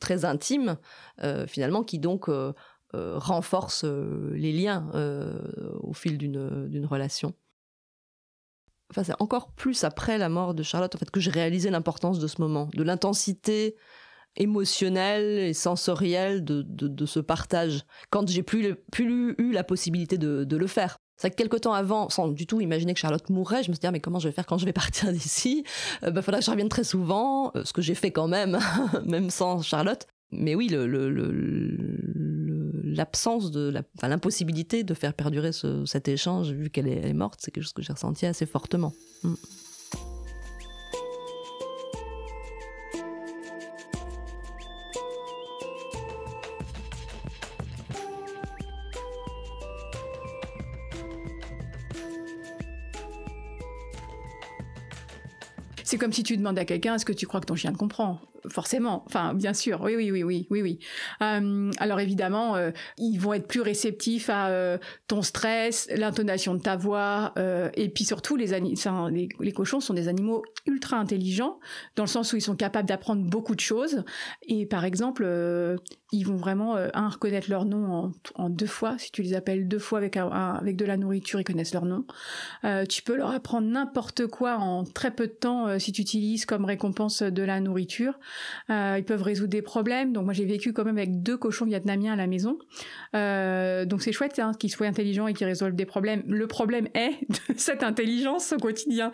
très 0.00 0.24
intime 0.24 0.76
finalement 1.46 1.84
qui 1.84 2.00
donc 2.00 2.28
renforce 2.92 3.84
les 3.84 4.52
liens 4.52 4.90
au 5.80 5.92
fil 5.92 6.18
d'une 6.18 6.86
relation 6.86 7.34
enfin 8.90 9.04
c'est 9.04 9.20
encore 9.20 9.52
plus 9.52 9.84
après 9.84 10.18
la 10.18 10.28
mort 10.28 10.54
de 10.54 10.62
Charlotte 10.62 10.94
en 10.94 10.98
fait 10.98 11.10
que 11.10 11.20
j'ai 11.20 11.30
réalisé 11.30 11.70
l'importance 11.70 12.18
de 12.18 12.26
ce 12.26 12.40
moment, 12.40 12.68
de 12.74 12.82
l'intensité 12.82 13.76
émotionnelle 14.36 15.38
et 15.38 15.54
sensorielle 15.54 16.44
de, 16.44 16.62
de, 16.62 17.06
ce 17.06 17.20
partage, 17.20 17.82
quand 18.10 18.28
j'ai 18.28 18.42
plus, 18.42 18.76
plus 18.92 19.34
eu 19.38 19.52
la 19.52 19.64
possibilité 19.64 20.18
de, 20.18 20.44
de 20.44 20.56
le 20.56 20.66
faire. 20.66 20.98
C'est 21.16 21.30
que 21.30 21.36
quelques 21.36 21.62
temps 21.62 21.74
avant, 21.74 22.08
sans 22.08 22.28
du 22.28 22.46
tout 22.46 22.60
imaginer 22.60 22.94
que 22.94 23.00
Charlotte 23.00 23.28
mourrait, 23.28 23.62
je 23.62 23.68
me 23.68 23.74
suis 23.74 23.80
dit, 23.80 23.86
ah, 23.86 23.90
mais 23.90 24.00
comment 24.00 24.18
je 24.18 24.28
vais 24.28 24.32
faire 24.32 24.46
quand 24.46 24.56
je 24.56 24.64
vais 24.64 24.72
partir 24.84 25.12
d'ici? 25.12 25.64
Il 26.02 26.08
euh, 26.08 26.10
bah, 26.10 26.22
faudra 26.22 26.38
que 26.38 26.46
je 26.46 26.50
revienne 26.50 26.68
très 26.68 26.84
souvent, 26.84 27.52
euh, 27.56 27.64
ce 27.64 27.72
que 27.72 27.82
j'ai 27.82 27.94
fait 27.94 28.10
quand 28.10 28.28
même, 28.28 28.58
même 29.04 29.30
sans 29.30 29.60
Charlotte. 29.62 30.06
Mais 30.32 30.54
oui, 30.54 30.68
le, 30.68 30.86
le, 30.86 31.10
l'absence 32.94 33.50
de 33.50 33.72
l'impossibilité 34.02 34.84
de 34.84 34.94
faire 34.94 35.14
perdurer 35.14 35.50
cet 35.86 36.08
échange 36.08 36.52
vu 36.52 36.70
qu'elle 36.70 36.88
est, 36.88 37.12
morte, 37.12 37.40
c'est 37.42 37.50
quelque 37.50 37.64
chose 37.64 37.72
que 37.72 37.82
j'ai 37.82 37.92
ressenti 37.92 38.26
assez 38.26 38.46
fortement. 38.46 38.92
Mm. 39.22 39.34
C'est 55.84 55.98
comme 55.98 56.12
si 56.12 56.22
tu 56.22 56.36
demandes 56.36 56.56
à 56.56 56.64
quelqu'un 56.64 56.94
est-ce 56.94 57.04
que 57.04 57.12
tu 57.12 57.26
crois 57.26 57.40
que 57.40 57.46
ton 57.46 57.56
chien 57.56 57.72
te 57.72 57.76
comprend? 57.76 58.20
Forcément, 58.48 59.04
enfin 59.06 59.34
bien 59.34 59.52
sûr, 59.52 59.80
oui, 59.82 59.94
oui, 59.96 60.10
oui, 60.10 60.22
oui, 60.22 60.46
oui, 60.50 60.62
oui. 60.62 60.78
Euh, 61.22 61.70
alors 61.78 62.00
évidemment, 62.00 62.56
euh, 62.56 62.70
ils 62.96 63.18
vont 63.18 63.34
être 63.34 63.46
plus 63.46 63.60
réceptifs 63.60 64.30
à 64.30 64.48
euh, 64.48 64.78
ton 65.08 65.20
stress, 65.20 65.88
l'intonation 65.94 66.54
de 66.54 66.60
ta 66.60 66.76
voix, 66.76 67.34
et 67.74 67.88
puis 67.90 68.04
surtout 68.04 68.36
les, 68.36 68.48
les, 68.48 69.52
cochons 69.52 69.80
sont 69.80 69.94
des 69.94 70.08
animaux 70.08 70.42
ultra 70.66 70.96
intelligents 70.96 71.58
dans 71.96 72.04
le 72.04 72.08
sens 72.08 72.32
où 72.32 72.36
ils 72.36 72.42
sont 72.42 72.56
capables 72.56 72.88
d'apprendre 72.88 73.28
beaucoup 73.28 73.54
de 73.54 73.60
choses. 73.60 74.04
Et 74.46 74.66
par 74.66 74.84
exemple, 74.84 75.26
ils 76.12 76.24
vont 76.24 76.36
vraiment 76.36 76.76
un 76.76 77.08
reconnaître 77.08 77.50
leur 77.50 77.64
nom 77.64 78.12
en, 78.34 78.50
deux 78.50 78.66
fois. 78.66 78.96
Si 78.98 79.10
tu 79.10 79.22
les 79.22 79.34
appelles 79.34 79.68
deux 79.68 79.78
fois 79.78 79.98
avec 79.98 80.16
avec 80.16 80.76
de 80.76 80.84
la 80.84 80.96
nourriture, 80.96 81.40
ils 81.40 81.44
connaissent 81.44 81.74
leur 81.74 81.84
nom. 81.84 82.04
tu 82.88 83.02
peux 83.02 83.16
leur 83.16 83.30
apprendre 83.30 83.68
n'importe 83.68 84.26
quoi 84.26 84.56
en 84.56 84.84
très 84.84 85.10
peu 85.10 85.26
de 85.26 85.32
temps 85.32 85.78
si 85.78 85.92
tu 85.92 86.02
utilises 86.02 86.46
comme 86.46 86.64
récompense 86.64 87.22
de 87.22 87.42
la 87.42 87.60
nourriture. 87.60 88.18
Euh, 88.70 88.96
ils 88.98 89.04
peuvent 89.04 89.22
résoudre 89.22 89.50
des 89.50 89.62
problèmes. 89.62 90.12
Donc 90.12 90.24
moi 90.24 90.34
j'ai 90.34 90.44
vécu 90.44 90.72
quand 90.72 90.84
même 90.84 90.98
avec 90.98 91.22
deux 91.22 91.36
cochons 91.36 91.64
vietnamiens 91.64 92.12
à 92.12 92.16
la 92.16 92.26
maison. 92.26 92.58
Euh, 93.14 93.84
donc 93.84 94.02
c'est 94.02 94.12
chouette 94.12 94.38
hein, 94.38 94.52
qu'ils 94.58 94.70
soient 94.70 94.86
intelligents 94.86 95.26
et 95.26 95.34
qu'ils 95.34 95.46
résolvent 95.46 95.74
des 95.74 95.86
problèmes. 95.86 96.22
Le 96.26 96.46
problème 96.46 96.88
est 96.94 97.12
cette 97.56 97.82
intelligence 97.82 98.52
au 98.52 98.58
quotidien. 98.58 99.12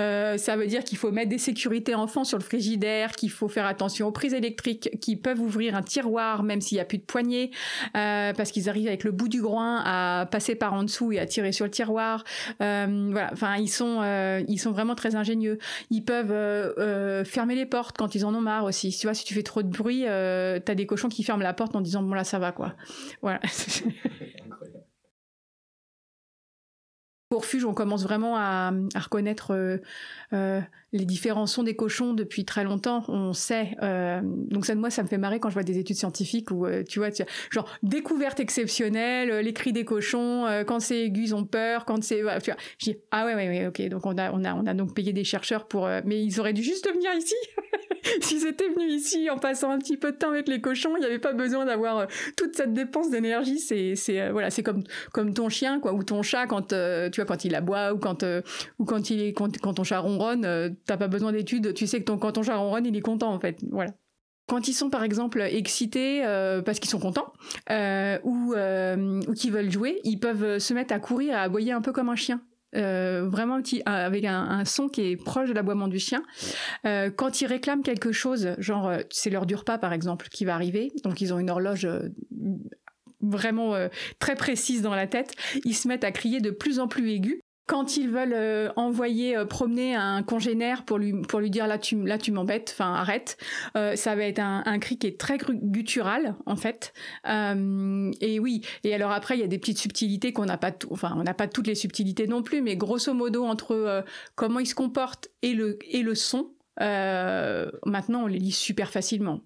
Euh, 0.00 0.36
ça 0.38 0.56
veut 0.56 0.66
dire 0.66 0.84
qu'il 0.84 0.98
faut 0.98 1.10
mettre 1.10 1.28
des 1.28 1.38
sécurités 1.38 1.94
enfants 1.94 2.24
sur 2.24 2.38
le 2.38 2.44
frigidaire, 2.44 3.12
qu'il 3.12 3.30
faut 3.30 3.48
faire 3.48 3.66
attention 3.66 4.08
aux 4.08 4.12
prises 4.12 4.34
électriques 4.34 4.90
qui 5.00 5.16
peuvent 5.16 5.40
ouvrir 5.40 5.76
un 5.76 5.82
tiroir 5.82 6.42
même 6.42 6.60
s'il 6.60 6.76
n'y 6.76 6.82
a 6.82 6.84
plus 6.84 6.98
de 6.98 7.04
poignée, 7.04 7.50
parce 7.92 8.50
qu'ils 8.50 8.68
arrivent 8.68 8.88
avec 8.88 9.04
le 9.04 9.12
bout 9.12 9.28
du 9.28 9.40
groin 9.40 9.82
à 9.84 10.26
passer 10.26 10.54
par 10.54 10.74
en 10.74 10.82
dessous 10.82 11.12
et 11.12 11.18
à 11.18 11.26
tirer 11.26 11.52
sur 11.52 11.64
le 11.64 11.70
tiroir. 11.70 12.24
voilà, 12.58 13.30
enfin 13.32 13.56
ils 13.56 13.68
sont 13.68 14.02
ils 14.48 14.58
sont 14.58 14.72
vraiment 14.72 14.94
très 14.94 15.16
ingénieux. 15.16 15.58
Ils 15.90 16.04
peuvent 16.04 17.24
fermer 17.24 17.54
les 17.54 17.66
portes 17.66 17.96
quand 17.96 18.14
ils 18.14 18.24
en 18.24 18.34
ont 18.34 18.40
marre 18.40 18.55
aussi. 18.64 18.90
Tu 18.90 19.06
vois, 19.06 19.14
si 19.14 19.24
tu 19.24 19.34
fais 19.34 19.42
trop 19.42 19.62
de 19.62 19.68
bruit, 19.68 20.06
euh, 20.06 20.58
t'as 20.58 20.74
des 20.74 20.86
cochons 20.86 21.08
qui 21.08 21.22
ferment 21.22 21.42
la 21.42 21.54
porte 21.54 21.76
en 21.76 21.80
disant 21.80 22.02
bon 22.02 22.14
là 22.14 22.24
ça 22.24 22.38
va 22.38 22.52
quoi. 22.52 22.74
Voilà. 23.22 23.40
Au 27.32 27.38
refuge, 27.38 27.64
on 27.64 27.74
commence 27.74 28.04
vraiment 28.04 28.36
à, 28.36 28.70
reconnaître 28.94 29.52
euh, 29.52 29.78
euh, 30.32 30.60
les 30.92 31.04
différents 31.04 31.46
sons 31.46 31.62
des 31.62 31.76
cochons 31.76 32.14
depuis 32.14 32.44
très 32.44 32.64
longtemps. 32.64 33.04
On 33.08 33.32
sait. 33.32 33.76
Euh, 33.82 34.20
donc 34.22 34.66
ça, 34.66 34.74
moi, 34.74 34.90
ça 34.90 35.02
me 35.02 35.08
fait 35.08 35.18
marrer 35.18 35.40
quand 35.40 35.48
je 35.48 35.54
vois 35.54 35.62
des 35.62 35.78
études 35.78 35.96
scientifiques 35.96 36.50
où 36.50 36.66
tu 36.88 36.98
vois, 36.98 37.08
genre 37.50 37.68
découverte 37.82 38.40
exceptionnelle, 38.40 39.40
les 39.40 39.52
cris 39.52 39.72
des 39.72 39.84
cochons, 39.84 40.46
quand 40.66 40.80
c'est 40.80 41.04
aigu, 41.04 41.22
ils 41.22 41.34
ont 41.34 41.44
peur, 41.44 41.84
quand 41.84 42.02
c'est, 42.02 42.18
tu 42.18 42.22
vois. 42.22 42.38
Je 42.78 42.90
dis 42.90 42.96
ah 43.10 43.26
ouais, 43.26 43.34
ouais, 43.34 43.48
ouais, 43.48 43.66
ok. 43.66 43.88
Donc 43.88 44.06
on 44.06 44.16
a, 44.16 44.32
on 44.32 44.44
a, 44.44 44.54
on 44.54 44.66
a 44.66 44.74
donc 44.74 44.94
payé 44.94 45.12
des 45.12 45.24
chercheurs 45.24 45.66
pour, 45.66 45.88
mais 46.04 46.22
ils 46.22 46.40
auraient 46.40 46.52
dû 46.52 46.62
juste 46.62 46.88
venir 46.92 47.10
ici. 47.16 47.34
S'ils 48.20 48.46
étaient 48.46 48.68
venus 48.68 48.92
ici 48.92 49.28
en 49.30 49.38
passant 49.38 49.70
un 49.70 49.78
petit 49.78 49.96
peu 49.96 50.12
de 50.12 50.16
temps 50.16 50.30
avec 50.30 50.48
les 50.48 50.60
cochons, 50.60 50.96
il 50.96 51.00
n'y 51.00 51.06
avait 51.06 51.18
pas 51.18 51.32
besoin 51.32 51.64
d'avoir 51.64 52.06
toute 52.36 52.54
cette 52.54 52.72
dépense 52.72 53.10
d'énergie. 53.10 53.58
C'est, 53.58 53.94
c'est, 53.96 54.30
voilà, 54.30 54.50
c'est 54.50 54.62
comme, 54.62 54.84
comme 55.12 55.34
ton 55.34 55.48
chien, 55.48 55.80
quoi, 55.80 55.92
ou 55.92 56.02
ton 56.02 56.22
chat 56.22 56.46
quand 56.46 56.68
tu 56.68 57.20
vois, 57.20 57.26
quand 57.26 57.44
il 57.44 57.54
aboie 57.54 57.92
ou 57.92 57.98
quand, 57.98 58.22
euh, 58.22 58.42
ou 58.78 58.84
quand, 58.84 59.10
il 59.10 59.22
est, 59.22 59.32
quand, 59.32 59.50
ton 59.50 59.84
chat 59.84 59.98
ronronne, 59.98 60.44
euh, 60.44 60.70
t'as 60.84 60.96
pas 60.96 61.08
besoin 61.08 61.32
d'études, 61.32 61.74
tu 61.74 61.86
sais 61.86 62.00
que 62.00 62.04
ton, 62.04 62.18
quand 62.18 62.32
ton 62.32 62.42
chat 62.42 62.56
ronronne, 62.56 62.86
il 62.86 62.96
est 62.96 63.00
content 63.00 63.32
en 63.32 63.40
fait. 63.40 63.58
Voilà. 63.70 63.92
Quand 64.48 64.68
ils 64.68 64.74
sont 64.74 64.90
par 64.90 65.02
exemple 65.02 65.40
excités 65.40 66.24
euh, 66.24 66.62
parce 66.62 66.78
qu'ils 66.78 66.90
sont 66.90 67.00
contents 67.00 67.32
ou, 68.24 68.54
ou 68.54 69.32
qu'ils 69.34 69.52
veulent 69.52 69.70
jouer, 69.70 70.00
ils 70.04 70.18
peuvent 70.18 70.58
se 70.58 70.72
mettre 70.72 70.94
à 70.94 71.00
courir, 71.00 71.36
à 71.36 71.40
aboyer 71.40 71.72
un 71.72 71.80
peu 71.80 71.90
comme 71.90 72.08
un 72.08 72.14
chien. 72.14 72.40
vraiment 72.72 73.60
petit, 73.60 73.82
avec 73.86 74.24
un, 74.24 74.64
son 74.64 74.88
qui 74.88 75.02
est 75.02 75.16
proche 75.16 75.48
de 75.48 75.54
l'aboiement 75.54 75.88
du 75.88 75.98
chien. 75.98 76.22
quand 76.84 77.40
ils 77.40 77.46
réclament 77.46 77.82
quelque 77.82 78.12
chose, 78.12 78.50
genre 78.58 78.92
c'est 79.10 79.30
l'heure 79.30 79.46
du 79.46 79.56
repas 79.56 79.78
par 79.78 79.92
exemple 79.92 80.28
qui 80.28 80.44
va 80.44 80.54
arriver, 80.54 80.92
donc 81.02 81.20
ils 81.20 81.34
ont 81.34 81.40
une 81.40 81.50
horloge 81.50 81.88
vraiment 83.20 83.74
euh, 83.74 83.88
très 84.18 84.34
précise 84.34 84.82
dans 84.82 84.94
la 84.94 85.06
tête, 85.06 85.34
ils 85.64 85.74
se 85.74 85.88
mettent 85.88 86.04
à 86.04 86.12
crier 86.12 86.40
de 86.40 86.50
plus 86.50 86.78
en 86.78 86.88
plus 86.88 87.10
aigus. 87.10 87.40
Quand 87.66 87.96
ils 87.96 88.08
veulent 88.08 88.32
euh, 88.32 88.70
envoyer 88.76 89.36
euh, 89.36 89.44
promener 89.44 89.96
un 89.96 90.22
congénère 90.22 90.84
pour 90.84 90.98
lui 90.98 91.12
pour 91.22 91.40
lui 91.40 91.50
dire 91.50 91.66
là 91.66 91.78
tu 91.78 92.00
là 92.04 92.16
tu 92.16 92.30
m'embêtes, 92.30 92.70
enfin 92.72 92.94
arrête, 92.94 93.36
ça 93.74 94.14
va 94.14 94.24
être 94.24 94.38
un, 94.38 94.78
cri 94.78 94.98
qui 94.98 95.06
est 95.06 95.18
très 95.18 95.38
guttural 95.38 96.36
en 96.46 96.56
fait. 96.56 96.92
et 97.24 98.38
oui. 98.40 98.62
Et 98.84 98.94
alors 98.94 99.10
après 99.10 99.36
il 99.36 99.40
y 99.40 99.44
a 99.44 99.48
des 99.48 99.58
petites 99.58 99.78
subtilités 99.78 100.32
qu'on 100.32 100.44
n'a 100.44 100.58
pas, 100.58 100.72
enfin 100.90 101.14
on 101.16 101.24
n'a 101.24 101.34
pas 101.34 101.48
toutes 101.48 101.66
les 101.66 101.74
subtilités 101.74 102.26
non 102.26 102.42
plus, 102.42 102.62
mais 102.62 102.76
grosso 102.76 103.12
modo 103.12 103.44
entre 103.44 104.04
comment 104.34 104.60
ils 104.60 104.66
se 104.66 104.74
comportent 104.74 105.28
et 105.42 105.54
le 105.54 105.78
et 105.88 106.02
le 106.02 106.14
son, 106.14 106.52
maintenant 106.78 108.24
on 108.24 108.26
les 108.26 108.38
lit 108.38 108.52
super 108.52 108.90
facilement. 108.90 109.40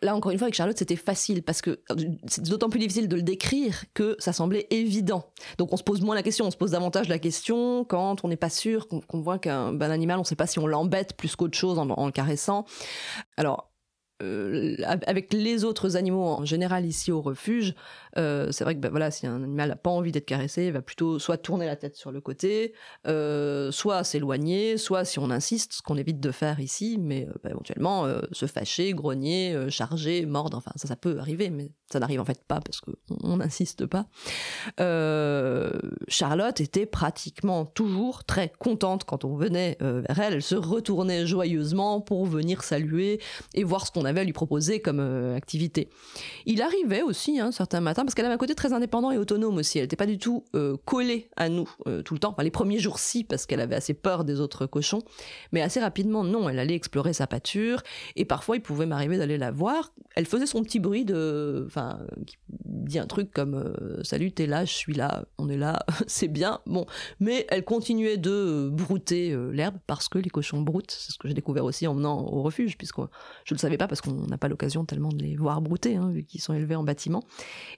Là, 0.00 0.14
encore 0.14 0.30
une 0.30 0.38
fois, 0.38 0.46
avec 0.46 0.54
Charlotte, 0.54 0.78
c'était 0.78 0.96
facile 0.96 1.42
parce 1.42 1.60
que 1.60 1.80
c'est 2.26 2.42
d'autant 2.44 2.68
plus 2.68 2.78
difficile 2.78 3.08
de 3.08 3.16
le 3.16 3.22
décrire 3.22 3.84
que 3.94 4.16
ça 4.20 4.32
semblait 4.32 4.68
évident. 4.70 5.24
Donc, 5.58 5.72
on 5.72 5.76
se 5.76 5.82
pose 5.82 6.02
moins 6.02 6.14
la 6.14 6.22
question, 6.22 6.46
on 6.46 6.50
se 6.52 6.56
pose 6.56 6.70
davantage 6.70 7.08
la 7.08 7.18
question 7.18 7.84
quand 7.84 8.24
on 8.24 8.28
n'est 8.28 8.36
pas 8.36 8.50
sûr, 8.50 8.86
qu'on 8.88 9.20
voit 9.20 9.38
qu'un 9.38 9.80
animal, 9.80 10.18
on 10.18 10.22
ne 10.22 10.26
sait 10.26 10.36
pas 10.36 10.46
si 10.46 10.60
on 10.60 10.66
l'embête 10.68 11.16
plus 11.16 11.34
qu'autre 11.34 11.58
chose 11.58 11.78
en, 11.78 12.06
le 12.06 12.12
caressant. 12.12 12.64
Alors, 13.36 13.72
euh, 14.20 14.74
avec 15.06 15.32
les 15.32 15.62
autres 15.62 15.96
animaux 15.96 16.24
en 16.24 16.44
général 16.44 16.84
ici 16.84 17.12
au 17.12 17.20
refuge, 17.20 17.76
euh, 18.16 18.50
c'est 18.50 18.64
vrai 18.64 18.74
que 18.74 18.80
bah, 18.80 18.88
voilà, 18.90 19.12
si 19.12 19.28
un 19.28 19.44
animal 19.44 19.68
n'a 19.68 19.76
pas 19.76 19.90
envie 19.90 20.10
d'être 20.10 20.26
caressé, 20.26 20.66
il 20.66 20.72
va 20.72 20.82
plutôt 20.82 21.20
soit 21.20 21.36
tourner 21.36 21.66
la 21.66 21.76
tête 21.76 21.94
sur 21.94 22.10
le 22.10 22.20
côté, 22.20 22.74
euh, 23.06 23.70
soit 23.70 24.02
s'éloigner, 24.02 24.76
soit 24.76 25.04
si 25.04 25.20
on 25.20 25.30
insiste, 25.30 25.74
ce 25.74 25.82
qu'on 25.82 25.96
évite 25.96 26.18
de 26.18 26.32
faire 26.32 26.58
ici, 26.58 26.98
mais 27.00 27.28
bah, 27.44 27.50
éventuellement 27.50 28.08
se 28.32 28.46
fâcher, 28.46 28.92
grogner, 28.92 29.56
charger, 29.70 30.26
mordre, 30.26 30.56
enfin 30.56 30.72
ça 30.74 30.88
ça 30.88 30.96
peut 30.96 31.18
arriver, 31.20 31.50
mais 31.50 31.70
ça 31.92 32.00
n'arrive 32.00 32.20
en 32.20 32.24
fait 32.24 32.42
pas 32.44 32.60
parce 32.60 32.80
qu'on 32.80 33.36
n'insiste 33.36 33.86
pas. 33.86 34.06
Charlotte 36.08 36.60
était 36.60 36.86
pratiquement 36.86 37.66
toujours 37.66 38.24
très 38.24 38.52
contente 38.58 39.04
quand 39.04 39.24
on 39.24 39.36
venait 39.36 39.76
vers 39.80 40.18
elle, 40.18 40.34
elle 40.34 40.42
se 40.42 40.56
retournait 40.56 41.24
joyeusement 41.24 42.00
pour 42.00 42.26
venir 42.26 42.64
saluer 42.64 43.20
et 43.54 43.62
voir 43.62 43.86
ce 43.86 43.92
qu'on 43.92 44.07
avait 44.08 44.20
à 44.20 44.24
lui 44.24 44.32
proposer 44.32 44.80
comme 44.80 44.98
activité. 45.36 45.88
Il 46.46 46.62
arrivait 46.62 47.02
aussi 47.02 47.38
hein, 47.38 47.52
certain 47.52 47.80
matin 47.80 48.04
parce 48.04 48.14
qu'elle 48.14 48.24
avait 48.24 48.34
un 48.34 48.38
côté 48.38 48.54
très 48.54 48.72
indépendant 48.72 49.10
et 49.10 49.18
autonome 49.18 49.56
aussi. 49.56 49.78
Elle 49.78 49.84
n'était 49.84 49.96
pas 49.96 50.06
du 50.06 50.18
tout 50.18 50.44
euh, 50.54 50.76
collée 50.84 51.30
à 51.36 51.48
nous 51.48 51.68
euh, 51.86 52.02
tout 52.02 52.14
le 52.14 52.20
temps. 52.20 52.30
Enfin, 52.30 52.42
les 52.42 52.50
premiers 52.50 52.78
jours, 52.78 52.98
si, 52.98 53.24
parce 53.24 53.46
qu'elle 53.46 53.60
avait 53.60 53.74
assez 53.74 53.94
peur 53.94 54.24
des 54.24 54.40
autres 54.40 54.66
cochons. 54.66 55.02
Mais 55.52 55.62
assez 55.62 55.80
rapidement, 55.80 56.24
non. 56.24 56.48
Elle 56.48 56.58
allait 56.58 56.74
explorer 56.74 57.12
sa 57.12 57.26
pâture. 57.26 57.82
Et 58.16 58.24
parfois, 58.24 58.56
il 58.56 58.62
pouvait 58.62 58.86
m'arriver 58.86 59.18
d'aller 59.18 59.38
la 59.38 59.50
voir. 59.50 59.92
Elle 60.14 60.26
faisait 60.26 60.46
son 60.46 60.62
petit 60.62 60.78
bruit 60.80 61.04
de. 61.04 61.64
Enfin, 61.66 62.00
dit 62.64 62.98
un 62.98 63.06
truc 63.06 63.30
comme 63.32 63.54
euh, 63.54 64.02
Salut, 64.02 64.32
t'es 64.32 64.46
là, 64.46 64.64
je 64.64 64.72
suis 64.72 64.94
là, 64.94 65.24
on 65.38 65.48
est 65.48 65.56
là, 65.56 65.84
c'est 66.06 66.28
bien. 66.28 66.60
Bon. 66.66 66.86
Mais 67.20 67.46
elle 67.50 67.64
continuait 67.64 68.16
de 68.16 68.68
brouter 68.72 69.36
l'herbe 69.52 69.76
parce 69.86 70.08
que 70.08 70.18
les 70.18 70.30
cochons 70.30 70.62
broutent. 70.62 70.90
C'est 70.90 71.12
ce 71.12 71.18
que 71.18 71.28
j'ai 71.28 71.34
découvert 71.34 71.64
aussi 71.64 71.86
en 71.86 71.94
venant 71.94 72.26
au 72.26 72.42
refuge, 72.42 72.76
puisque 72.78 72.98
je 72.98 73.54
ne 73.54 73.56
le 73.56 73.58
savais 73.58 73.76
pas 73.76 73.86
parce 73.86 73.97
qu'on 74.00 74.26
n'a 74.26 74.38
pas 74.38 74.48
l'occasion 74.48 74.84
tellement 74.84 75.10
de 75.10 75.22
les 75.22 75.36
voir 75.36 75.60
brouter, 75.60 75.96
hein, 75.96 76.10
vu 76.10 76.24
qu'ils 76.24 76.40
sont 76.40 76.54
élevés 76.54 76.74
en 76.74 76.84
bâtiment. 76.84 77.22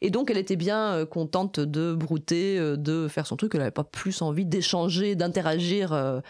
Et 0.00 0.10
donc, 0.10 0.30
elle 0.30 0.38
était 0.38 0.56
bien 0.56 0.92
euh, 0.92 1.06
contente 1.06 1.60
de 1.60 1.94
brouter, 1.94 2.58
euh, 2.58 2.76
de 2.76 3.08
faire 3.08 3.26
son 3.26 3.36
truc. 3.36 3.54
Elle 3.54 3.60
n'avait 3.60 3.70
pas 3.70 3.84
plus 3.84 4.22
envie 4.22 4.46
d'échanger, 4.46 5.14
d'interagir 5.14 5.92
euh, 5.92 6.20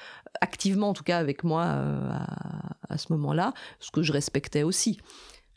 activement, 0.41 0.91
en 0.91 0.93
tout 0.93 1.05
cas, 1.05 1.19
avec 1.19 1.45
moi 1.45 1.65
à, 2.89 2.99
ce 2.99 3.13
moment-là, 3.13 3.53
ce 3.79 3.91
que 3.91 4.03
je 4.03 4.13
respectais 4.13 4.63
aussi 4.63 4.99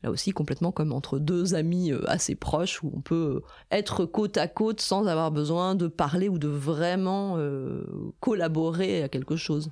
là 0.03 0.11
aussi 0.11 0.31
complètement 0.31 0.73
comme 0.73 0.91
entre 0.91 1.17
deux 1.17 1.55
amis 1.55 1.93
assez 2.07 2.35
proches 2.35 2.83
où 2.83 2.91
on 2.93 2.99
peut 2.99 3.41
être 3.71 4.03
côte 4.03 4.35
à 4.35 4.49
côte 4.49 4.81
sans 4.81 5.07
avoir 5.07 5.31
besoin 5.31 5.75
de 5.75 5.87
parler 5.87 6.27
ou 6.27 6.37
de 6.37 6.49
vraiment 6.49 7.37
collaborer 8.19 9.03
à 9.03 9.07
quelque 9.07 9.37
chose. 9.37 9.71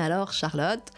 Alors 0.00 0.32
Charlotte, 0.32 0.92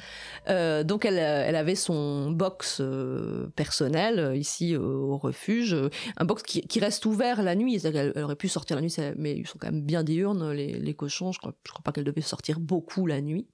euh, 0.49 0.85
donc 0.85 1.07
elle, 1.07 1.19
avait 1.57 1.75
son 1.75 2.31
box 2.33 2.81
euh, 2.81 3.49
personnel 3.57 4.19
euh, 4.19 4.37
ici 4.37 4.77
au 4.77 5.17
refuge, 5.17 5.75
un 6.19 6.25
box 6.27 6.43
qui, 6.43 6.81
reste 6.81 7.07
ouvert 7.07 7.43
la 7.43 7.55
nuit. 7.55 7.81
Elle, 7.83 8.13
aurait 8.23 8.37
pu 8.37 8.49
sortir 8.49 8.77
la 8.77 8.83
nuit, 8.83 8.95
mais 9.17 9.39
ils 9.39 9.47
sont 9.47 9.59
quand 9.59 9.73
même 9.73 9.81
bien 9.81 10.03
diurnes 10.03 10.53
les, 10.53 10.95
cochons. 10.95 11.33
Je 11.33 11.39
crois, 11.39 11.55
crois 11.67 11.83
pas 11.83 11.93
qu'elle 11.93 12.05
devait 12.05 12.21
sortir 12.21 12.61
beaucoup 12.61 13.07
la 13.07 13.23
nuit. 13.23 13.47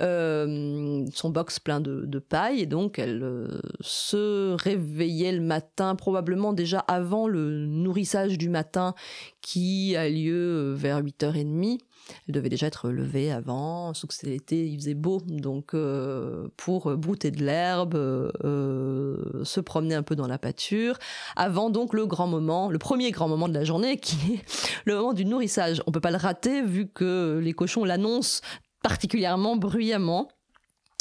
Son 0.00 1.30
box 1.30 1.58
plein 1.58 1.80
de, 1.80 2.18
paille 2.18 2.60
et 2.60 2.66
donc 2.66 2.98
elle 2.98 3.60
se 3.80 4.54
réveillait 4.54 5.32
le 5.32 5.40
matin 5.40 5.94
probablement 5.94 6.52
déjà 6.52 6.80
avant 6.80 7.28
le 7.28 7.66
nourrissage 7.66 8.38
du 8.38 8.48
matin 8.48 8.94
qui 9.40 9.96
a 9.96 10.08
lieu 10.08 10.74
vers 10.74 11.02
8h30 11.02 11.78
elle 12.26 12.34
devait 12.34 12.48
déjà 12.48 12.66
être 12.66 12.90
levée 12.90 13.30
avant, 13.30 13.94
sauf 13.94 14.08
que 14.08 14.14
c'était 14.14 14.30
l'été, 14.30 14.66
il 14.66 14.78
faisait 14.78 14.94
beau, 14.94 15.20
donc 15.26 15.74
euh, 15.74 16.48
pour 16.56 16.96
brouter 16.96 17.30
de 17.30 17.44
l'herbe, 17.44 17.94
euh, 17.94 19.44
se 19.44 19.60
promener 19.60 19.94
un 19.94 20.02
peu 20.02 20.16
dans 20.16 20.26
la 20.26 20.38
pâture, 20.38 20.98
avant 21.36 21.70
donc 21.70 21.94
le 21.94 22.06
grand 22.06 22.26
moment, 22.26 22.70
le 22.70 22.78
premier 22.78 23.10
grand 23.10 23.28
moment 23.28 23.48
de 23.48 23.54
la 23.54 23.64
journée, 23.64 23.96
qui 24.00 24.34
est 24.34 24.44
le 24.84 24.96
moment 24.96 25.12
du 25.12 25.24
nourrissage. 25.24 25.82
On 25.86 25.92
peut 25.92 26.00
pas 26.00 26.10
le 26.10 26.16
rater 26.16 26.62
vu 26.62 26.88
que 26.88 27.40
les 27.42 27.52
cochons 27.52 27.84
l'annoncent 27.84 28.40
particulièrement 28.82 29.56
bruyamment. 29.56 30.28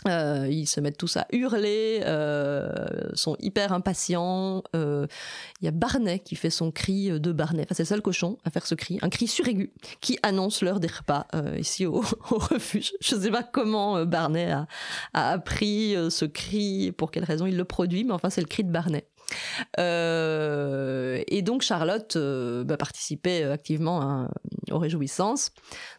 Euh, 0.08 0.48
ils 0.50 0.68
se 0.68 0.80
mettent 0.80 0.98
tous 0.98 1.18
à 1.18 1.26
hurler, 1.32 2.02
euh, 2.06 2.70
sont 3.14 3.36
hyper 3.40 3.74
impatients. 3.74 4.64
Euh, 4.76 5.08
il 5.60 5.66
y 5.66 5.68
a 5.68 5.72
Barnet 5.72 6.20
qui 6.20 6.36
fait 6.36 6.52
son 6.52 6.72
cri 6.72 7.20
de 7.20 7.32
Barnet. 7.32 7.64
Enfin, 7.64 7.74
c'est 7.74 7.84
le 7.84 7.88
seul 7.88 8.02
cochon 8.02 8.38
à 8.46 8.52
faire 8.52 8.66
ce 8.68 8.76
cri, 8.76 9.00
un 9.02 9.10
cri 9.10 9.28
suraigu 9.28 9.72
qui 10.00 10.20
annonce 10.22 10.62
l'heure 10.62 10.80
des 10.80 10.88
repas 10.88 11.26
ici 11.58 11.86
au, 11.88 12.04
refuge. 12.30 12.94
Je 13.02 13.16
ne 13.16 13.22
sais 13.22 13.32
pas 13.32 13.44
comment 13.44 14.06
Barnet 14.06 14.52
a, 14.52 14.68
a 15.14 15.32
appris 15.32 15.96
ce 16.10 16.26
cri, 16.26 16.92
pour 16.92 17.10
quelle 17.12 17.26
raison 17.26 17.48
il 17.48 17.58
le 17.58 17.66
produit, 17.66 18.04
mais 18.04 18.14
enfin, 18.14 18.30
c'est 18.30 18.42
le 18.42 18.48
cri 18.48 18.64
de 18.64 18.72
Barnet. 18.72 19.08
Euh, 19.80 21.24
et 21.28 21.42
donc 21.42 21.62
Charlotte 21.62 22.16
euh, 22.16 22.64
bah, 22.64 22.78
participait 22.78 23.44
activement 23.44 24.02
hein, 24.02 24.30
aux 24.72 24.80
réjouissances. 24.80 25.52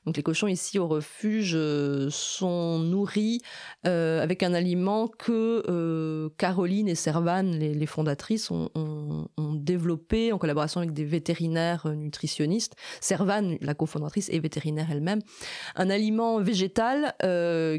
Donc 0.06 0.16
les 0.16 0.22
cochons 0.22 0.46
ici 0.46 0.78
au 0.78 0.88
refuge 0.88 1.52
euh, 1.54 2.08
sont 2.10 2.78
nourris 2.78 3.40
avec 3.84 4.42
un 4.42 4.52
aliment 4.52 5.08
que 5.08 6.28
Caroline 6.36 6.88
et 6.88 6.94
Servane, 6.94 7.58
les, 7.58 7.86
fondatrices, 7.86 8.50
ont, 8.50 8.68
développé 9.38 10.30
en 10.32 10.38
collaboration 10.38 10.80
avec 10.80 10.92
des 10.92 11.04
vétérinaires 11.04 11.88
nutritionnistes. 11.88 12.74
Servane, 13.00 13.56
la 13.62 13.72
cofondatrice, 13.72 14.28
est 14.28 14.38
vétérinaire 14.40 14.88
elle-même. 14.90 15.20
Un 15.74 15.88
aliment 15.88 16.38
végétal 16.40 17.14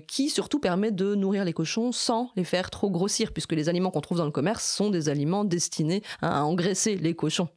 qui 0.07 0.29
surtout 0.29 0.59
permet 0.59 0.91
de 0.91 1.13
nourrir 1.13 1.45
les 1.45 1.53
cochons 1.53 1.91
sans 1.91 2.31
les 2.35 2.43
faire 2.43 2.71
trop 2.71 2.89
grossir, 2.89 3.31
puisque 3.31 3.53
les 3.53 3.69
aliments 3.69 3.91
qu'on 3.91 4.01
trouve 4.01 4.17
dans 4.17 4.25
le 4.25 4.31
commerce 4.31 4.65
sont 4.65 4.89
des 4.89 5.09
aliments 5.09 5.38
destinés 5.43 6.03
à 6.21 6.45
engraisser 6.45 6.95
les 6.95 7.15
cochons. 7.15 7.49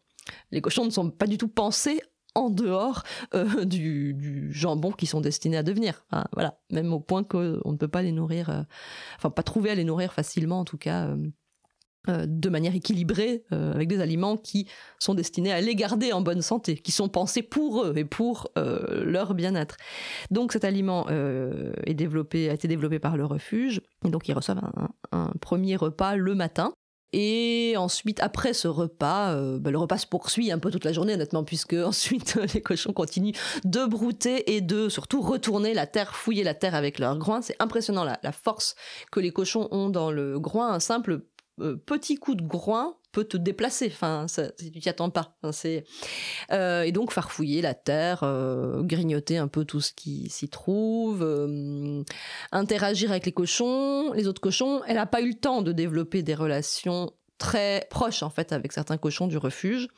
Les 0.51 0.61
cochons 0.61 0.85
ne 0.85 0.91
sont 0.91 1.11
pas 1.11 1.27
du 1.27 1.39
tout 1.39 1.49
pensés 1.49 2.01
en 2.35 2.51
dehors 2.51 3.03
euh, 3.35 3.65
du, 3.65 4.51
jambon 4.53 4.93
qui 4.93 5.07
sont 5.07 5.21
destinés 5.21 5.57
à 5.57 5.63
devenir. 5.63 6.05
voilà, 6.33 6.59
même 6.71 6.93
au 6.93 7.01
point 7.01 7.25
qu'on 7.25 7.61
ne 7.65 7.77
peut 7.77 7.89
pas 7.89 8.03
les 8.03 8.13
nourrir, 8.13 8.51
euh, 8.51 8.63
enfin 9.17 9.31
pas 9.31 9.43
trouver 9.43 9.71
à 9.71 9.75
les 9.75 9.85
nourrir 9.85 10.13
facilement 10.13 10.61
en 10.61 10.65
tout 10.65 10.79
cas. 10.79 11.09
Euh, 11.09 11.17
de 12.09 12.49
manière 12.49 12.75
équilibrée, 12.75 13.45
avec 13.53 13.87
des 13.87 14.01
aliments 14.01 14.37
qui 14.37 14.67
sont 14.99 15.15
destinés 15.15 15.53
à 15.53 15.61
les 15.61 15.77
garder 15.77 16.13
en 16.13 16.21
bonne 16.21 16.43
santé, 16.43 16.75
qui 16.75 16.91
sont 16.91 17.09
pensés 17.09 17.43
pour 17.43 17.85
eux 17.85 17.93
et 17.97 18.05
pour 18.05 18.51
leur 18.57 19.35
bien-être. 19.35 19.77
Donc 20.33 20.53
cet 20.53 20.65
aliment 20.65 21.09
est 21.09 21.95
développé, 21.95 22.51
a 22.51 22.55
été 22.55 22.67
développé 22.67 22.99
par 22.99 23.17
le 23.17 23.25
refuge, 23.25 23.83
et 24.05 24.11
donc 24.11 24.27
ils 24.27 24.33
reçoivent 24.33 24.61
un 25.13 25.33
premier 25.41 25.77
repas 25.77 26.17
le 26.17 26.35
matin, 26.35 26.73
et 27.13 27.75
ensuite, 27.77 28.21
après 28.21 28.55
ce 28.55 28.69
repas, 28.69 29.35
euh, 29.35 29.59
bah, 29.59 29.71
le 29.71 29.79
repas 29.79 29.99
se 29.99 30.07
poursuit 30.07 30.51
un 30.51 30.59
peu 30.59 30.71
toute 30.71 30.85
la 30.85 30.93
journée, 30.93 31.15
honnêtement, 31.15 31.45
puisque 31.45 31.75
ensuite 31.85 32.39
les 32.55 32.63
cochons 32.63 32.93
continuent 32.93 33.35
de 33.65 33.85
brouter 33.85 34.55
et 34.55 34.61
de 34.61 34.89
surtout 34.89 35.21
retourner 35.21 35.75
la 35.75 35.87
terre, 35.87 36.15
fouiller 36.15 36.45
la 36.45 36.55
terre 36.55 36.75
avec 36.75 36.99
leurs 36.99 37.19
groin. 37.19 37.43
C'est 37.43 37.57
impressionnant 37.59 38.05
la, 38.05 38.33
force 38.33 38.75
que 39.11 39.21
les 39.21 39.31
cochons 39.31 39.69
ont 39.71 39.91
dans 39.91 40.11
le 40.11 40.39
groin. 40.39 40.73
Un 40.73 40.81
simple 40.81 41.23
euh, 41.61 41.77
petit 41.77 42.17
coup 42.17 42.35
de 42.35 42.43
groin 42.43 42.97
peut 43.13 43.25
te 43.25 43.37
déplacer. 43.37 43.89
Enfin, 43.93 44.27
ça, 44.29 44.51
tu 44.53 44.71
t'y 44.71 44.89
attends 44.89 45.11
pas. 45.11 45.37
c'est 45.53 45.85
euh, 46.51 46.83
et 46.83 46.93
donc 46.93 47.13
farfouiller 47.13 47.63
la 47.63 47.75
terre, 47.75 48.21
grignoter 48.81 49.39
un 49.39 49.49
peu 49.49 49.65
tout 49.65 49.81
ce 49.81 49.93
qui 49.93 50.29
s'y 50.31 50.49
trouve, 50.49 51.23
interagir 52.51 53.11
avec 53.11 53.27
les 53.27 53.33
cochons, 53.33 54.13
les 54.13 54.27
autres 54.27 54.41
cochons. 54.41 54.83
Elle 54.87 54.97
n'a 54.97 55.07
pas 55.07 55.21
eu 55.21 55.29
le 55.29 55.35
temps 55.39 55.63
de 55.63 55.73
développer 55.73 56.23
des 56.23 56.35
relations 56.35 57.13
très 57.39 57.87
proches 57.91 58.23
en 58.23 58.31
fait 58.31 58.53
avec 58.53 58.73
certains 58.73 58.99
cochons 58.99 59.27
du 59.27 59.37
refuge. 59.37 59.89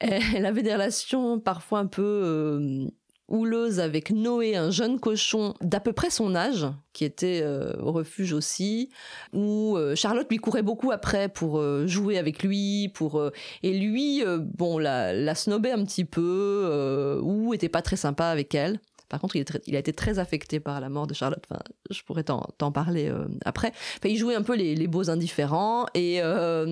Elle 0.00 0.46
avait 0.46 0.62
des 0.62 0.72
relations 0.72 1.38
parfois 1.38 1.78
un 1.78 1.86
peu 1.86 2.90
houleuse 3.30 3.80
avec 3.80 4.10
Noé, 4.10 4.56
un 4.56 4.70
jeune 4.70 5.00
cochon 5.00 5.54
d'à 5.60 5.80
peu 5.80 5.92
près 5.92 6.10
son 6.10 6.34
âge, 6.34 6.66
qui 6.92 7.04
était 7.04 7.40
euh, 7.42 7.72
au 7.80 7.92
refuge 7.92 8.32
aussi, 8.32 8.90
où 9.32 9.76
euh, 9.76 9.94
Charlotte 9.94 10.26
lui 10.28 10.38
courait 10.38 10.62
beaucoup 10.62 10.90
après 10.90 11.28
pour 11.28 11.58
euh, 11.58 11.86
jouer 11.86 12.18
avec 12.18 12.42
lui, 12.42 12.90
pour 12.94 13.30
et 13.62 13.78
lui, 13.78 14.22
bon, 14.58 14.78
la, 14.78 15.12
la 15.12 15.34
snobait 15.34 15.72
un 15.72 15.84
petit 15.84 16.04
peu, 16.04 17.20
ou 17.22 17.54
était 17.54 17.68
pas 17.68 17.82
très 17.82 17.96
sympa 17.96 18.26
avec 18.26 18.54
elle. 18.54 18.80
Par 19.10 19.20
contre, 19.20 19.34
il, 19.34 19.76
a 19.76 19.78
été 19.78 19.92
très 19.92 20.20
affecté 20.20 20.60
par 20.60 20.80
la 20.80 20.88
mort 20.88 21.08
de 21.08 21.14
Charlotte. 21.14 21.42
Enfin, 21.50 21.60
je 21.90 22.00
pourrais 22.04 22.22
t'en 22.22 22.72
parler 22.72 23.08
euh, 23.08 23.26
après. 23.44 23.72
Enfin, 23.98 24.08
il 24.08 24.16
jouait 24.16 24.36
un 24.36 24.42
peu 24.42 24.54
les, 24.54 24.86
beaux 24.86 25.10
indifférents. 25.10 25.86
Et, 25.94 26.22
euh, 26.22 26.64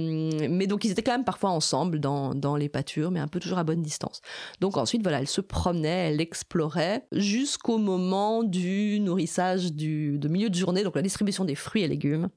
mais 0.49 0.68
donc, 0.68 0.84
ils 0.84 0.93
étaient 0.93 1.03
quand 1.03 1.12
même 1.12 1.24
parfois 1.24 1.51
ensemble 1.51 1.99
dans, 1.99 2.36
dans, 2.36 2.55
les 2.55 2.68
pâtures, 2.68 3.11
mais 3.11 3.18
un 3.18 3.26
peu 3.26 3.41
toujours 3.41 3.59
à 3.59 3.64
bonne 3.64 3.82
distance. 3.82 4.20
Donc 4.61 4.76
ensuite, 4.76 5.03
voilà, 5.03 5.18
elle 5.18 5.26
se 5.26 5.41
promenait, 5.41 6.11
elle 6.11 6.20
explorait 6.20 7.05
jusqu'au 7.11 7.78
moment 7.78 8.45
du 8.45 9.01
nourrissage 9.01 9.72
du, 9.72 10.16
de 10.18 10.28
milieu 10.28 10.49
de 10.49 10.55
journée, 10.55 10.84
donc 10.84 10.95
la 10.95 11.03
distribution 11.03 11.45
des 11.45 11.57
fruits 11.57 11.82
et 11.82 11.89
légumes. 11.89 12.28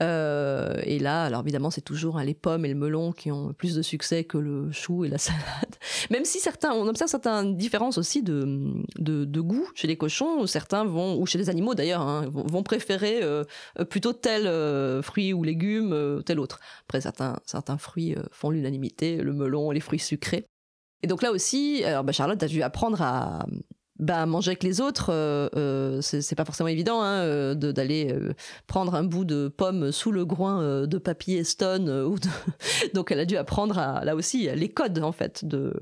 Euh, 0.00 0.74
et 0.84 0.98
là, 0.98 1.24
alors 1.24 1.40
évidemment, 1.40 1.70
c'est 1.70 1.80
toujours 1.80 2.18
hein, 2.18 2.24
les 2.24 2.34
pommes 2.34 2.64
et 2.64 2.68
le 2.68 2.74
melon 2.74 3.12
qui 3.12 3.32
ont 3.32 3.52
plus 3.52 3.74
de 3.74 3.82
succès 3.82 4.24
que 4.24 4.38
le 4.38 4.70
chou 4.70 5.04
et 5.04 5.08
la 5.08 5.18
salade. 5.18 5.42
Même 6.10 6.24
si 6.24 6.38
certains, 6.38 6.72
on 6.72 6.86
observe 6.86 7.10
certaines 7.10 7.56
différences 7.56 7.98
aussi 7.98 8.22
de, 8.22 8.72
de, 8.98 9.40
goût 9.40 9.68
chez 9.74 9.88
les 9.88 9.96
cochons. 9.96 10.46
Certains 10.46 10.84
vont, 10.84 11.18
ou 11.20 11.26
chez 11.26 11.38
les 11.38 11.50
animaux 11.50 11.74
d'ailleurs, 11.74 12.02
hein, 12.02 12.26
vont, 12.32 12.62
préférer 12.62 13.22
euh, 13.22 13.44
plutôt 13.88 14.12
tel 14.12 14.46
euh, 14.46 15.02
fruit 15.02 15.32
ou 15.32 15.42
légume, 15.42 16.22
tel 16.24 16.38
autre. 16.38 16.60
Après, 16.86 17.00
certains, 17.00 17.38
certains 17.44 17.78
fruits 17.78 18.14
font 18.30 18.50
l'unanimité, 18.50 19.16
le 19.16 19.32
melon, 19.32 19.70
les 19.70 19.80
fruits 19.80 19.98
sucrés. 19.98 20.46
Et 21.02 21.06
donc 21.06 21.22
là 21.22 21.30
aussi, 21.30 21.82
alors 21.84 22.04
bah, 22.04 22.12
Charlotte 22.12 22.42
a 22.42 22.48
dû 22.48 22.62
apprendre 22.62 23.00
à, 23.00 23.46
bah, 23.98 24.26
manger 24.26 24.50
avec 24.50 24.62
les 24.62 24.80
autres, 24.80 25.10
euh, 25.10 25.48
euh, 25.56 26.00
c'est 26.00 26.36
pas 26.36 26.44
forcément 26.44 26.68
évident 26.68 27.02
hein, 27.02 27.16
euh, 27.22 27.54
d'aller 27.54 28.14
prendre 28.68 28.94
un 28.94 29.02
bout 29.02 29.24
de 29.24 29.48
pomme 29.48 29.90
sous 29.90 30.12
le 30.12 30.24
groin 30.24 30.86
de 30.86 30.98
papy 30.98 31.44
Stone. 31.44 31.90
ou 31.90 32.16
donc 32.94 33.10
elle 33.10 33.20
a 33.20 33.24
dû 33.24 33.36
apprendre 33.36 33.78
à, 33.78 34.04
là 34.04 34.14
aussi 34.14 34.48
les 34.54 34.68
codes 34.68 35.00
en 35.00 35.10
fait 35.10 35.44
de, 35.44 35.74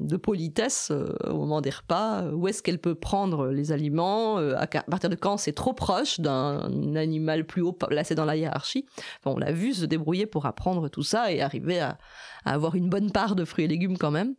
de 0.00 0.16
politesse 0.16 0.92
au 1.24 1.34
moment 1.34 1.60
des 1.60 1.70
repas. 1.70 2.24
Où 2.32 2.48
est-ce 2.48 2.62
qu'elle 2.62 2.80
peut 2.80 2.96
prendre 2.96 3.48
les 3.48 3.70
aliments 3.70 4.38
À 4.38 4.66
partir 4.66 5.08
de 5.08 5.14
quand 5.14 5.36
c'est 5.36 5.52
trop 5.52 5.72
proche 5.72 6.18
d'un 6.18 6.96
animal 6.96 7.46
plus 7.46 7.62
haut 7.62 7.72
placé 7.72 8.14
dans 8.14 8.24
la 8.24 8.36
hiérarchie. 8.36 8.86
on 9.24 9.38
l'a 9.38 9.52
vu 9.52 9.74
se 9.74 9.84
débrouiller 9.84 10.26
pour 10.26 10.46
apprendre 10.46 10.88
tout 10.88 11.04
ça 11.04 11.32
et 11.32 11.40
arriver 11.40 11.78
à 11.78 11.98
avoir 12.44 12.74
une 12.74 12.88
bonne 12.88 13.12
part 13.12 13.36
de 13.36 13.44
fruits 13.44 13.66
et 13.66 13.68
légumes 13.68 13.96
quand 13.96 14.10
même. 14.10 14.34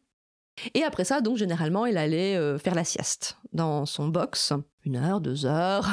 Et 0.74 0.84
après 0.84 1.04
ça, 1.04 1.22
donc 1.22 1.38
généralement, 1.38 1.86
elle 1.86 1.97
allait 1.97 2.36
euh, 2.36 2.58
faire 2.58 2.76
la 2.76 2.84
sieste 2.84 3.38
dans 3.54 3.86
son 3.86 4.08
box, 4.08 4.54
une 4.86 4.95
heure, 4.95 5.22
deux 5.22 5.45
heures, 5.45 5.89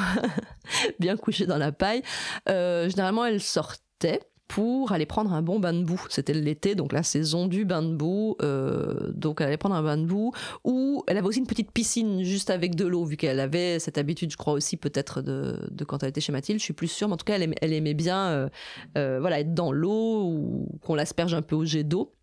bien 1.01 1.17
couchée 1.17 1.47
dans 1.47 1.59
la 1.59 1.73
paille. 1.73 2.03
Euh, 2.49 2.89
généralement, 2.89 3.25
elle 3.25 3.41
sortait 3.41 4.21
pour 4.47 4.93
aller 4.93 5.05
prendre 5.05 5.35
un 5.35 5.43
bon 5.43 5.61
bain 5.61 5.75
de 5.75 5.85
boue. 5.85 6.03
C'était 6.09 6.33
l'été, 6.33 6.75
donc 6.75 6.95
la 6.95 7.03
saison 7.03 7.47
du 7.47 7.67
bain 7.67 7.83
de 7.83 7.95
boue. 7.95 8.35
Euh, 8.41 9.13
donc 9.13 9.41
elle 9.41 9.49
allait 9.49 9.59
prendre 9.59 9.75
un 9.75 9.83
bain 9.83 9.99
de 9.99 10.07
boue. 10.07 10.33
Ou 10.65 11.05
elle 11.07 11.19
avait 11.19 11.27
aussi 11.27 11.39
une 11.39 11.47
petite 11.47 11.71
piscine 11.71 12.23
juste 12.23 12.49
avec 12.49 12.75
de 12.75 12.87
l'eau, 12.87 13.05
vu 13.05 13.19
qu'elle 13.19 13.41
avait 13.41 13.79
cette 13.79 13.99
habitude, 13.99 14.31
je 14.31 14.39
crois 14.39 14.55
aussi 14.55 14.79
peut-être 14.79 15.21
de, 15.21 15.85
quand 15.87 16.03
elle 16.03 16.09
était 16.09 16.23
chez 16.23 16.33
Mathilde. 16.33 16.61
Je 16.61 16.65
suis 16.65 16.73
plus 16.73 16.89
sûre, 16.89 17.09
mais 17.09 17.15
en 17.15 17.19
tout 17.19 17.27
cas 17.27 17.39
elle 17.39 17.73
aimait, 17.73 17.95
bien 17.95 18.49
voilà 18.95 19.41
être 19.41 19.53
dans 19.53 19.71
l'eau 19.71 20.25
ou 20.25 20.79
qu'on 20.81 20.95
l'asperge 20.95 21.35
un 21.35 21.43
peu 21.43 21.55
au 21.55 21.67
jet 21.67 21.85
d'eau. 21.85 22.15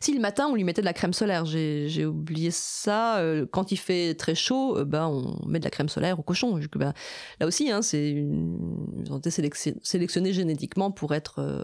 Si 0.00 0.14
le 0.14 0.20
matin 0.20 0.46
on 0.50 0.54
lui 0.54 0.64
mettait 0.64 0.82
de 0.82 0.86
la 0.86 0.92
crème 0.92 1.12
solaire, 1.12 1.44
j'ai 1.44 2.06
oublié 2.06 2.50
ça. 2.50 3.18
Euh, 3.18 3.46
quand 3.50 3.72
il 3.72 3.76
fait 3.76 4.14
très 4.14 4.34
chaud, 4.34 4.78
euh, 4.78 4.84
ben 4.84 5.06
on 5.06 5.48
met 5.48 5.58
de 5.58 5.64
la 5.64 5.70
crème 5.70 5.88
solaire 5.88 6.18
au 6.18 6.22
cochon. 6.22 6.60
Ben, 6.76 6.92
là 7.40 7.46
aussi, 7.46 7.70
hein, 7.70 7.82
c'est 7.82 8.10
ils 8.10 9.12
ont 9.12 9.18
été 9.18 9.30
sélectionnés 9.30 10.32
génétiquement 10.32 10.90
pour 10.90 11.14
être, 11.14 11.40
euh, 11.40 11.62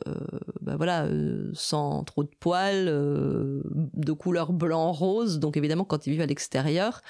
ben 0.61 0.77
voilà, 0.77 1.09
sans 1.53 2.03
trop 2.05 2.25
de 2.25 2.31
poils, 2.41 2.87
de 2.87 4.13
couleur 4.13 4.53
blanc-rose. 4.53 5.39
Donc 5.39 5.57
évidemment, 5.57 5.85
quand 5.85 6.07
ils 6.07 6.11
vivent 6.11 6.23
à 6.23 6.27
l'extérieur, 6.27 7.01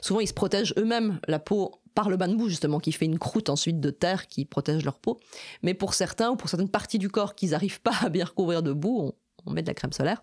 souvent 0.00 0.20
ils 0.20 0.28
se 0.28 0.34
protègent 0.34 0.74
eux-mêmes 0.78 1.20
la 1.28 1.38
peau 1.38 1.82
par 1.94 2.08
le 2.08 2.16
bain 2.16 2.28
de 2.28 2.36
boue 2.36 2.48
justement 2.48 2.78
qui 2.78 2.92
fait 2.92 3.04
une 3.04 3.18
croûte 3.18 3.50
ensuite 3.50 3.80
de 3.80 3.90
terre 3.90 4.26
qui 4.26 4.44
protège 4.44 4.84
leur 4.84 4.98
peau. 4.98 5.20
Mais 5.62 5.74
pour 5.74 5.94
certains 5.94 6.30
ou 6.30 6.36
pour 6.36 6.48
certaines 6.48 6.70
parties 6.70 6.98
du 6.98 7.10
corps 7.10 7.34
qu'ils 7.34 7.50
n'arrivent 7.50 7.82
pas 7.82 7.92
à 8.00 8.08
bien 8.08 8.24
recouvrir 8.24 8.62
de 8.62 8.72
boue, 8.72 9.12
met 9.50 9.62
de 9.62 9.66
la 9.68 9.74
crème 9.74 9.92
solaire. 9.92 10.22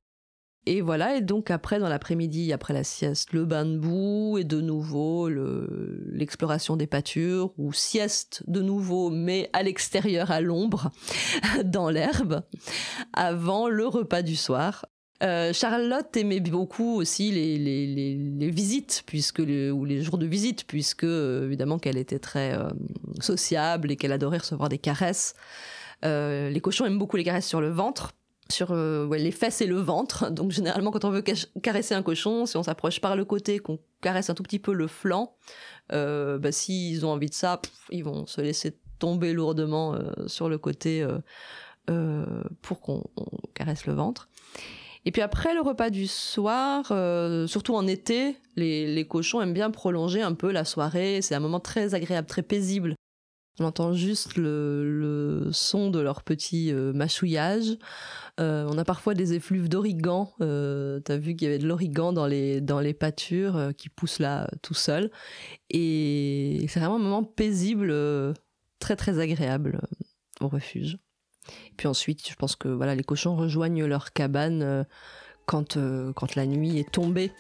Et 0.66 0.82
voilà, 0.82 1.16
et 1.16 1.22
donc 1.22 1.52
après, 1.52 1.80
dans 1.80 1.90
l'après-midi, 1.90 2.52
après 2.54 2.74
la 2.74 2.84
sieste, 2.84 3.34
le 3.34 3.46
bain 3.46 3.66
de 3.66 3.78
boue 3.78 4.38
et 4.38 4.44
de 4.44 4.60
nouveau 4.62 5.30
l'exploration 5.30 6.76
des 6.76 6.86
pâtures, 6.86 7.54
ou 7.58 7.74
sieste 7.74 8.44
de 8.48 8.62
nouveau, 8.62 9.10
mais 9.10 9.50
à 9.54 9.64
l'extérieur, 9.64 10.32
à 10.32 10.42
l'ombre, 10.42 10.92
dans 11.64 11.90
l'herbe, 11.90 12.44
avant 13.14 13.70
le 13.70 13.88
repas 13.88 14.22
du 14.22 14.36
soir. 14.36 14.86
Euh, 15.22 15.52
Charlotte 15.52 16.16
aimait 16.16 16.40
beaucoup 16.40 16.96
aussi 16.96 17.32
les, 17.32 18.50
visites, 18.52 19.04
puisque 19.06 19.40
ou 19.40 19.86
les 19.86 20.02
jours 20.02 20.18
de 20.18 20.26
visite, 20.26 20.66
puisque 20.66 21.04
euh, 21.04 21.46
évidemment 21.46 21.78
qu'elle 21.78 21.98
était 21.98 22.20
très 22.20 22.54
euh, 22.54 22.70
sociable 23.20 23.92
et 23.92 23.96
qu'elle 23.96 24.14
adorait 24.14 24.38
recevoir 24.38 24.70
des 24.70 24.78
caresses. 24.78 25.34
les 26.04 26.60
cochons 26.62 26.86
aiment 26.86 27.00
beaucoup 27.00 27.18
les 27.18 27.24
caresses 27.24 27.48
sur 27.48 27.60
le 27.60 27.70
ventre, 27.70 28.14
sur 28.52 28.72
euh, 28.72 29.08
les 29.16 29.32
fesses 29.32 29.62
et 29.62 29.66
le 29.66 29.78
ventre. 29.78 30.32
Donc 30.32 30.52
généralement 30.52 30.92
quand 30.92 31.06
on 31.06 31.12
veut 31.12 31.24
caresser 31.62 31.96
un 31.96 32.04
cochon, 32.04 32.46
si 32.46 32.58
on 32.58 32.64
s'approche 32.64 33.02
par 33.02 33.16
le 33.16 33.26
côté, 33.26 33.60
qu'on 33.60 33.80
caresse 34.02 34.30
un 34.30 34.34
tout 34.34 34.44
petit 34.44 34.60
peu 34.60 34.74
le 34.74 34.88
flanc, 34.88 35.36
euh, 35.92 36.38
bah, 36.38 36.52
s'ils 36.52 37.06
ont 37.06 37.10
envie 37.10 37.30
de 37.30 37.34
ça, 37.34 37.62
ils 37.90 38.04
vont 38.04 38.26
se 38.26 38.42
laisser 38.42 38.78
tomber 39.00 39.34
lourdement 39.34 39.94
euh, 39.94 40.28
sur 40.28 40.50
le 40.50 40.58
côté 40.58 41.06
pour 42.62 42.82
qu'on 42.82 43.04
caresse 43.56 43.88
le 43.88 43.94
ventre. 43.94 44.30
Et 45.06 45.12
puis 45.12 45.24
après 45.24 45.56
le 45.56 45.62
repas 45.62 45.90
du 45.90 46.06
soir, 46.06 46.94
surtout 47.48 47.74
en 47.74 47.88
été, 47.88 48.38
les, 48.58 48.94
les 48.94 49.08
cochons 49.08 49.42
aiment 49.42 49.56
bien 49.56 49.72
prolonger 49.72 50.22
un 50.22 50.36
peu 50.36 50.52
la 50.52 50.66
soirée. 50.66 51.24
C'est 51.24 51.34
un 51.34 51.40
moment 51.40 51.60
très 51.60 51.96
agréable, 51.96 52.28
très 52.28 52.44
paisible. 52.44 52.94
On 53.60 53.66
entend 53.66 53.94
juste 53.94 54.38
le, 54.38 55.50
son 55.52 55.90
de 55.92 56.00
leur 56.00 56.24
petit 56.24 56.72
euh. 56.72 56.94
Euh, 58.40 58.66
on 58.70 58.78
a 58.78 58.86
parfois 58.86 59.14
des 59.14 59.34
effluves 59.34 59.68
d'origan. 59.68 60.34
Euh, 60.42 61.02
T'as 61.02 61.18
vu 61.18 61.36
qu'il 61.36 61.48
y 61.48 61.52
avait 61.52 61.60
de 61.60 61.68
l'origan 61.68 62.14
dans 62.14 62.26
les, 62.26 62.94
pâtures 62.98 63.58
euh, 63.58 63.72
qui 63.72 63.90
poussent 63.90 64.20
là 64.20 64.50
tout 64.62 64.74
seul. 64.74 65.12
Et 65.70 66.66
c'est 66.70 66.80
vraiment 66.80 66.96
un 66.96 67.00
moment 67.00 67.24
paisible, 67.24 67.94
très 68.80 68.96
très 68.96 69.20
agréable 69.20 69.82
au 70.40 70.48
refuge. 70.48 70.98
puis 71.76 71.88
ensuite, 71.88 72.30
je 72.30 72.36
pense 72.36 72.56
que 72.56 72.70
voilà, 72.70 72.96
les 72.96 73.04
cochons 73.04 73.36
rejoignent 73.36 73.86
leur 73.86 74.14
cabane 74.14 74.86
quand, 75.46 75.78
quand 76.16 76.36
la 76.36 76.46
nuit 76.46 76.80
est 76.80 76.90
tombée. 76.90 77.32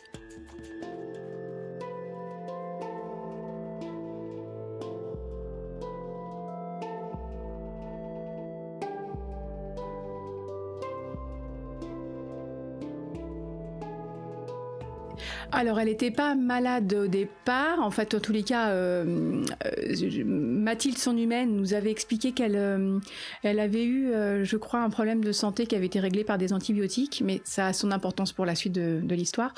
Alors, 15.52 15.80
elle 15.80 15.88
n'était 15.88 16.12
pas 16.12 16.36
malade 16.36 16.94
au 16.94 17.08
départ. 17.08 17.80
En 17.80 17.90
fait, 17.90 18.14
en 18.14 18.20
tous 18.20 18.32
les 18.32 18.44
cas, 18.44 18.70
euh, 18.70 19.44
euh, 19.66 20.24
Mathilde, 20.24 20.98
son 20.98 21.18
humaine, 21.18 21.56
nous 21.56 21.74
avait 21.74 21.90
expliqué 21.90 22.34
qu'elle 22.34 22.56
euh, 22.56 23.00
elle 23.42 23.60
avait 23.60 23.84
eu, 23.84 24.12
je 24.44 24.58
crois, 24.58 24.82
un 24.82 24.92
problème 24.92 25.24
de 25.24 25.32
santé 25.32 25.66
qui 25.66 25.76
avait 25.76 25.88
été 25.88 26.00
réglé 26.00 26.24
par 26.24 26.38
des 26.38 26.54
antibiotiques, 26.54 27.24
mais 27.26 27.42
ça 27.46 27.68
a 27.68 27.74
son 27.74 27.92
importance 27.92 28.32
pour 28.32 28.46
la 28.46 28.54
suite 28.54 28.74
de, 28.74 29.02
l'histoire. 29.10 29.56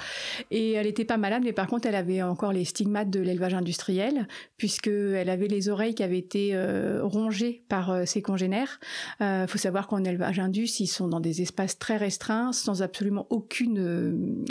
Et 0.50 0.74
elle 0.74 0.86
n'était 0.86 1.04
pas 1.04 1.18
malade, 1.18 1.42
mais 1.44 1.52
par 1.52 1.68
contre, 1.68 1.88
elle 1.88 1.96
avait 1.96 2.22
encore 2.22 2.54
les 2.54 2.64
stigmates 2.64 3.10
de 3.10 3.20
l'élevage 3.20 3.54
industriel, 3.54 4.28
puisqu'elle 4.56 5.30
avait 5.30 5.48
les 5.48 5.68
oreilles 5.68 5.94
qui 5.94 6.04
avaient 6.04 6.18
été 6.18 6.58
rongées 7.02 7.64
par 7.68 8.08
ses 8.08 8.22
congénères. 8.22 8.80
Il 9.20 9.46
faut 9.48 9.58
savoir 9.58 9.88
qu'en 9.88 10.04
élevage 10.04 10.40
indus, 10.40 10.80
ils 10.80 10.88
sont 10.88 11.10
dans 11.10 11.20
des 11.20 11.42
espaces 11.42 11.78
très 11.78 11.98
restreints, 11.98 12.54
sans 12.54 12.82
absolument 12.82 13.28
aucune, 13.30 14.46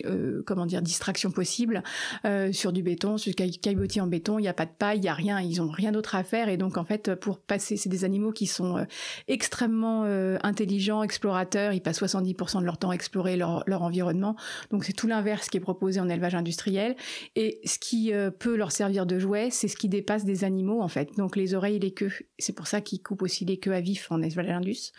comment 0.44 0.66
dire, 0.66 0.82
distraction 0.82 1.29
possible 1.30 1.82
euh, 2.24 2.52
sur 2.52 2.72
du 2.72 2.82
béton, 2.82 3.18
sur 3.18 3.32
du 3.34 3.58
caillebotis 3.58 4.00
en 4.00 4.06
béton. 4.06 4.38
Il 4.38 4.42
n'y 4.42 4.48
a 4.48 4.54
pas 4.54 4.66
de 4.66 4.72
paille, 4.76 4.98
il 4.98 5.02
n'y 5.02 5.08
a 5.08 5.14
rien. 5.14 5.40
Ils 5.40 5.60
ont 5.62 5.70
rien 5.70 5.92
d'autre 5.92 6.14
à 6.14 6.24
faire. 6.24 6.48
Et 6.48 6.56
donc, 6.56 6.76
en 6.76 6.84
fait, 6.84 7.14
pour 7.14 7.38
passer, 7.38 7.76
c'est 7.76 7.88
des 7.88 8.04
animaux 8.04 8.32
qui 8.32 8.46
sont 8.46 8.78
euh, 8.78 8.84
extrêmement 9.28 10.04
euh, 10.04 10.38
intelligents, 10.42 11.02
explorateurs. 11.02 11.72
Ils 11.72 11.80
passent 11.80 12.02
70% 12.02 12.60
de 12.60 12.64
leur 12.64 12.78
temps 12.78 12.90
à 12.90 12.94
explorer 12.94 13.36
leur, 13.36 13.62
leur 13.66 13.82
environnement. 13.82 14.36
Donc, 14.70 14.84
c'est 14.84 14.92
tout 14.92 15.06
l'inverse 15.06 15.48
qui 15.48 15.56
est 15.56 15.60
proposé 15.60 16.00
en 16.00 16.08
élevage 16.08 16.34
industriel. 16.34 16.96
Et 17.36 17.60
ce 17.64 17.78
qui 17.78 18.12
peut 18.38 18.56
leur 18.56 18.72
servir 18.72 19.06
de 19.06 19.18
jouet, 19.18 19.48
c'est 19.50 19.68
ce 19.68 19.76
qui 19.76 19.88
dépasse 19.88 20.24
des 20.24 20.44
animaux, 20.44 20.82
en 20.82 20.88
fait. 20.88 21.16
Donc, 21.16 21.36
les 21.36 21.54
oreilles 21.54 21.76
et 21.76 21.80
les 21.80 21.92
queues. 21.92 22.12
C'est 22.38 22.54
pour 22.54 22.66
ça 22.66 22.80
qu'ils 22.80 23.02
coupent 23.02 23.22
aussi 23.22 23.44
les 23.44 23.58
queues 23.58 23.72
à 23.72 23.80
vif 23.80 24.10
en 24.10 24.22
élevage 24.22 24.48
indus, 24.48 24.92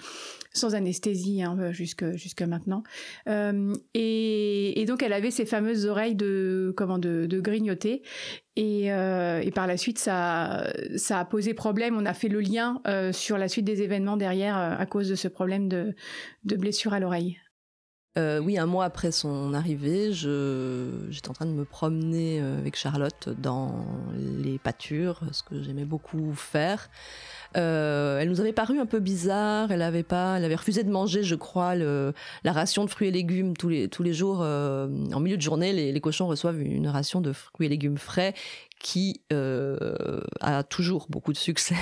sans 0.54 0.76
anesthésie 0.76 1.43
hein, 1.43 1.72
jusque, 1.72 2.12
jusque 2.16 2.41
maintenant. 2.41 2.84
et, 3.28 4.82
et 4.82 4.86
donc, 4.86 5.04
elle 5.04 5.14
avait 5.14 5.32
ces 5.32 5.45
fameuses 5.45 5.86
oreilles 5.86 6.16
de 6.16 6.74
comment 6.76 6.97
de, 6.97 7.39
grignoter 7.39 8.02
euh, 8.60 9.39
et, 9.39 9.52
par 9.52 9.68
la 9.68 9.78
suite 9.78 9.97
ça 9.97 10.68
ça 10.97 11.20
a 11.20 11.26
posé 11.26 11.54
problème 11.54 11.97
on 11.97 12.06
a 12.06 12.14
fait 12.14 12.28
le 12.28 12.41
lien 12.41 12.82
euh, 12.86 13.14
sur 13.14 13.38
la 13.38 13.47
suite 13.47 13.66
des 13.66 13.82
événements 13.82 14.18
derrière 14.18 14.58
euh, 14.58 14.76
à 14.78 14.86
cause 14.86 15.08
de 15.08 15.16
ce 15.16 15.28
problème 15.28 15.70
de 15.70 15.95
blessure 16.43 16.93
à 16.93 16.99
l'oreille 16.99 17.38
oui, 18.18 18.58
un 18.58 18.66
mois 18.66 18.84
après 18.84 19.14
son 19.14 19.54
arrivée, 19.54 20.12
j'étais 20.12 21.30
en 21.30 21.34
train 21.34 21.45
de 21.45 21.54
me 21.54 21.64
promener 21.64 22.41
avec 22.41 22.76
Charlotte 22.76 23.30
dans 23.30 23.86
les 24.18 24.60
pâtures, 24.60 25.22
ce 25.32 25.43
que 25.43 25.64
j'aimais 25.64 25.86
beaucoup 25.86 26.34
faire. 26.34 26.89
Euh, 27.58 28.20
elle 28.20 28.30
nous 28.30 28.39
avait 28.39 28.54
paru 28.54 28.80
un 28.80 28.86
peu 28.86 28.99
bizarre. 28.99 29.72
Elle 29.72 29.82
avait 29.82 30.04
pas, 30.04 30.38
elle 30.38 30.45
avait 30.45 30.56
refusé 30.56 30.84
de 30.84 30.89
manger, 30.89 31.24
je 31.24 31.36
crois, 31.36 31.76
le, 31.76 32.14
la 32.43 32.52
ration 32.52 32.86
de 32.86 32.89
fruits 32.89 33.08
et 33.08 33.12
légumes 33.12 33.56
tous 33.56 33.70
les 33.70 33.88
tous 33.89 34.04
les 34.04 34.14
jours. 34.14 34.39
Euh, 34.41 34.88
en 35.14 35.20
milieu 35.20 35.38
de 35.38 35.41
journée, 35.41 35.74
les, 35.74 35.91
les, 35.91 36.02
cochons 36.02 36.28
reçoivent 36.28 36.62
une 36.62 36.88
ration 36.88 37.22
de 37.22 37.34
fruits 37.34 37.68
et 37.68 37.70
légumes 37.70 37.97
frais 37.97 38.34
qui 38.80 39.22
euh, 39.32 40.22
a 40.39 40.64
toujours 40.64 41.08
beaucoup 41.10 41.34
de 41.34 41.38
succès. 41.38 41.76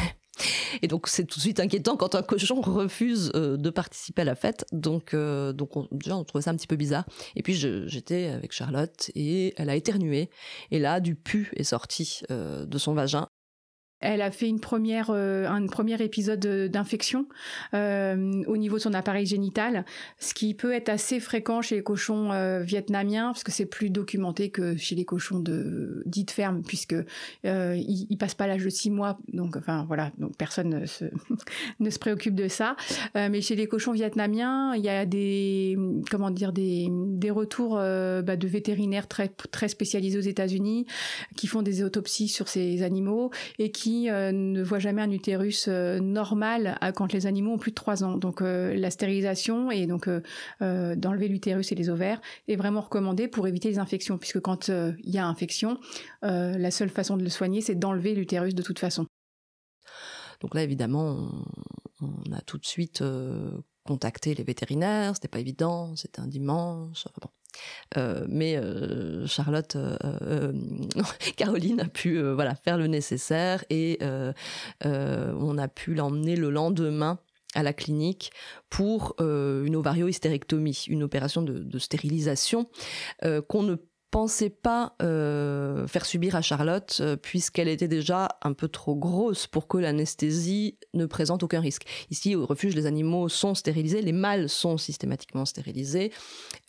Et 0.81 0.87
donc 0.87 1.07
c'est 1.07 1.25
tout 1.25 1.39
de 1.39 1.41
suite 1.41 1.59
inquiétant 1.59 1.97
quand 1.97 2.15
un 2.15 2.21
cochon 2.21 2.61
refuse 2.61 3.31
euh, 3.35 3.57
de 3.57 3.69
participer 3.69 4.21
à 4.21 4.25
la 4.25 4.35
fête. 4.35 4.65
Donc, 4.71 5.13
euh, 5.13 5.53
donc 5.53 5.75
on, 5.77 5.87
déjà 5.91 6.15
on 6.15 6.23
trouvait 6.23 6.43
ça 6.43 6.51
un 6.51 6.55
petit 6.55 6.67
peu 6.67 6.75
bizarre. 6.75 7.05
Et 7.35 7.43
puis 7.43 7.53
j'étais 7.53 8.27
avec 8.27 8.51
Charlotte 8.51 9.11
et 9.15 9.53
elle 9.57 9.69
a 9.69 9.75
éternué. 9.75 10.29
Et 10.71 10.79
là 10.79 10.99
du 10.99 11.15
pu 11.15 11.51
est 11.55 11.63
sorti 11.63 12.21
euh, 12.31 12.65
de 12.65 12.77
son 12.77 12.93
vagin 12.93 13.27
elle 14.01 14.21
a 14.21 14.31
fait 14.31 14.47
une 14.47 14.59
première, 14.59 15.09
euh, 15.09 15.47
un 15.47 15.65
premier 15.67 16.01
épisode 16.01 16.39
d'infection 16.39 17.27
euh, 17.73 18.43
au 18.47 18.57
niveau 18.57 18.77
de 18.77 18.81
son 18.81 18.93
appareil 18.93 19.25
génital, 19.25 19.85
ce 20.19 20.33
qui 20.33 20.53
peut 20.53 20.73
être 20.73 20.89
assez 20.89 21.19
fréquent 21.19 21.61
chez 21.61 21.75
les 21.75 21.83
cochons 21.83 22.31
euh, 22.31 22.61
vietnamiens, 22.61 23.27
parce 23.27 23.43
que 23.43 23.51
c'est 23.51 23.65
plus 23.65 23.89
documenté 23.89 24.49
que 24.49 24.77
chez 24.77 24.95
les 24.95 25.05
cochons 25.05 25.39
de 25.39 26.03
dites 26.05 26.31
fermes, 26.31 26.61
puisque 26.63 26.95
euh, 27.45 27.75
ils, 27.75 28.07
ils, 28.09 28.17
passent 28.17 28.35
pas 28.35 28.47
l'âge 28.47 28.63
de 28.63 28.69
six 28.69 28.89
mois, 28.89 29.17
donc 29.33 29.55
enfin 29.57 29.85
voilà, 29.87 30.11
donc 30.17 30.35
personne 30.37 30.69
ne 30.69 30.85
se, 30.85 31.05
ne 31.79 31.89
se 31.89 31.99
préoccupe 31.99 32.35
de 32.35 32.47
ça. 32.47 32.75
Euh, 33.15 33.29
mais 33.31 33.41
chez 33.41 33.55
les 33.55 33.67
cochons 33.67 33.91
vietnamiens, 33.91 34.73
il 34.75 34.83
y 34.83 34.89
a 34.89 35.05
des 35.05 35.77
comment 36.09 36.31
dire 36.31 36.53
des, 36.53 36.87
des 36.89 37.31
retours 37.31 37.77
euh, 37.77 38.21
bah, 38.21 38.35
de 38.35 38.47
vétérinaires 38.47 39.07
très 39.07 39.29
très 39.51 39.67
spécialisés 39.67 40.17
aux 40.17 40.21
États-Unis 40.21 40.85
qui 41.35 41.47
font 41.47 41.61
des 41.61 41.83
autopsies 41.83 42.27
sur 42.27 42.47
ces 42.47 42.83
animaux 42.83 43.31
et 43.57 43.71
qui 43.71 43.88
euh, 44.09 44.31
ne 44.31 44.61
voit 44.63 44.79
jamais 44.79 45.01
un 45.01 45.11
utérus 45.11 45.67
euh, 45.67 45.99
normal 45.99 46.77
quand 46.95 47.13
les 47.13 47.25
animaux 47.25 47.53
ont 47.53 47.57
plus 47.57 47.71
de 47.71 47.75
3 47.75 48.03
ans. 48.03 48.17
Donc 48.17 48.41
euh, 48.41 48.73
la 48.75 48.91
stérilisation 48.91 49.71
et 49.71 49.87
donc 49.87 50.09
d'enlever 50.59 51.27
l'utérus 51.27 51.71
et 51.71 51.75
les 51.75 51.89
ovaires 51.89 52.21
est 52.47 52.55
vraiment 52.55 52.81
recommandée 52.81 53.27
pour 53.27 53.47
éviter 53.47 53.69
les 53.69 53.79
infections, 53.79 54.17
puisque 54.17 54.39
quand 54.39 54.69
il 54.69 55.09
y 55.09 55.17
a 55.17 55.25
infection, 55.25 55.79
la 56.21 56.71
seule 56.71 56.89
façon 56.89 57.17
de 57.17 57.23
le 57.23 57.29
soigner, 57.29 57.61
c'est 57.61 57.75
d'enlever 57.75 58.15
l'utérus 58.15 58.55
de 58.55 58.61
toute 58.61 58.79
façon. 58.79 59.05
Donc 60.41 60.55
là, 60.55 60.63
évidemment, 60.63 61.29
on 62.01 62.31
a 62.31 62.41
tout 62.41 62.57
de 62.57 62.65
suite 62.65 63.03
contacté 63.85 64.35
les 64.35 64.43
vétérinaires. 64.43 65.15
C'était 65.15 65.27
pas 65.27 65.39
évident, 65.39 65.95
c'était 65.95 66.19
un 66.21 66.27
dimanche. 66.27 67.05
Euh, 67.97 68.25
mais 68.29 68.57
euh, 68.57 69.25
Charlotte, 69.27 69.75
euh 69.75 70.53
Caroline 71.35 71.81
a 71.81 71.87
pu 71.87 72.21
voilà 72.21 72.55
faire 72.55 72.77
le 72.77 72.87
nécessaire 72.87 73.63
et 73.69 73.99
on 74.81 75.57
a 75.57 75.67
pu 75.67 75.93
l'emmener 75.93 76.35
le 76.35 76.49
lendemain 76.49 77.19
à 77.55 77.63
la 77.63 77.73
clinique 77.73 78.31
pour 78.69 79.15
une 79.19 79.75
ovario-hystérectomie, 79.75 80.85
une 80.87 81.03
opération 81.03 81.41
de, 81.41 81.59
de 81.59 81.79
stérilisation 81.79 82.69
qu'on 83.47 83.63
ne 83.63 83.75
pensais 84.11 84.49
pas 84.49 84.95
euh, 85.01 85.87
faire 85.87 86.05
subir 86.05 86.35
à 86.35 86.41
Charlotte 86.41 86.97
euh, 87.01 87.15
puisqu'elle 87.15 87.67
était 87.67 87.87
déjà 87.87 88.29
un 88.41 88.53
peu 88.53 88.67
trop 88.67 88.95
grosse 88.95 89.47
pour 89.47 89.67
que 89.67 89.77
l'anesthésie 89.77 90.77
ne 90.93 91.05
présente 91.05 91.43
aucun 91.43 91.59
risque. 91.59 91.85
Ici, 92.09 92.35
au 92.35 92.45
refuge, 92.45 92.75
les 92.75 92.85
animaux 92.85 93.29
sont 93.29 93.55
stérilisés, 93.55 94.01
les 94.01 94.11
mâles 94.11 94.49
sont 94.49 94.77
systématiquement 94.77 95.45
stérilisés 95.45 96.11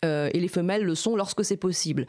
euh, 0.05 0.29
et 0.33 0.39
les 0.39 0.47
femelles 0.47 0.83
le 0.83 0.95
sont 0.95 1.15
lorsque 1.15 1.43
c'est 1.43 1.57
possible. 1.57 2.05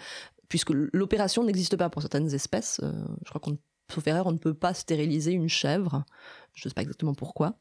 Puisque 0.49 0.71
l'opération 0.71 1.45
n'existe 1.45 1.77
pas 1.77 1.89
pour 1.89 2.03
certaines 2.03 2.35
espèces, 2.35 2.79
je 2.83 3.29
crois 3.31 3.41
qu'on 3.41 3.57
sauf 3.93 4.07
erreur, 4.07 4.27
on 4.27 4.33
ne 4.33 4.39
peut 4.39 4.55
pas 4.55 4.75
stériliser 4.75 5.33
une 5.33 5.49
chèvre 5.49 6.05
je 6.55 6.67
ne 6.67 6.71
sais 6.71 6.75
pas 6.75 6.83
exactement 6.83 7.15
pourquoi. 7.15 7.55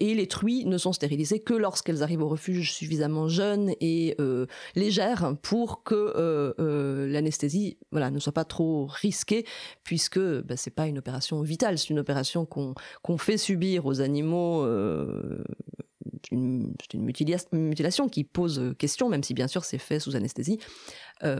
Et 0.00 0.14
les 0.14 0.26
truies 0.26 0.64
ne 0.66 0.76
sont 0.76 0.92
stérilisées 0.92 1.40
que 1.40 1.54
lorsqu'elles 1.54 2.02
arrivent 2.02 2.22
au 2.22 2.28
refuge 2.28 2.72
suffisamment 2.72 3.28
jeunes 3.28 3.72
et 3.80 4.14
euh, 4.20 4.46
légères 4.74 5.34
pour 5.42 5.82
que 5.82 5.94
euh, 5.94 6.52
euh, 6.58 7.06
l'anesthésie 7.06 7.78
voilà, 7.90 8.10
ne 8.10 8.18
soit 8.18 8.32
pas 8.32 8.44
trop 8.44 8.86
risquée, 8.86 9.46
puisque 9.82 10.20
bah, 10.20 10.56
ce 10.56 10.68
n'est 10.68 10.74
pas 10.74 10.86
une 10.86 10.98
opération 10.98 11.40
vitale, 11.42 11.78
c'est 11.78 11.90
une 11.90 11.98
opération 11.98 12.44
qu'on 12.44 12.74
qu'on 13.02 13.18
fait 13.18 13.38
subir 13.38 13.86
aux 13.86 14.00
animaux. 14.00 14.66
C'est 16.22 16.32
une, 16.32 16.74
mutilation 17.02 18.08
qui 18.08 18.24
pose 18.24 18.74
question, 18.78 19.08
même 19.08 19.22
si 19.22 19.34
bien 19.34 19.48
sûr 19.48 19.64
c'est 19.64 19.78
fait 19.78 19.98
sous 19.98 20.16
anesthésie, 20.16 20.58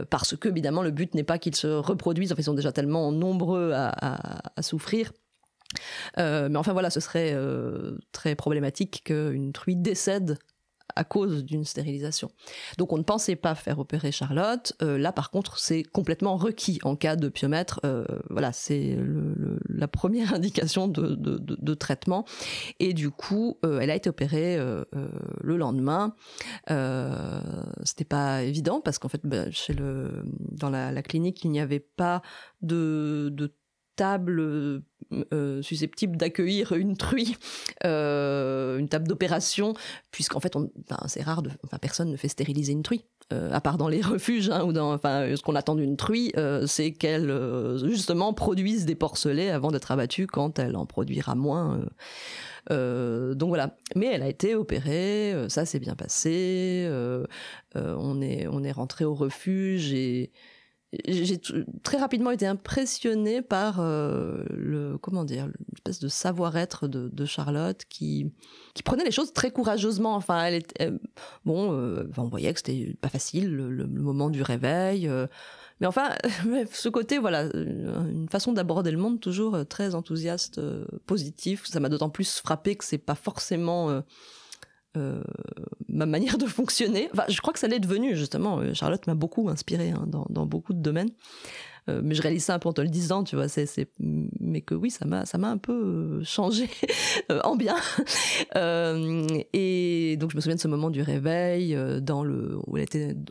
parce 0.09 0.35
que 0.35 0.49
évidemment 0.49 0.81
le 0.81 0.91
but 0.91 1.13
n'est 1.15 1.23
pas 1.23 1.37
qu'ils 1.37 1.55
se 1.55 1.67
reproduisent, 1.67 2.31
enfin 2.31 2.41
ils 2.41 2.45
sont 2.45 2.53
déjà 2.53 2.71
tellement 2.71 3.11
nombreux 3.11 3.71
à, 3.73 4.61
souffrir. 4.61 5.11
Euh, 6.17 6.49
mais 6.49 6.57
enfin 6.57 6.73
voilà, 6.73 6.89
ce 6.89 6.99
serait 6.99 7.33
euh, 7.33 7.97
très 8.11 8.35
problématique 8.35 9.03
qu'une 9.05 9.51
truie 9.53 9.75
décède 9.75 10.37
à 10.95 11.03
cause 11.03 11.43
d'une 11.43 11.65
stérilisation. 11.65 12.31
Donc 12.77 12.93
on 12.93 12.97
ne 12.97 13.03
pensait 13.03 13.35
pas 13.35 13.55
faire 13.55 13.79
opérer 13.79 14.11
Charlotte. 14.11 14.73
Euh, 14.81 14.97
là 14.97 15.11
par 15.11 15.29
contre 15.29 15.59
c'est 15.59 15.83
complètement 15.83 16.37
requis 16.37 16.79
en 16.83 16.95
cas 16.95 17.15
de 17.15 17.29
piomètre. 17.29 17.79
Euh, 17.85 18.05
voilà, 18.29 18.53
c'est 18.53 18.97
la 19.69 19.87
première 19.87 20.33
indication 20.35 20.87
de, 20.87 21.73
traitement. 21.75 22.25
Et 22.79 22.93
du 22.93 23.11
coup 23.11 23.57
euh, 23.65 23.79
elle 23.79 23.91
a 23.91 23.95
été 23.95 24.09
opérée 24.09 24.57
le 24.57 25.57
lendemain. 25.57 26.15
C'était 27.83 28.05
pas 28.05 28.43
évident 28.43 28.81
parce 28.81 28.99
qu'en 28.99 29.09
fait 29.09 29.21
bah, 29.23 29.51
chez 29.51 29.73
le, 29.73 30.23
dans 30.51 30.69
la, 30.69 31.01
clinique 31.01 31.43
il 31.43 31.51
n'y 31.51 31.59
avait 31.59 31.79
pas 31.79 32.21
de, 32.61 33.33
table 33.95 34.83
susceptible 35.61 36.17
d'accueillir 36.17 36.73
une 36.73 36.97
truie, 36.97 37.37
table 38.87 39.07
d'opération, 39.07 39.73
puisqu'en 40.11 40.39
fait, 40.39 40.55
c'est 41.07 41.23
rare, 41.23 41.43
enfin, 41.63 41.77
personne 41.79 42.11
ne 42.11 42.17
fait 42.17 42.27
stériliser 42.27 42.73
une 42.73 42.83
truie. 42.83 43.05
Euh, 43.33 43.49
à 43.51 43.59
part 43.59 43.79
dans 43.79 43.87
les 43.87 44.01
refuges 44.03 44.51
hein, 44.51 44.63
ou 44.63 44.71
dans 44.71 44.93
enfin 44.93 45.35
ce 45.35 45.41
qu'on 45.41 45.55
attend 45.55 45.73
d'une 45.73 45.97
truie 45.97 46.31
euh, 46.37 46.67
c'est 46.67 46.91
qu'elle 46.91 47.31
euh, 47.31 47.79
justement 47.79 48.33
produise 48.33 48.85
des 48.85 48.93
porcelets 48.93 49.49
avant 49.49 49.71
d'être 49.71 49.89
abattue 49.89 50.27
quand 50.27 50.59
elle 50.59 50.75
en 50.75 50.85
produira 50.85 51.33
moins 51.33 51.79
donc 52.69 53.47
voilà 53.47 53.77
mais 53.95 54.11
elle 54.13 54.21
a 54.21 54.27
été 54.27 54.53
opérée 54.53 55.33
ça 55.49 55.65
s'est 55.65 55.79
bien 55.79 55.95
passé 55.95 56.87
on 57.73 58.21
est 58.21 58.45
on 58.45 58.63
est 58.63 58.71
rentré 58.71 59.05
au 59.05 59.15
refuge 59.15 59.91
et 59.91 60.31
j'ai 61.07 61.39
très 61.83 61.97
rapidement 61.97 62.31
été 62.31 62.45
impressionnée 62.45 63.41
par 63.41 63.79
euh, 63.79 64.43
le 64.49 64.97
comment 64.97 65.23
dire 65.23 65.47
l'espèce 65.73 65.99
de 65.99 66.07
savoir-être 66.07 66.87
de, 66.87 67.25
Charlotte 67.25 67.81
qui 67.89 68.31
qui 68.73 68.83
prenait 68.83 69.03
les 69.03 69.11
choses 69.11 69.33
très 69.33 69.51
courageusement. 69.51 70.15
Enfin 70.15 70.43
elle 70.43 70.55
était 70.55 70.91
bon 71.45 71.73
euh, 71.73 72.09
on 72.17 72.27
voyait 72.27 72.53
que 72.53 72.59
c'était 72.59 72.95
pas 73.01 73.09
facile 73.09 73.49
le, 73.49 73.69
le, 73.71 73.87
moment 73.87 74.29
du 74.29 74.41
réveil 74.41 75.07
euh, 75.07 75.27
mais 75.79 75.87
enfin 75.87 76.09
ce 76.71 76.89
côté 76.89 77.17
voilà 77.17 77.43
une 77.53 78.27
façon 78.29 78.53
d'aborder 78.53 78.91
le 78.91 78.97
monde 78.97 79.19
toujours 79.19 79.65
très 79.67 79.95
enthousiaste 79.95 80.61
positif. 81.05 81.65
Ça 81.65 81.79
m'a 81.79 81.89
d'autant 81.89 82.09
plus 82.09 82.39
frappé 82.39 82.75
que 82.75 82.85
c'est 82.85 82.97
pas 82.97 83.15
forcément 83.15 84.01
euh, 84.97 85.21
ma 85.87 86.05
manière 86.05 86.37
de 86.37 86.45
fonctionner. 86.45 87.09
Enfin, 87.13 87.25
je 87.29 87.39
crois 87.41 87.53
que 87.53 87.59
ça 87.59 87.67
l'est 87.67 87.79
devenu 87.79 88.15
justement. 88.15 88.59
Euh, 88.59 88.73
Charlotte 88.73 89.05
m'a 89.07 89.15
beaucoup 89.15 89.49
inspiré 89.49 89.91
hein, 89.91 90.05
dans, 90.07 90.45
beaucoup 90.45 90.73
de 90.73 90.81
domaines. 90.81 91.11
Euh, 91.87 92.01
mais 92.03 92.15
je 92.15 92.21
réalise 92.21 92.43
ça 92.43 92.55
un 92.55 92.59
peu 92.59 92.67
en 92.69 92.73
te 92.73 92.81
le 92.81 92.87
disant, 92.87 93.23
tu 93.23 93.35
vois. 93.35 93.45
Mais 94.39 94.61
que 94.61 94.73
oui, 94.73 94.89
ça 94.89 95.05
m'a, 95.05 95.23
un 95.33 95.57
peu 95.57 96.23
changé 96.23 96.69
en 97.43 97.55
bien. 97.55 97.75
et 98.55 100.17
donc 100.19 100.31
je 100.31 100.35
me 100.35 100.41
souviens 100.41 100.55
de 100.55 100.61
ce 100.61 100.67
moment 100.67 100.89
du 100.89 101.01
réveil, 101.01 101.77
où 101.77 102.77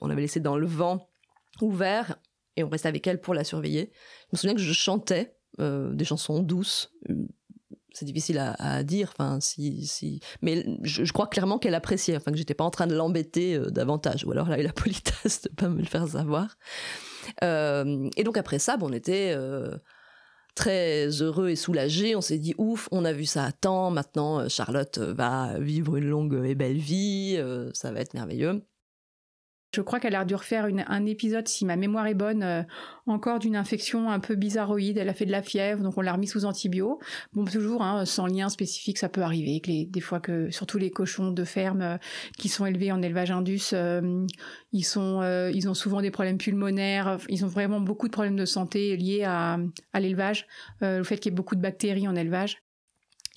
on 0.01 0.07
l'avait 0.07 0.21
laissée 0.21 0.41
dans 0.41 0.57
le 0.57 0.67
vent 0.67 1.09
ouvert 1.61 2.17
et 2.57 2.63
on 2.63 2.69
restait 2.69 2.89
avec 2.89 3.07
elle 3.07 3.21
pour 3.21 3.35
la 3.35 3.45
surveiller. 3.45 3.91
Je 4.31 4.37
me 4.37 4.39
souviens 4.39 4.55
que 4.55 4.61
je 4.61 4.73
chantais 4.73 5.37
des 5.59 6.05
chansons 6.05 6.41
douces 6.41 6.93
c'est 7.95 8.05
difficile 8.05 8.39
à, 8.59 8.83
dire. 8.83 9.11
Enfin, 9.13 9.39
si, 9.41 9.87
si, 9.87 10.21
mais 10.43 10.67
je, 10.83 11.11
crois 11.13 11.29
clairement 11.29 11.59
qu'elle 11.59 11.75
appréciait. 11.75 12.17
Enfin, 12.17 12.33
que 12.33 12.37
j'étais 12.37 12.55
pas 12.55 12.65
en 12.65 12.71
train 12.71 12.87
de 12.87 12.95
l'embêter 12.95 13.55
euh, 13.55 13.71
davantage. 13.71 14.25
Ou 14.25 14.33
alors 14.33 14.49
elle 14.49 14.55
a 14.55 14.61
eu 14.61 14.65
la 14.65 14.73
politesse 14.73 15.43
de 15.43 15.49
pas 15.49 15.69
me 15.69 15.79
le 15.79 15.87
faire 15.87 16.07
savoir. 16.09 16.57
Euh, 17.43 18.11
et 18.17 18.25
donc 18.25 18.37
après 18.37 18.59
ça, 18.59 18.77
bon, 18.77 18.91
on 18.91 18.93
était 18.93 19.33
euh, 19.35 19.77
très 20.55 21.07
heureux 21.23 21.49
et 21.51 21.57
soulagés. 21.57 22.17
On 22.17 22.21
s'est 22.21 22.39
dit 22.39 22.55
ouf, 22.59 22.89
on 22.91 23.05
a 23.05 23.13
vu 23.13 23.25
ça 23.25 23.45
à 23.45 23.53
temps. 23.53 23.91
Maintenant, 23.91 24.49
Charlotte 24.49 24.99
va 24.99 25.59
vivre 25.59 25.97
une 25.97 26.09
longue 26.09 26.45
et 26.45 26.55
belle 26.55 26.79
vie. 26.79 27.39
Ça 27.73 27.93
va 27.93 28.01
être 28.01 28.15
merveilleux. 28.15 28.63
Je 29.75 29.81
crois 29.81 29.99
qu'elle 29.99 30.15
a 30.15 30.25
dû 30.25 30.37
refaire 30.37 30.69
un 30.87 31.07
épisode, 31.07 31.49
si 31.49 31.65
ma 31.65 31.75
mémoire 31.75 32.07
est 32.07 32.15
bonne, 32.15 32.45
euh, 32.45 32.63
encore 33.07 33.41
d'une 33.41 33.57
infection 33.57 34.09
un 34.09 34.21
peu 34.21 34.37
bizarroïde. 34.37 34.99
Elle 34.99 35.09
a 35.09 35.15
fait 35.15 35.27
de 35.27 35.33
la 35.33 35.43
fièvre, 35.43 35.83
donc 35.83 35.99
on 35.99 36.01
l'a 36.01 36.13
remis 36.13 36.29
sous 36.29 36.45
antibio. 36.45 37.01
Bon, 37.33 37.45
toujours, 37.45 37.83
hein, 37.83 38.05
sans 38.05 38.27
lien 38.27 38.49
spécifique, 38.49 38.99
ça 38.99 39.09
peut 39.09 39.23
arriver. 39.23 39.61
Des 39.89 40.01
fois 40.01 40.21
que, 40.21 40.49
surtout 40.53 40.79
les 40.79 40.91
cochons 40.91 41.33
de 41.33 41.45
ferme 41.45 41.83
euh, 41.83 41.97
qui 42.39 42.49
sont 42.49 42.67
élevés 42.67 42.93
en 42.93 43.03
élevage 43.03 43.33
indus, 43.33 43.71
euh, 43.73 44.27
ils 44.73 44.99
ont 44.99 45.75
souvent 45.75 46.01
des 46.01 46.13
problèmes 46.13 46.39
pulmonaires. 46.39 47.19
Ils 47.29 47.45
ont 47.45 47.49
vraiment 47.49 47.81
beaucoup 47.81 48.07
de 48.07 48.13
problèmes 48.13 48.37
de 48.37 48.45
santé 48.45 48.97
liés 48.97 49.25
à, 49.25 49.59
à 49.93 50.01
l'élevage, 50.01 50.47
le 50.81 51.03
fait 51.03 51.17
qu'il 51.17 51.33
y 51.33 51.35
ait 51.35 51.37
beaucoup 51.37 51.57
de 51.57 51.61
bactéries 51.61 52.07
en 52.07 52.15
élevage. 52.15 52.59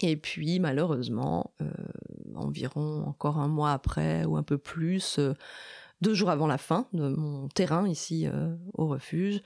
Et 0.04 0.16
puis, 0.18 0.60
malheureusement, 0.60 1.52
environ 2.36 3.04
encore 3.08 3.40
un 3.40 3.48
mois 3.48 3.72
après 3.72 4.26
ou 4.26 4.38
un 4.38 4.44
peu 4.44 4.60
plus, 4.60 5.20
deux 6.02 6.14
jours 6.14 6.30
avant 6.30 6.48
la 6.48 6.58
fin 6.58 6.88
de 6.94 7.08
mon 7.10 7.48
terrain 7.48 7.88
ici 7.88 8.28
euh, 8.28 8.56
au 8.74 8.88
refuge, 8.88 9.42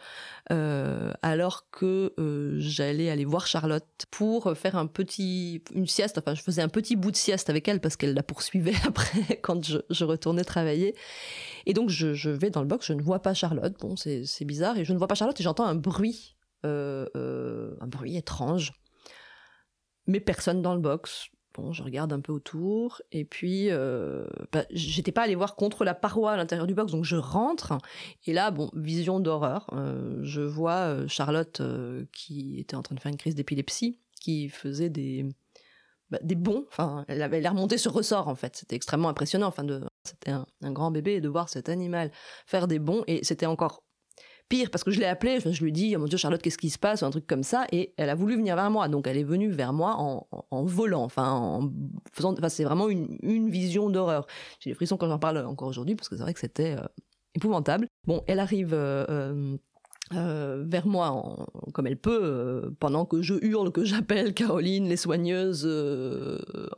euh, 0.52 1.14
alors 1.22 1.70
que 1.70 2.14
euh, 2.20 2.56
j'allais 2.58 3.10
aller 3.10 3.24
voir 3.24 3.48
Charlotte 3.48 4.06
pour 4.12 4.52
faire 4.58 4.76
un 4.76 4.88
petit, 4.88 5.64
une 5.74 5.88
sieste. 5.88 6.18
Enfin, 6.18 6.36
je 6.36 6.42
faisais 6.42 6.62
un 6.62 6.68
petit 6.68 6.96
bout 6.96 7.12
de 7.12 7.16
sieste 7.16 7.50
avec 7.50 7.68
elle 7.68 7.80
parce 7.80 7.96
qu'elle 7.96 8.14
la 8.14 8.24
poursuivait 8.24 8.74
après 8.86 9.38
quand 9.42 9.66
je, 9.66 10.04
retournais 10.04 10.44
travailler. 10.44 10.96
Et 11.66 11.74
donc 11.74 11.90
je, 11.90 12.14
je, 12.14 12.30
vais 12.30 12.50
dans 12.50 12.62
le 12.62 12.68
box, 12.68 12.88
je 12.88 12.94
ne 12.94 13.02
vois 13.02 13.22
pas 13.22 13.34
Charlotte. 13.34 13.76
Bon, 13.80 13.96
c'est 13.96 14.46
bizarre 14.46 14.78
et 14.78 14.84
je 14.84 14.94
ne 14.94 14.98
vois 14.98 15.08
pas 15.08 15.16
Charlotte 15.16 15.40
et 15.40 15.44
j'entends 15.44 15.66
un 15.66 15.76
bruit, 15.76 16.36
un 16.64 17.88
bruit 17.88 18.18
étrange. 18.18 18.74
Mais 20.08 20.20
personne 20.20 20.62
dans 20.62 20.74
le 20.74 20.82
box 20.82 21.30
Bon, 21.54 21.74
je 21.74 21.84
regarde 21.84 22.14
un 22.14 22.22
peu 22.22 22.32
autour 22.32 23.02
et 23.12 23.26
puis 23.26 23.70
euh, 23.70 24.26
bah, 24.54 24.64
j'étais 24.70 25.12
pas 25.12 25.24
allée 25.24 25.36
voir 25.36 25.56
contre 25.56 25.84
la 25.84 25.94
paroi 25.94 26.32
à 26.32 26.38
l'intérieur 26.38 26.66
du 26.66 26.74
box, 26.74 26.94
donc 26.94 27.04
je 27.04 27.18
rentre 27.18 27.78
et 28.26 28.32
là, 28.32 28.52
bon, 28.52 28.70
vision 28.74 29.20
d'horreur. 29.20 29.68
Euh, 29.74 30.20
je 30.24 30.42
vois 30.42 30.88
euh, 30.88 31.08
Charlotte 31.10 31.62
qui 32.14 32.60
était 32.60 32.76
en 32.76 32.84
train 32.84 32.96
de 32.96 33.02
faire 33.02 33.12
une 33.12 33.18
crise 33.18 33.36
d'épilepsie, 33.36 34.00
qui 34.22 34.48
faisait 34.48 34.90
des 34.90 35.26
bah, 36.10 36.20
des 36.22 36.36
bons. 36.36 36.66
Enfin, 36.68 37.06
elle 37.08 37.22
avait 37.22 37.42
l'air 37.42 37.54
montée 37.54 37.78
sur 37.78 37.94
ressort 37.94 38.28
en 38.28 38.36
fait. 38.36 38.56
C'était 38.56 38.76
extrêmement 38.76 39.10
impressionnant. 39.10 39.48
Enfin, 39.48 39.66
c'était 40.04 40.32
un, 40.32 40.46
grand 40.72 40.92
bébé 40.92 41.22
de 41.22 41.30
voir 41.30 41.50
cet 41.50 41.70
animal 41.70 42.12
faire 42.46 42.68
des 42.68 42.80
bons 42.80 43.04
et 43.08 43.24
c'était 43.24 43.46
encore 43.46 43.84
pire 44.52 44.70
parce 44.70 44.84
que 44.84 44.92
je 44.92 45.00
l'ai 45.00 45.06
appelée, 45.06 45.40
je 45.40 45.64
lui 45.64 45.72
dit, 45.72 45.94
oh 45.96 46.00
mon 46.00 46.06
Dieu 46.06 46.18
Charlotte, 46.18 46.42
qu'est-ce 46.42 46.58
qui 46.58 46.70
se 46.70 46.78
passe, 46.78 47.02
ou 47.02 47.06
un 47.06 47.10
truc 47.10 47.26
comme 47.26 47.42
ça, 47.42 47.66
et 47.72 47.94
elle 47.98 48.10
a 48.10 48.16
voulu 48.16 48.36
venir 48.36 48.56
vers 48.58 48.70
moi. 48.70 48.90
Donc 48.90 49.08
elle 49.08 49.18
est 49.18 49.24
venue 49.24 49.50
vers 49.50 49.72
moi 49.72 49.96
en, 49.98 50.64
volant, 50.64 51.04
en 51.16 51.72
faisant, 52.12 52.34
enfin 52.34 52.50
c'est 52.50 52.66
vraiment 52.66 52.90
une, 52.90 53.50
vision 53.50 53.90
d'horreur. 53.90 54.28
J'ai 54.60 54.70
des 54.70 54.74
frissons 54.76 54.98
quand 54.98 55.08
j'en 55.08 55.20
parle 55.20 55.38
encore 55.46 55.70
aujourd'hui 55.70 55.96
parce 55.96 56.10
que 56.10 56.18
c'est 56.18 56.24
vrai 56.24 56.34
que 56.34 56.40
c'était 56.40 56.76
euh, 56.78 56.86
épouvantable. 57.34 57.88
Bon, 58.06 58.24
elle 58.28 58.40
arrive. 58.40 58.74
Euh, 58.74 59.58
euh, 60.14 60.66
vers 60.68 60.88
moi 60.88 61.48
comme 61.74 61.88
elle 61.88 61.96
peut, 61.96 62.74
pendant 62.82 63.06
que 63.06 63.22
je 63.22 63.36
hurle, 63.42 63.72
que 63.72 63.86
j'appelle 63.86 64.34
Caroline, 64.34 64.90
les 64.90 64.98
soigneuses, 64.98 65.66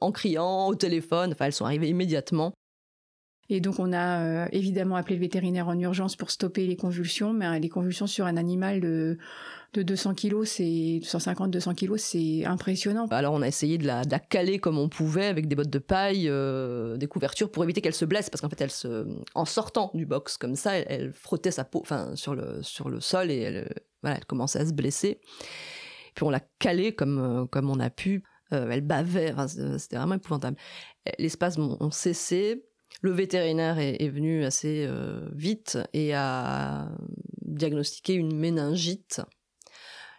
en 0.02 0.12
criant 0.12 0.68
au 0.68 0.76
téléphone. 0.76 1.32
Enfin, 1.32 1.46
elles 1.46 1.54
sont 1.54 1.66
arrivées 1.66 1.90
immédiatement. 1.90 2.54
Et 3.50 3.60
donc 3.60 3.80
on 3.80 3.92
a 3.92 4.22
euh, 4.22 4.48
évidemment 4.52 4.96
appelé 4.96 5.16
le 5.16 5.22
vétérinaire 5.22 5.68
en 5.68 5.78
urgence 5.78 6.16
pour 6.16 6.32
stopper 6.32 6.66
les 6.66 6.76
convulsions, 6.76 7.34
mais 7.34 7.46
euh, 7.46 7.60
les 7.60 7.70
convulsions 7.70 8.08
sur 8.08 8.26
un 8.26 8.38
animal 8.38 8.80
de, 8.80 9.18
de 9.74 9.84
200 9.84 10.14
kg, 10.16 10.46
c'est 10.46 10.64
150-200 10.64 11.76
kg, 11.76 11.98
c'est 11.98 12.46
impressionnant. 12.46 13.08
Alors 13.08 13.34
on 13.34 13.42
a 13.42 13.48
essayé 13.48 13.78
de 13.78 13.86
la, 13.86 14.04
caler 14.20 14.60
comme 14.60 14.78
on 14.78 14.88
pouvait 14.88 15.26
avec 15.26 15.48
des 15.48 15.56
bottes 15.56 15.70
de 15.70 15.80
paille, 15.80 16.30
euh, 16.30 16.96
des 16.96 17.08
couvertures 17.08 17.52
pour 17.52 17.64
éviter 17.66 17.82
qu'elle 17.82 17.94
se 17.94 18.06
blesse, 18.06 18.30
parce 18.30 18.42
qu'en 18.42 18.50
fait 18.50 18.62
elle 18.62 18.72
se, 18.72 19.06
en 19.36 19.46
sortant 19.46 19.92
du 19.94 20.06
box 20.06 20.38
comme 20.38 20.56
ça, 20.56 20.78
elle, 20.78 21.12
frottait 21.12 21.52
sa 21.52 21.66
peau, 21.66 21.82
enfin 21.82 22.16
sur 22.16 22.36
le 22.36 22.64
sur 22.64 22.90
le 22.90 23.02
sol 23.02 23.30
et 23.30 23.40
elle, 23.40 23.74
voilà, 24.02 24.18
elle 24.18 24.26
commençait 24.26 24.60
à 24.60 24.66
se 24.66 24.74
blesser. 24.74 25.20
Puis 26.16 26.24
on 26.24 26.30
l'a 26.30 26.42
calée 26.60 26.96
comme 26.96 27.48
comme 27.52 27.70
on 27.70 27.80
a 27.82 27.90
pu. 27.90 28.24
elle 28.52 28.82
bavait, 28.82 29.34
c'était 29.80 29.98
vraiment 29.98 30.16
épouvantable. 30.16 30.56
Les 31.20 31.30
spasmes 31.30 31.76
ont 31.80 31.92
cessé 31.92 32.64
le 33.04 33.12
vétérinaire 33.12 33.80
est, 33.80 34.08
venu 34.08 34.46
assez 34.46 34.86
euh, 34.88 35.28
vite 35.34 35.78
et 35.92 36.16
a 36.16 36.88
diagnostiqué 37.42 38.14
une 38.14 38.34
méningite. 38.34 39.22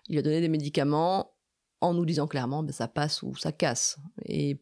Il 0.07 0.18
a 0.18 0.22
donné 0.22 0.43
des 0.43 0.51
médicaments 0.51 1.32
en 1.80 1.95
nous 1.95 2.05
disant 2.05 2.26
clairement 2.26 2.62
ben, 2.62 2.72
ça 2.72 2.87
passe 2.87 3.22
ou 3.22 3.35
ça 3.37 3.53
casse. 3.53 3.97
Et 4.26 4.59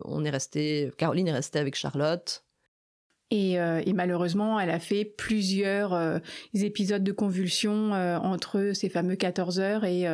on 0.00 0.24
est 0.24 0.30
resté, 0.30 0.90
Caroline 0.96 1.28
est 1.28 1.32
restée 1.32 1.58
avec 1.58 1.74
Charlotte. 1.74 2.46
Euh, 3.32 3.82
et, 3.84 3.92
malheureusement, 3.92 4.58
elle 4.58 4.70
a 4.70 4.78
fait 4.78 5.04
plusieurs 5.04 5.92
euh, 5.92 6.18
épisodes 6.54 7.04
de 7.04 7.12
convulsions 7.12 7.94
euh, 7.94 8.16
entre 8.18 8.72
ces 8.74 8.88
fameux 8.88 9.16
14 9.16 9.60
heures 9.60 9.84
et, 9.84 10.06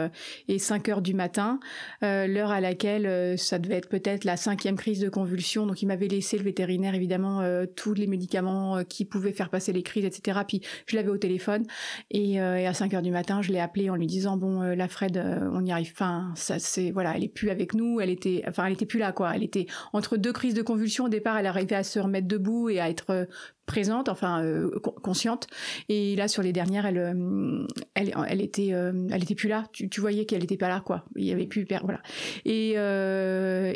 et 0.48 0.58
5 0.58 0.88
heures 0.88 1.02
du 1.02 1.14
matin, 1.14 1.60
l'heure 2.02 2.50
à 2.50 2.60
laquelle 2.60 3.38
ça 3.38 3.58
devait 3.58 3.76
être 3.76 3.88
peut-être 3.88 4.24
la 4.24 4.36
cinquième 4.36 4.76
crise 4.76 5.00
de 5.00 5.08
convulsion. 5.08 5.66
Donc 5.66 5.82
il 5.82 5.86
m'avait 5.86 6.08
laissé 6.08 6.38
le 6.38 6.44
vétérinaire 6.44 6.94
évidemment 6.94 7.42
tous 7.76 7.94
les 7.94 8.06
médicaments 8.06 8.82
qui 8.84 9.04
pouvaient 9.04 9.32
faire 9.32 9.50
passer 9.50 9.72
les 9.72 9.82
crises, 9.82 10.04
etc. 10.04 10.40
Puis 10.46 10.62
je 10.86 10.96
l'avais 10.96 11.08
au 11.08 11.18
téléphone 11.18 11.64
et, 12.10 12.40
à 12.40 12.74
5 12.74 12.94
heures 12.94 13.02
du 13.02 13.10
matin, 13.10 13.42
je 13.42 13.52
l'ai 13.52 13.60
appelé 13.60 13.90
en 13.90 13.96
lui 13.96 14.06
disant 14.06 14.36
bon 14.36 14.60
la 14.60 14.88
Fred, 14.88 15.22
on 15.52 15.64
y 15.64 15.72
arrive. 15.72 15.92
Enfin 15.92 16.32
ça 16.36 16.58
c'est 16.58 16.90
voilà, 16.90 17.14
elle 17.16 17.24
est 17.24 17.28
plus 17.28 17.50
avec 17.50 17.74
nous, 17.74 18.00
elle 18.00 18.10
était 18.10 18.42
enfin 18.48 18.66
elle 18.66 18.74
était 18.74 18.86
plus 18.86 18.98
là 18.98 19.12
quoi. 19.12 19.32
Elle 19.34 19.42
était 19.42 19.66
entre 19.92 20.16
deux 20.16 20.32
crises 20.32 20.54
de 20.54 20.62
convulsion. 20.62 21.04
Au 21.04 21.08
départ, 21.08 21.38
elle 21.38 21.46
arrivait 21.46 21.76
à 21.76 21.84
se 21.84 21.98
remettre 21.98 22.28
debout 22.28 22.70
et 22.70 22.80
à 22.80 22.88
être 22.88 23.03
euh, 23.10 23.26
présente, 23.66 24.10
enfin 24.10 24.44
euh, 24.44 24.78
consciente. 24.78 25.46
Et 25.88 26.16
là, 26.16 26.28
sur 26.28 26.42
les 26.42 26.52
dernières, 26.52 26.84
elle, 26.84 26.98
euh, 26.98 27.66
elle, 27.94 28.42
était, 28.42 28.68
elle 28.68 29.22
était 29.22 29.34
plus 29.34 29.48
là. 29.48 29.64
Tu, 29.72 29.88
voyais 30.00 30.26
qu'elle 30.26 30.44
était 30.44 30.58
pas 30.58 30.68
là, 30.68 30.82
quoi. 30.84 31.06
Il 31.16 31.24
y 31.24 31.32
avait 31.32 31.46
plus, 31.46 31.66
voilà. 31.82 32.02
Et, 32.44 32.74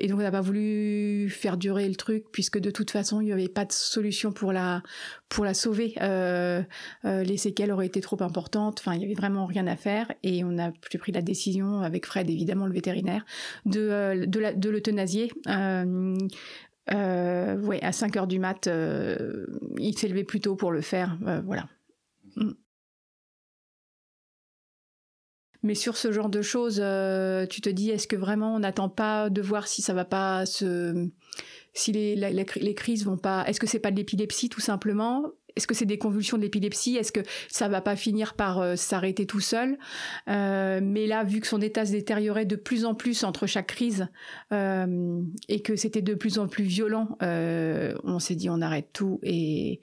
donc, 0.08 0.18
on 0.18 0.22
n'a 0.22 0.30
pas 0.30 0.42
voulu 0.42 1.30
faire 1.30 1.56
durer 1.56 1.88
le 1.88 1.94
truc 1.94 2.26
puisque 2.32 2.58
de 2.58 2.70
toute 2.70 2.90
façon, 2.90 3.22
il 3.22 3.26
n'y 3.26 3.32
avait 3.32 3.48
pas 3.48 3.64
de 3.64 3.72
solution 3.72 4.30
pour 4.30 4.52
la, 4.52 4.82
pour 5.30 5.46
la 5.46 5.54
sauver. 5.54 5.94
les 7.04 7.36
séquelles 7.38 7.72
auraient 7.72 7.86
été 7.86 8.02
trop 8.02 8.22
importantes. 8.22 8.80
Enfin, 8.80 8.94
il 8.94 9.00
y 9.00 9.04
avait 9.06 9.14
vraiment 9.14 9.46
rien 9.46 9.66
à 9.66 9.76
faire. 9.76 10.12
Et 10.22 10.44
on 10.44 10.58
a 10.58 10.70
pris 10.98 11.12
la 11.12 11.22
décision 11.22 11.80
avec 11.80 12.04
Fred, 12.04 12.28
évidemment, 12.28 12.66
le 12.66 12.74
vétérinaire, 12.74 13.24
de, 13.64 14.26
de 14.26 14.68
l'euthanasier. 14.68 15.32
Euh, 16.92 17.56
ouais, 17.58 17.82
à 17.82 17.92
5 17.92 18.16
heures 18.16 18.26
du 18.26 18.38
mat, 18.38 18.66
euh, 18.66 19.46
il 19.78 19.96
s'est 19.98 20.08
levé 20.08 20.24
plus 20.24 20.40
tôt 20.40 20.56
pour 20.56 20.72
le 20.72 20.80
faire. 20.80 21.18
Euh, 21.26 21.40
voilà. 21.44 21.68
Mm. 22.36 22.52
Mais 25.62 25.74
sur 25.74 25.96
ce 25.96 26.12
genre 26.12 26.28
de 26.28 26.40
choses, 26.40 26.76
tu 27.50 27.60
te 27.60 27.68
dis, 27.68 27.90
est-ce 27.90 28.06
que 28.06 28.16
vraiment 28.16 28.54
on 28.54 28.60
n'attend 28.60 28.88
pas 28.88 29.28
de 29.28 29.42
voir 29.42 29.66
si 29.66 29.82
ça 29.82 29.92
va 29.92 30.04
pas 30.04 30.46
se, 30.46 31.10
si 31.74 31.90
les, 31.90 32.14
les 32.14 32.74
crises 32.74 33.04
vont 33.04 33.18
pas, 33.18 33.44
est-ce 33.46 33.58
que 33.58 33.66
c'est 33.66 33.80
pas 33.80 33.90
de 33.90 33.96
l'épilepsie 33.96 34.48
tout 34.48 34.60
simplement? 34.60 35.32
Est-ce 35.58 35.66
que 35.66 35.74
c'est 35.74 35.86
des 35.86 35.98
convulsions 35.98 36.36
de 36.36 36.42
l'épilepsie? 36.42 36.96
Est-ce 36.96 37.10
que 37.10 37.20
ça 37.48 37.68
va 37.68 37.80
pas 37.80 37.96
finir 37.96 38.34
par 38.34 38.60
euh, 38.60 38.76
s'arrêter 38.76 39.26
tout 39.26 39.40
seul? 39.40 39.76
Euh, 40.28 40.80
Mais 40.82 41.06
là, 41.08 41.24
vu 41.24 41.40
que 41.40 41.48
son 41.48 41.60
état 41.60 41.84
se 41.84 41.90
détériorait 41.90 42.46
de 42.46 42.54
plus 42.54 42.84
en 42.84 42.94
plus 42.94 43.24
entre 43.24 43.46
chaque 43.46 43.66
crise 43.66 44.06
euh, 44.52 45.20
et 45.48 45.60
que 45.60 45.74
c'était 45.74 46.00
de 46.00 46.14
plus 46.14 46.38
en 46.38 46.46
plus 46.46 46.64
violent, 46.64 47.18
on 47.20 48.18
s'est 48.20 48.36
dit 48.36 48.48
on 48.48 48.60
arrête 48.60 48.90
tout 48.92 49.18
et, 49.22 49.80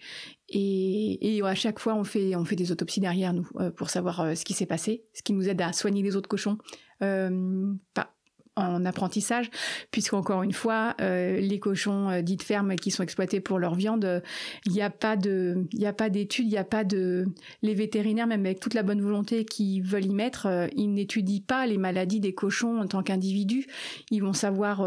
et, 0.48 1.42
à 1.44 1.56
chaque 1.56 1.80
fois, 1.80 1.96
on 1.96 2.04
fait, 2.04 2.36
on 2.36 2.46
fait 2.46 2.56
des 2.56 2.72
autopsies 2.72 3.02
derrière 3.02 3.34
nous 3.34 3.48
pour 3.76 3.90
savoir 3.90 4.36
ce 4.38 4.46
qui 4.46 4.54
s'est 4.54 4.66
passé, 4.66 5.04
ce 5.14 5.22
qui 5.22 5.34
nous 5.34 5.50
aide 5.50 5.62
à 5.62 5.74
soigner 5.74 6.02
les 6.02 6.16
autres 6.16 6.30
cochons. 6.30 6.58
En 8.56 8.86
apprentissage, 8.86 9.50
puisqu'encore 9.92 10.44
une 10.44 10.54
fois, 10.54 10.96
euh, 11.02 11.40
les 11.40 11.60
cochons 11.60 12.10
euh, 12.10 12.22
dits 12.22 12.38
de 12.38 12.44
ferme 12.44 12.76
qui 12.76 12.92
sont 12.92 13.04
exploités 13.04 13.42
pour 13.42 13.60
leur 13.60 13.76
viande, 13.76 14.24
il 14.66 14.72
n'y 14.72 14.82
a 14.82 14.90
pas 14.90 15.18
de, 15.18 15.68
il 15.74 15.86
a 15.86 15.94
pas 15.94 16.10
d'études, 16.10 16.46
il 16.46 16.52
n'y 16.52 16.58
a 16.58 16.64
pas 16.64 16.84
de, 16.84 17.26
les 17.62 17.74
vétérinaires, 17.74 18.28
même 18.28 18.46
avec 18.46 18.60
toute 18.60 18.74
la 18.74 18.84
bonne 18.84 19.02
volonté 19.02 19.46
qu'ils 19.46 19.84
veulent 19.84 20.06
y 20.06 20.14
mettre, 20.14 20.46
euh, 20.46 20.68
ils 20.76 20.94
n'étudient 20.94 21.42
pas 21.46 21.68
les 21.68 21.78
maladies 21.78 22.20
des 22.20 22.34
cochons 22.34 22.80
en 22.80 22.88
tant 22.88 23.04
qu'individus. 23.04 23.68
Ils 24.12 24.22
vont 24.22 24.34
savoir 24.34 24.86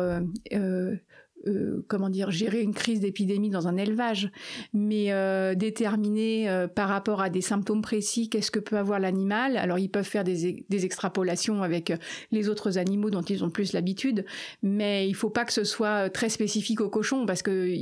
euh, 1.47 1.85
comment 1.87 2.11
dire, 2.11 2.31
gérer 2.31 2.63
une 2.63 2.75
crise 2.75 3.01
d'épidémie 3.01 3.51
dans 3.51 3.69
un 3.69 3.77
élevage, 3.77 4.31
mais 4.73 5.13
euh, 5.13 5.55
déterminer 5.55 6.49
euh, 6.49 6.67
par 6.67 6.89
rapport 6.89 7.21
à 7.21 7.31
des 7.31 7.41
symptômes 7.41 7.81
précis 7.81 8.29
qu'est-ce 8.29 8.51
que 8.51 8.59
peut 8.59 8.77
avoir 8.77 8.99
l'animal. 8.99 9.57
Alors 9.57 9.79
ils 9.79 9.89
peuvent 9.89 10.05
faire 10.05 10.25
des, 10.25 10.65
extrapolations 10.85 11.63
avec 11.63 11.93
les 12.33 12.49
autres 12.49 12.79
animaux 12.79 13.11
dont 13.11 13.23
ils 13.23 13.45
ont 13.45 13.51
plus 13.51 13.73
l'habitude, 13.73 14.25
mais 14.63 15.09
il 15.09 15.15
faut 15.15 15.31
pas 15.31 15.45
que 15.45 15.53
ce 15.53 15.65
soit 15.65 16.11
très 16.11 16.29
spécifique 16.29 16.81
aux 16.81 16.91
cochons 16.91 17.25
parce 17.27 17.43
que 17.43 17.73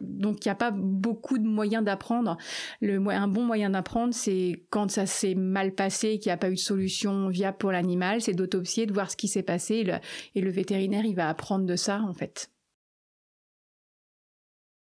donc 0.00 0.44
il 0.44 0.48
n'y 0.48 0.52
a 0.52 0.56
pas 0.56 0.70
beaucoup 0.70 1.38
de 1.38 1.46
moyens 1.46 1.84
d'apprendre. 1.84 2.36
Un 2.82 3.28
bon 3.28 3.44
moyen 3.44 3.70
d'apprendre, 3.70 4.14
c'est 4.14 4.64
quand 4.70 4.90
ça 4.90 5.06
s'est 5.06 5.34
mal 5.34 5.74
passé, 5.74 6.18
qu'il 6.18 6.28
n'y 6.28 6.34
a 6.34 6.38
pas 6.38 6.50
eu 6.50 6.54
de 6.54 6.58
solution 6.58 7.28
viable 7.28 7.58
pour 7.58 7.72
l'animal, 7.72 8.20
c'est 8.20 8.34
d'autopsier, 8.34 8.86
de 8.86 8.92
voir 8.92 9.10
ce 9.10 9.16
qui 9.16 9.28
s'est 9.28 9.42
passé, 9.42 9.76
et 9.76 9.84
le, 9.84 9.94
et 10.34 10.40
le 10.40 10.50
vétérinaire 10.50 11.04
il 11.04 11.14
va 11.14 11.28
apprendre 11.28 11.66
de 11.66 11.76
ça 11.76 12.02
en 12.02 12.14
fait. 12.14 12.50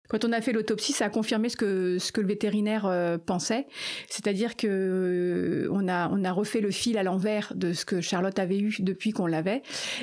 Quand 0.08 0.24
on 0.24 0.32
a 0.32 0.40
fait 0.42 0.52
l'autopsie, 0.52 0.92
ça 0.92 1.06
a 1.06 1.10
confirmé 1.10 1.48
ce 1.48 1.56
que 1.56 1.98
ce 1.98 2.12
que 2.12 2.20
le 2.20 2.26
vétérinaire 2.26 2.84
euh, 2.84 3.16
pensait, 3.16 3.66
c'est-à-dire 4.08 4.54
que 4.54 4.66
euh, 4.66 5.68
on 5.72 5.88
a 5.88 6.10
on 6.10 6.24
a 6.24 6.32
refait 6.32 6.60
le 6.60 6.70
fil 6.70 6.98
à 6.98 7.02
l'envers 7.02 7.54
de 7.54 7.72
ce 7.72 7.86
que 7.86 8.02
Charlotte 8.02 8.38
avait 8.38 8.58
eu 8.58 8.76
depuis 8.80 9.12
qu'on 9.12 9.26
l'avait, 9.26 9.62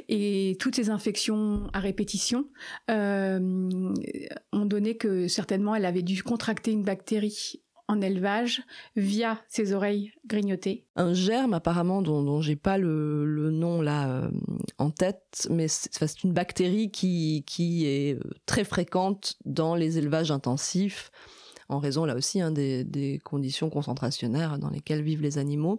et 0.10 0.58
toutes 0.60 0.76
ces 0.76 0.90
infections 0.90 1.68
à 1.74 1.80
répétition 1.80 2.48
euh, 2.90 3.94
ont 4.52 4.66
donné 4.66 4.98
que 4.98 5.28
certainement 5.28 5.76
elle 5.76 5.86
avait 5.86 6.02
dû 6.02 6.24
contracter 6.24 6.72
une 6.72 6.84
bactérie 6.84 7.62
en 7.92 8.02
élevage 8.02 8.64
via 8.96 9.38
ses 9.48 9.74
oreilles 9.74 10.14
grignotées. 10.26 10.86
Un 10.96 11.14
germe 11.14 11.54
apparemment 11.54 12.02
dont, 12.02 12.24
dont 12.24 12.42
j'ai 12.42 12.56
pas 12.56 12.78
le, 12.78 13.50
nom 13.52 13.82
là 13.82 14.10
euh, 14.10 14.32
en 14.78 14.92
tête, 14.92 15.48
mais 15.50 15.68
c'est 15.68 16.24
une 16.24 16.32
bactérie 16.32 16.90
qui, 16.90 17.44
qui 17.46 17.86
est 17.86 18.16
euh, 18.16 18.24
très 18.46 18.64
fréquente 18.64 19.36
dans 19.46 19.76
les 19.76 19.98
élevages 19.98 20.32
intensifs 20.32 21.12
en 21.72 21.80
raison 21.80 22.06
là 22.06 22.16
aussi 22.16 22.42
hein, 22.42 22.52
des, 22.52 23.20
conditions 23.24 23.70
concentrationnaires 23.70 24.60
dans 24.60 24.70
lesquelles 24.70 25.02
vivent 25.02 25.22
les 25.22 25.38
animaux. 25.38 25.78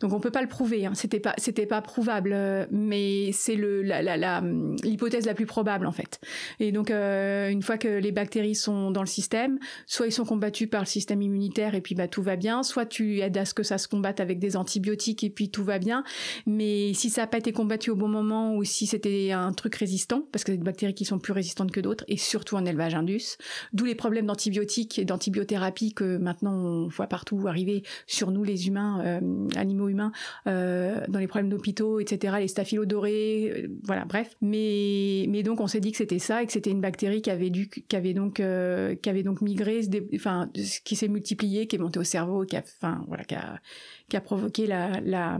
Donc 0.00 0.12
on 0.12 0.20
peut 0.20 0.30
pas 0.30 0.42
le 0.42 0.48
prouver, 0.48 0.86
hein. 0.86 0.92
c'était 0.94 1.20
pas 1.20 1.34
c'était 1.38 1.66
pas 1.66 1.82
prouvable, 1.82 2.32
euh, 2.32 2.66
mais 2.70 3.30
c'est 3.32 3.56
le 3.56 3.82
la, 3.82 4.42
l'hypothèse 4.82 5.26
la, 5.26 5.34
plus 5.34 5.46
probable 5.46 5.86
en 5.86 5.92
fait. 5.92 6.20
Et 6.60 6.72
donc 6.72 6.90
euh, 6.90 7.48
une 7.48 7.62
fois 7.62 7.78
que 7.78 7.88
les 7.88 8.12
bactéries 8.12 8.54
sont 8.54 8.90
dans 8.90 9.00
le 9.00 9.08
système, 9.08 9.58
soit 9.86 10.06
ils 10.06 10.12
sont 10.12 10.24
combattus 10.24 10.68
par 10.68 10.82
le 10.82 10.86
système 10.86 11.22
immunitaire 11.22 11.74
et 11.74 11.80
puis 11.80 11.94
bah 11.94 12.06
tout 12.06 12.22
va 12.22 12.36
bien, 12.36 12.62
soit 12.62 12.86
tu 12.86 13.20
aides 13.20 13.36
à 13.36 13.44
ce 13.44 13.54
que 13.54 13.62
ça 13.62 13.78
se 13.78 13.88
combatte 13.88 14.20
avec 14.20 14.38
des 14.38 14.56
antibiotiques 14.56 15.24
et 15.24 15.30
puis 15.30 15.50
tout 15.50 15.64
va 15.64 15.78
bien. 15.78 16.04
Mais 16.46 16.92
si 16.94 17.10
ça 17.10 17.22
n'a 17.22 17.26
pas 17.26 17.38
été 17.38 17.52
combattu 17.52 17.90
au 17.90 17.96
bon 17.96 18.08
moment 18.08 18.54
ou 18.54 18.64
si 18.64 18.86
c'était 18.86 19.32
un 19.32 19.52
truc 19.52 19.74
résistant, 19.74 20.26
parce 20.32 20.44
que 20.44 20.52
c'est 20.52 20.58
des 20.58 20.64
bactéries 20.64 20.94
qui 20.94 21.04
sont 21.04 21.18
plus 21.18 21.32
résistantes 21.32 21.72
que 21.72 21.80
d'autres 21.80 22.04
et 22.08 22.16
surtout 22.16 22.56
en 22.56 22.64
élevage 22.64 22.94
indus, 22.94 23.36
d'où 23.72 23.84
les 23.84 23.94
problèmes 23.94 24.26
d'antibiotiques 24.26 24.98
et 24.98 25.04
d'antibiothérapie 25.04 25.92
que 25.92 26.18
maintenant 26.18 26.54
on 26.54 26.88
voit 26.88 27.08
partout 27.08 27.46
arriver 27.48 27.82
sur 28.06 28.30
nous 28.30 28.44
les 28.44 28.68
humains 28.68 29.02
euh, 29.04 29.48
animaux 29.56 29.87
humains 29.88 30.12
euh, 30.46 31.00
dans 31.08 31.18
les 31.18 31.26
problèmes 31.26 31.50
d'hôpitaux, 31.50 32.00
etc., 32.00 32.36
les 32.40 32.48
staphylodorés, 32.48 33.50
euh, 33.50 33.68
voilà, 33.84 34.04
bref. 34.04 34.36
Mais, 34.40 35.26
mais 35.28 35.42
donc 35.42 35.60
on 35.60 35.66
s'est 35.66 35.80
dit 35.80 35.90
que 35.90 35.98
c'était 35.98 36.18
ça 36.18 36.42
et 36.42 36.46
que 36.46 36.52
c'était 36.52 36.70
une 36.70 36.80
bactérie 36.80 37.22
qui 37.22 37.30
avait, 37.30 37.50
dû, 37.50 37.68
qui 37.68 37.96
avait, 37.96 38.14
donc, 38.14 38.40
euh, 38.40 38.94
qui 38.94 39.08
avait 39.08 39.22
donc 39.22 39.40
migré, 39.40 39.80
enfin, 40.14 40.50
qui 40.84 40.96
s'est 40.96 41.08
multipliée, 41.08 41.66
qui 41.66 41.76
est 41.76 41.78
montée 41.78 41.98
au 41.98 42.04
cerveau, 42.04 42.44
qui 42.44 42.56
a, 42.56 42.60
enfin, 42.60 43.04
voilà, 43.08 43.24
qui 43.24 43.34
a, 43.34 43.60
qui 44.08 44.16
a 44.16 44.20
provoqué 44.20 44.66
la, 44.66 45.00
la, 45.00 45.38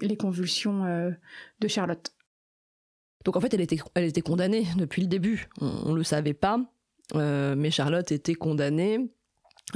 les 0.00 0.16
convulsions 0.16 0.84
de 1.60 1.68
Charlotte. 1.68 2.12
Donc 3.24 3.36
en 3.36 3.40
fait, 3.40 3.54
elle 3.54 3.62
était, 3.62 3.78
elle 3.94 4.04
était 4.04 4.20
condamnée 4.20 4.66
depuis 4.76 5.02
le 5.02 5.08
début. 5.08 5.48
On 5.60 5.92
ne 5.92 5.96
le 5.96 6.04
savait 6.04 6.34
pas, 6.34 6.60
mais 7.14 7.70
Charlotte 7.70 8.12
était 8.12 8.34
condamnée 8.34 9.10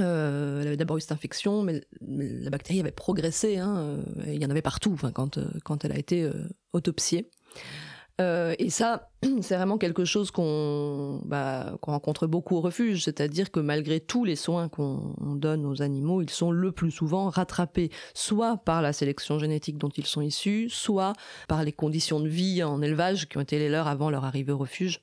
euh, 0.01 0.61
elle 0.61 0.67
avait 0.67 0.77
d'abord 0.77 0.97
eu 0.97 1.01
cette 1.01 1.11
infection, 1.11 1.63
mais, 1.63 1.81
la 2.01 2.49
bactérie 2.49 2.79
avait 2.79 2.91
progressé. 2.91 3.57
Hein, 3.57 3.77
euh, 3.77 4.03
il 4.27 4.41
y 4.41 4.45
en 4.45 4.49
avait 4.49 4.61
partout 4.61 4.97
quand, 5.13 5.37
euh, 5.37 5.47
quand 5.63 5.83
elle 5.85 5.91
a 5.91 5.97
été 5.97 6.29
autopsiée. 6.73 7.29
et 8.19 8.69
ça, 8.69 9.09
c'est 9.41 9.55
vraiment 9.55 9.77
quelque 9.77 10.05
chose 10.05 10.31
bah, 11.25 11.77
qu'on 11.81 11.91
rencontre 11.91 12.27
beaucoup 12.27 12.55
au 12.55 12.61
refuge, 12.61 13.03
c'est-à-dire 13.05 13.51
que 13.51 13.59
malgré 13.59 13.99
tous 13.99 14.25
les 14.25 14.35
soins 14.35 14.69
qu'on 14.69 15.15
donne 15.35 15.65
aux 15.65 15.81
animaux, 15.81 16.21
ils 16.21 16.29
sont 16.29 16.51
le 16.51 16.71
plus 16.71 16.91
souvent 16.91 17.29
rattrapés, 17.29 17.89
soit 18.13 18.57
par 18.57 18.81
la 18.81 18.93
sélection 18.93 19.39
génétique 19.39 19.77
dont 19.77 19.89
ils 19.89 20.05
sont 20.05 20.21
issus, 20.21 20.69
soit 20.69 21.13
par 21.47 21.63
les 21.63 21.71
conditions 21.71 22.19
de 22.19 22.27
vie 22.27 22.63
en 22.63 22.81
élevage 22.81 23.27
qui 23.27 23.37
ont 23.37 23.41
été 23.41 23.57
les 23.57 23.69
leurs 23.69 23.87
avant 23.87 24.09
leur 24.09 24.25
arrivée 24.25 24.51
au 24.51 24.57
refuge. 24.57 25.01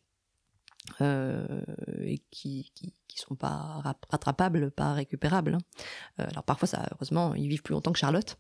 Et 1.00 2.18
qui, 2.30 2.72
qui, 2.74 2.92
sont 3.20 3.34
pas 3.34 3.82
rattrapables, 4.10 4.70
pas 4.70 4.92
récupérables. 4.92 5.54
Hein. 5.54 5.80
Euh, 6.20 6.26
alors 6.30 6.44
parfois, 6.44 6.68
ça, 6.68 6.86
heureusement, 6.92 7.34
ils 7.34 7.48
vivent 7.48 7.62
plus 7.62 7.72
longtemps 7.72 7.92
que 7.92 7.98
Charlotte. 7.98 8.38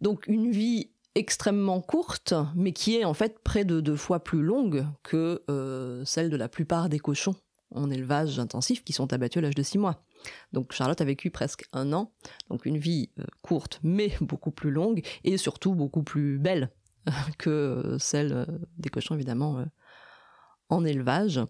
Donc 0.00 0.26
une 0.26 0.50
vie 0.50 0.90
extrêmement 1.14 1.80
courte, 1.80 2.34
mais 2.54 2.72
qui 2.72 2.96
est 2.96 3.04
en 3.04 3.14
fait 3.14 3.38
près 3.42 3.64
de 3.64 3.80
deux 3.80 3.96
fois 3.96 4.22
plus 4.22 4.42
longue 4.42 4.86
que 5.02 5.42
euh, 5.48 6.04
celle 6.04 6.28
de 6.28 6.36
la 6.36 6.48
plupart 6.48 6.88
des 6.88 6.98
cochons 6.98 7.34
en 7.74 7.90
élevage 7.90 8.38
intensif 8.38 8.84
qui 8.84 8.92
sont 8.92 9.12
abattus 9.12 9.38
à 9.38 9.42
l'âge 9.42 9.54
de 9.54 9.62
six 9.62 9.78
mois. 9.78 10.04
Donc 10.52 10.72
Charlotte 10.72 11.00
a 11.00 11.04
vécu 11.04 11.30
presque 11.30 11.64
un 11.72 11.92
an, 11.92 12.12
donc 12.50 12.66
une 12.66 12.76
vie 12.76 13.10
euh, 13.18 13.24
courte 13.40 13.80
mais 13.82 14.12
beaucoup 14.20 14.50
plus 14.50 14.70
longue 14.70 15.02
et 15.24 15.38
surtout 15.38 15.74
beaucoup 15.74 16.02
plus 16.02 16.38
belle 16.38 16.70
que 17.38 17.96
celle 17.98 18.46
des 18.78 18.88
cochons 18.88 19.14
évidemment 19.14 19.64
en 20.68 20.84
élevage. 20.84 21.40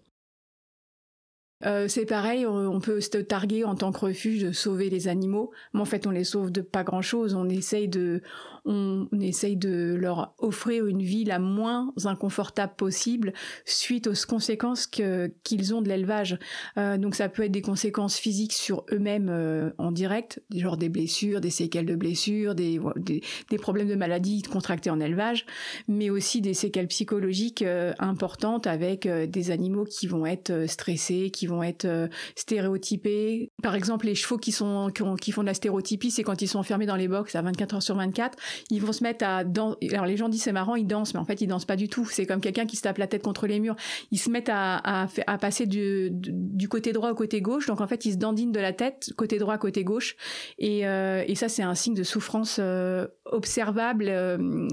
Euh, 1.65 1.87
c'est 1.87 2.05
pareil, 2.05 2.45
on 2.45 2.79
peut 2.79 3.01
se 3.01 3.17
targuer 3.17 3.63
en 3.63 3.75
tant 3.75 3.91
que 3.91 3.99
refuge 3.99 4.43
de 4.43 4.51
sauver 4.51 4.89
les 4.89 5.07
animaux, 5.07 5.51
mais 5.73 5.81
en 5.81 5.85
fait 5.85 6.05
on 6.05 6.11
les 6.11 6.23
sauve 6.23 6.51
de 6.51 6.61
pas 6.61 6.83
grand 6.83 7.01
chose. 7.01 7.33
On 7.33 7.49
essaye 7.49 7.87
de, 7.87 8.21
on, 8.65 9.07
essaye 9.19 9.57
de 9.57 9.95
leur 9.99 10.35
offrir 10.37 10.85
une 10.85 11.01
vie 11.01 11.23
la 11.23 11.39
moins 11.39 11.93
inconfortable 12.05 12.73
possible 12.77 13.33
suite 13.65 14.07
aux 14.07 14.27
conséquences 14.27 14.85
qu'ils 14.87 15.73
ont 15.73 15.81
de 15.81 15.89
l'élevage. 15.89 16.37
Euh, 16.77 16.97
donc 16.97 17.15
ça 17.15 17.27
peut 17.27 17.43
être 17.43 17.51
des 17.51 17.61
conséquences 17.61 18.17
physiques 18.17 18.53
sur 18.53 18.85
eux-mêmes 18.91 19.29
euh, 19.29 19.71
en 19.79 19.91
direct, 19.91 20.41
genre 20.53 20.77
des 20.77 20.89
blessures, 20.89 21.41
des 21.41 21.49
séquelles 21.49 21.87
de 21.87 21.95
blessures, 21.95 22.53
des, 22.53 22.79
des, 22.97 23.57
problèmes 23.57 23.89
de 23.89 23.95
maladies 23.95 24.43
contractés 24.43 24.91
en 24.91 24.99
élevage, 24.99 25.45
mais 25.87 26.11
aussi 26.11 26.41
des 26.41 26.53
séquelles 26.53 26.87
psychologiques 26.87 27.65
importantes 27.97 28.67
avec 28.67 29.07
des 29.07 29.51
animaux 29.51 29.85
qui 29.85 30.05
vont 30.05 30.25
être 30.25 30.69
stressés, 30.69 31.31
qui 31.31 31.46
vont 31.47 31.63
être 31.63 32.09
stéréotypés. 32.35 33.51
Par 33.61 33.75
exemple, 33.75 34.05
les 34.05 34.15
chevaux 34.15 34.37
qui, 34.37 34.51
sont, 34.51 34.91
qui, 35.19 35.31
font 35.31 35.41
de 35.41 35.47
la 35.47 35.53
stéréotypie, 35.53 36.11
c'est 36.11 36.23
quand 36.23 36.41
ils 36.41 36.47
sont 36.47 36.59
enfermés 36.59 36.85
dans 36.85 36.95
les 36.95 37.07
box 37.07 37.35
à 37.35 37.41
24 37.41 37.75
heures 37.75 37.83
sur 37.83 37.95
24 37.95 38.37
ils 38.69 38.81
vont 38.81 38.91
se 38.91 39.03
mettre 39.03 39.25
à 39.25 39.43
danser. 39.43 39.77
Alors 39.91 40.05
les 40.05 40.17
gens 40.17 40.29
disent 40.29 40.43
c'est 40.43 40.51
marrant, 40.51 40.75
ils 40.75 40.87
dansent, 40.87 41.13
mais 41.13 41.19
en 41.19 41.25
fait 41.25 41.41
ils 41.41 41.47
dansent 41.47 41.65
pas 41.65 41.75
du 41.75 41.89
tout. 41.89 42.05
C'est 42.05 42.25
comme 42.25 42.41
quelqu'un 42.41 42.65
qui 42.65 42.75
se 42.75 42.81
tape 42.81 42.97
la 42.97 43.07
tête 43.07 43.23
contre 43.23 43.47
les 43.47 43.59
murs. 43.59 43.75
Ils 44.11 44.17
se 44.17 44.29
mettent 44.29 44.49
à, 44.49 45.07
à, 45.27 45.37
passer 45.37 45.65
du, 45.65 46.09
du, 46.11 46.67
côté 46.67 46.93
droit 46.93 47.11
au 47.11 47.15
côté 47.15 47.41
gauche. 47.41 47.67
Donc 47.67 47.81
en 47.81 47.87
fait 47.87 48.05
ils 48.05 48.13
se 48.13 48.17
dandinent 48.17 48.51
de 48.51 48.59
la 48.59 48.73
tête, 48.73 49.11
côté 49.15 49.37
droit, 49.37 49.57
côté 49.57 49.83
gauche. 49.83 50.15
Et, 50.57 50.87
euh, 50.87 51.23
et 51.27 51.35
ça 51.35 51.49
c'est 51.49 51.63
un 51.63 51.75
signe 51.75 51.93
de 51.93 52.03
souffrance 52.03 52.57
euh, 52.59 53.07
observable 53.25 54.05
euh, 54.07 54.67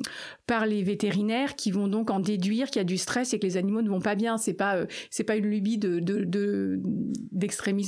par 0.47 0.66
les 0.66 0.83
vétérinaires 0.83 1.57
qui 1.57 1.70
vont 1.70 1.89
donc 1.89 2.11
en 2.11 2.20
déduire 2.20 2.68
qu'il 2.68 2.81
y 2.81 2.81
a 2.81 2.85
du 2.85 2.99
stress 2.99 3.35
et 3.35 3.39
que 3.39 3.47
les 3.47 3.57
animaux 3.57 3.83
ne 3.83 3.89
vont 3.89 4.01
pas 4.01 4.14
bien. 4.14 4.39
C'est 4.39 4.55
pas 4.55 4.79
c'est 5.11 5.25
pas 5.25 5.37
une 5.37 5.47
lubie 5.47 5.79
de, 5.79 6.01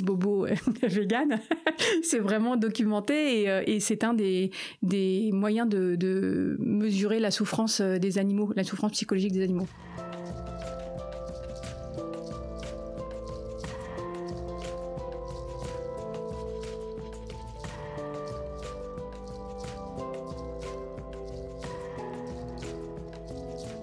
bobo 0.03 0.47
vegan. 0.83 1.41
c'est 2.03 2.19
vraiment 2.19 2.57
documenté 2.57 3.43
et, 3.43 3.75
et 3.75 3.81
c'est 3.81 4.05
un 4.05 4.15
des, 4.15 4.51
des 4.83 5.31
moyens 5.33 5.69
de 5.69 5.97
de, 5.97 6.57
mesurer 6.59 7.21
la 7.21 7.31
souffrance 7.31 7.81
euh, 7.81 7.99
des 7.99 8.19
animaux, 8.19 8.53
la 8.57 8.65
souffrance 8.65 8.93
psychologique 8.93 9.33
des 9.33 9.43
animaux. 9.43 9.67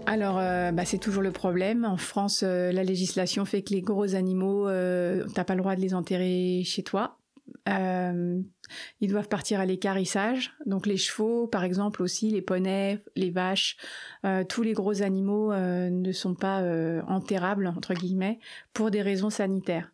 Alors, 0.06 0.38
euh, 0.38 0.72
bah, 0.72 0.86
c'est 0.86 0.98
toujours 0.98 1.24
le 1.24 1.32
problème. 1.32 1.86
En 1.86 1.98
France, 1.98 2.44
euh, 2.44 2.72
la 2.72 2.84
législation 2.84 3.46
fait 3.46 3.64
que 3.64 3.74
les 3.74 3.82
gros 3.82 4.16
animaux, 4.16 4.68
tu 4.70 5.34
t'as 5.34 5.44
pas 5.44 5.56
le 5.56 5.62
droit 5.62 5.76
de 5.76 5.82
les 5.82 5.94
enterrer 5.94 6.64
chez 6.66 6.84
toi. 6.84 7.18
Euh, 7.70 8.42
ils 9.02 9.10
doivent 9.10 9.28
partir 9.28 9.60
à 9.60 9.66
l'écarissage. 9.66 10.54
Donc 10.66 10.86
les 10.86 10.98
chevaux, 10.98 11.48
par 11.48 11.64
exemple 11.64 12.02
aussi, 12.02 12.30
les 12.30 12.42
poneys, 12.42 13.04
les 13.16 13.30
vaches, 13.30 13.78
euh, 14.26 14.44
tous 14.44 14.64
les 14.64 14.74
gros 14.74 15.02
animaux 15.02 15.52
euh, 15.52 15.90
ne 15.90 16.12
sont 16.12 16.36
pas 16.36 16.62
enterrables 17.08 17.68
entre 17.68 17.94
guillemets 17.94 18.40
pour 18.74 18.92
des 18.92 19.02
raisons 19.02 19.30
sanitaires. 19.30 19.92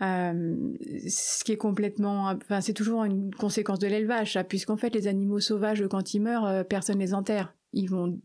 ce 0.00 1.44
qui 1.44 1.52
est 1.52 1.56
complètement, 1.56 2.26
enfin 2.28 2.60
c'est 2.60 2.74
toujours 2.74 3.04
une 3.04 3.34
conséquence 3.34 3.78
de 3.78 3.86
l'élevage, 3.86 4.38
puisqu'en 4.48 4.76
fait 4.76 4.94
les 4.94 5.06
animaux 5.08 5.40
sauvages 5.40 5.84
quand 5.90 6.14
ils 6.14 6.20
meurent, 6.20 6.64
personne 6.66 6.98
les 6.98 7.14
enterre. 7.14 7.54
Ils 7.72 7.90
vont 7.90 8.18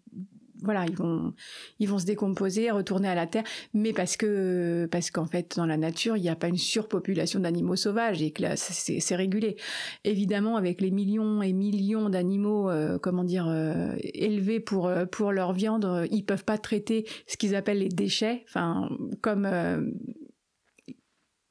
voilà, 0.63 0.85
ils 0.85 0.95
vont, 0.95 1.33
ils 1.79 1.89
vont 1.89 1.99
se 1.99 2.05
décomposer, 2.05 2.71
retourner 2.71 3.07
à 3.07 3.15
la 3.15 3.27
terre, 3.27 3.43
mais 3.73 3.93
parce 3.93 4.17
que, 4.17 4.87
parce 4.91 5.11
qu'en 5.11 5.25
fait, 5.25 5.55
dans 5.57 5.65
la 5.65 5.77
nature, 5.77 6.17
il 6.17 6.21
n'y 6.21 6.29
a 6.29 6.35
pas 6.35 6.47
une 6.47 6.57
surpopulation 6.57 7.39
d'animaux 7.39 7.75
sauvages 7.75 8.21
et 8.21 8.31
que 8.31 8.41
là, 8.41 8.55
c'est 8.55 9.15
régulé. 9.15 9.57
Évidemment, 10.03 10.57
avec 10.57 10.81
les 10.81 10.91
millions 10.91 11.41
et 11.41 11.53
millions 11.53 12.09
d'animaux, 12.09 12.69
euh, 12.69 12.97
comment 12.97 13.23
dire, 13.23 13.47
euh, 13.47 13.95
élevés 14.01 14.59
pour 14.59 14.87
euh, 14.87 15.05
pour 15.05 15.31
leur 15.31 15.53
viande, 15.53 16.07
ils 16.11 16.23
peuvent 16.23 16.45
pas 16.45 16.57
traiter 16.57 17.05
ce 17.27 17.37
qu'ils 17.37 17.55
appellent 17.55 17.79
les 17.79 17.89
déchets, 17.89 18.43
enfin, 18.47 18.89
comme 19.21 19.47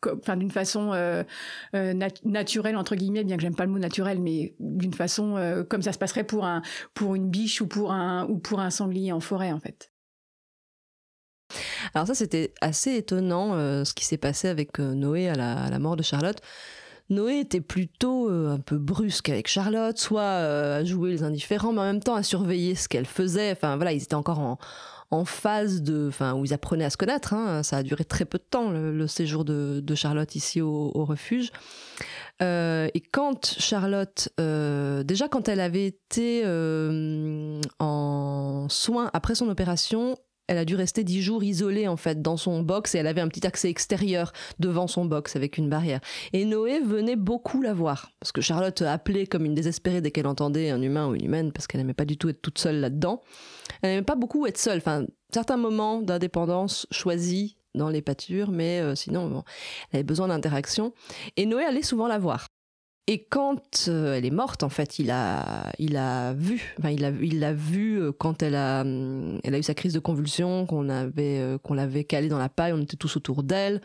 enfin 0.06 0.36
d'une 0.36 0.50
façon 0.50 0.92
euh, 0.92 1.22
euh, 1.74 1.94
naturelle 2.24 2.76
entre 2.76 2.96
guillemets 2.96 3.24
bien 3.24 3.36
que 3.36 3.42
j'aime 3.42 3.54
pas 3.54 3.64
le 3.64 3.72
mot 3.72 3.78
naturel 3.78 4.20
mais 4.20 4.54
d'une 4.60 4.94
façon 4.94 5.36
euh, 5.36 5.64
comme 5.64 5.82
ça 5.82 5.92
se 5.92 5.98
passerait 5.98 6.24
pour 6.24 6.44
un 6.44 6.62
pour 6.94 7.14
une 7.14 7.28
biche 7.30 7.60
ou 7.60 7.66
pour 7.66 7.92
un 7.92 8.26
ou 8.26 8.38
pour 8.38 8.60
un 8.60 8.70
sanglier 8.70 9.12
en 9.12 9.20
forêt 9.20 9.52
en 9.52 9.60
fait 9.60 9.92
alors 11.94 12.06
ça 12.06 12.14
c'était 12.14 12.54
assez 12.60 12.96
étonnant 12.96 13.52
ce 13.84 13.92
qui 13.92 14.04
s'est 14.06 14.16
passé 14.16 14.48
avec 14.48 14.78
Noé 14.78 15.28
à 15.28 15.34
la, 15.34 15.64
à 15.64 15.70
la, 15.70 15.78
mort 15.78 15.96
de 15.96 16.02
Charlotte 16.02 16.40
Noé 17.10 17.40
était 17.40 17.60
plutôt 17.60 18.30
un 18.30 18.58
peu 18.58 18.78
brusque 18.78 19.28
avec 19.28 19.48
Charlotte, 19.48 19.98
soit 19.98 20.22
à 20.22 20.84
jouer 20.84 21.10
les 21.10 21.22
indifférents, 21.24 21.72
mais 21.72 21.80
en 21.80 21.84
même 21.84 22.02
temps 22.02 22.14
à 22.14 22.22
surveiller 22.22 22.74
ce 22.74 22.88
qu'elle 22.88 23.04
faisait. 23.04 23.52
Enfin 23.52 23.76
voilà, 23.76 23.92
ils 23.92 24.02
étaient 24.02 24.14
encore 24.14 24.38
en, 24.38 24.56
en 25.12 25.26
phase 25.26 25.82
de, 25.82 26.08
enfin, 26.08 26.32
où 26.32 26.46
ils 26.46 26.54
apprenaient 26.54 26.86
à 26.86 26.90
se 26.90 26.96
connaître. 26.96 27.34
Hein. 27.34 27.62
Ça 27.62 27.76
a 27.76 27.82
duré 27.82 28.04
très 28.04 28.24
peu 28.24 28.38
de 28.38 28.44
temps 28.48 28.70
le, 28.70 29.06
séjour 29.06 29.44
de, 29.44 29.94
Charlotte 29.94 30.34
ici 30.34 30.62
au, 30.62 30.90
refuge. 31.04 31.52
Euh, 32.40 32.88
et 32.94 33.00
quand 33.00 33.54
Charlotte, 33.58 34.30
euh, 34.40 35.02
déjà 35.02 35.28
quand 35.28 35.48
elle 35.48 35.60
avait 35.60 35.84
été 35.84 36.42
euh, 36.44 37.60
en 37.78 38.66
soins 38.70 39.10
après 39.12 39.34
son 39.34 39.48
opération, 39.50 40.16
elle 40.52 40.58
a 40.58 40.64
dû 40.66 40.76
rester 40.76 41.02
dix 41.02 41.22
jours 41.22 41.42
isolée 41.42 41.88
en 41.88 41.96
fait 41.96 42.20
dans 42.20 42.36
son 42.36 42.62
box 42.62 42.94
et 42.94 42.98
elle 42.98 43.06
avait 43.06 43.22
un 43.22 43.28
petit 43.28 43.46
accès 43.46 43.70
extérieur 43.70 44.34
devant 44.58 44.86
son 44.86 45.06
box 45.06 45.34
avec 45.34 45.56
une 45.56 45.70
barrière. 45.70 46.00
Et 46.34 46.44
Noé 46.44 46.80
venait 46.80 47.16
beaucoup 47.16 47.62
la 47.62 47.72
voir 47.72 48.12
parce 48.20 48.32
que 48.32 48.42
Charlotte 48.42 48.82
appelait 48.82 49.26
comme 49.26 49.46
une 49.46 49.54
désespérée 49.54 50.02
dès 50.02 50.10
qu'elle 50.10 50.26
entendait 50.26 50.68
un 50.68 50.82
humain 50.82 51.08
ou 51.08 51.14
une 51.14 51.24
humaine 51.24 51.52
parce 51.52 51.66
qu'elle 51.66 51.80
n'aimait 51.80 51.94
pas 51.94 52.04
du 52.04 52.18
tout 52.18 52.28
être 52.28 52.42
toute 52.42 52.58
seule 52.58 52.80
là-dedans. 52.80 53.22
Elle 53.80 53.90
n'aimait 53.90 54.02
pas 54.02 54.14
beaucoup 54.14 54.46
être 54.46 54.58
seule. 54.58 54.76
Enfin, 54.76 55.06
certains 55.32 55.56
moments 55.56 56.02
d'indépendance 56.02 56.86
choisis 56.90 57.56
dans 57.74 57.88
les 57.88 58.02
pâtures, 58.02 58.50
mais 58.50 58.80
euh, 58.80 58.94
sinon, 58.94 59.42
elle 59.90 60.00
avait 60.00 60.04
besoin 60.04 60.28
d'interaction. 60.28 60.92
Et 61.38 61.46
Noé 61.46 61.64
allait 61.64 61.82
souvent 61.82 62.06
la 62.06 62.18
voir. 62.18 62.48
Et 63.08 63.24
quand 63.24 63.88
euh, 63.88 64.14
elle 64.14 64.24
est 64.24 64.30
morte, 64.30 64.62
en 64.62 64.68
fait, 64.68 64.98
il 64.98 65.10
a, 65.10 65.72
il 65.78 65.96
a 65.96 66.34
vu, 66.34 66.74
enfin, 66.78 66.90
il 66.90 67.04
a, 67.04 67.10
il 67.10 67.40
l'a 67.40 67.52
vu 67.52 68.00
euh, 68.00 68.12
quand 68.12 68.42
elle 68.42 68.54
a, 68.54 68.82
hum, 68.82 69.40
elle 69.42 69.54
a 69.54 69.58
eu 69.58 69.62
sa 69.62 69.74
crise 69.74 69.92
de 69.92 69.98
convulsion, 69.98 70.66
qu'on 70.66 70.88
avait, 70.88 71.58
qu'on 71.62 71.74
l'avait 71.74 72.04
calée 72.04 72.28
dans 72.28 72.38
la 72.38 72.48
paille, 72.48 72.72
on 72.72 72.80
était 72.80 72.96
tous 72.96 73.16
autour 73.16 73.42
d'elle. 73.42 73.80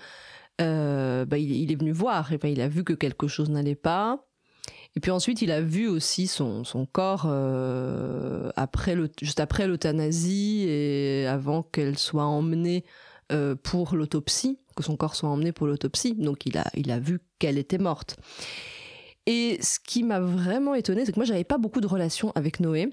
bah, 0.59 1.37
il, 1.37 1.71
est 1.71 1.75
venu 1.75 1.91
voir, 1.91 2.31
et 2.31 2.37
ben, 2.37 2.49
il 2.49 2.61
a 2.61 2.67
vu 2.67 2.83
que 2.83 2.93
quelque 2.93 3.27
chose 3.27 3.49
n'allait 3.49 3.75
pas. 3.75 4.23
Et 4.95 4.99
puis 4.99 5.11
ensuite, 5.11 5.41
il 5.41 5.51
a 5.51 5.61
vu 5.61 5.87
aussi 5.87 6.27
son, 6.27 6.63
son 6.63 6.85
corps 6.85 7.25
après 8.55 8.95
le, 8.95 9.09
juste 9.21 9.39
après 9.39 9.67
l'euthanasie 9.67 10.65
et 10.67 11.27
avant 11.27 11.63
qu'elle 11.63 11.97
soit 11.97 12.25
emmenée 12.25 12.83
euh, 13.33 13.55
pour 13.61 13.93
l'autopsie, 13.93 14.57
que 14.77 14.83
son 14.83 14.95
corps 14.95 15.13
soit 15.13 15.27
emmené 15.27 15.51
pour 15.51 15.67
l'autopsie. 15.67 16.13
Donc 16.13 16.45
il 16.45 16.57
a, 16.57 16.63
il 16.75 16.91
a 16.91 16.99
vu 16.99 17.19
qu'elle 17.39 17.57
était 17.57 17.77
morte. 17.77 18.15
Et 19.27 19.59
ce 19.61 19.77
qui 19.79 20.03
m'a 20.03 20.21
vraiment 20.21 20.73
étonné, 20.73 21.05
c'est 21.05 21.11
que 21.11 21.19
moi 21.19 21.25
j'avais 21.25 21.43
pas 21.43 21.57
beaucoup 21.57 21.81
de 21.81 21.87
relations 21.87 22.31
avec 22.33 22.59
Noé. 22.61 22.89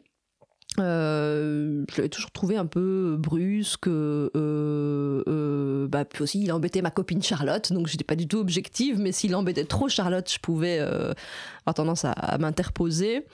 Euh, 0.81 1.85
je 1.89 1.97
l'avais 1.97 2.09
toujours 2.09 2.33
trouvé 2.33 2.57
un 2.57 2.67
peu 2.67 3.17
brusque. 3.19 3.87
Euh, 3.87 4.29
euh, 4.35 5.87
bah, 5.87 6.05
puis 6.05 6.25
aussi, 6.25 6.43
il 6.43 6.53
embêtait 6.53 6.83
ma 6.83 6.91
copine 6.91 7.23
Charlotte, 7.23 7.73
donc 7.73 7.87
j'étais 7.87 8.05
pas 8.05 8.17
du 8.17 8.27
tout 8.27 8.39
objective. 8.39 8.99
Mais 8.99 9.13
s'il 9.13 9.37
embêtait 9.37 9.65
trop 9.65 9.89
Charlotte, 9.89 10.31
je 10.31 10.41
pouvais 10.41 10.81
avoir 10.81 11.75
tendance 11.75 12.05
à 12.05 12.37
m'interposer. 12.39 13.27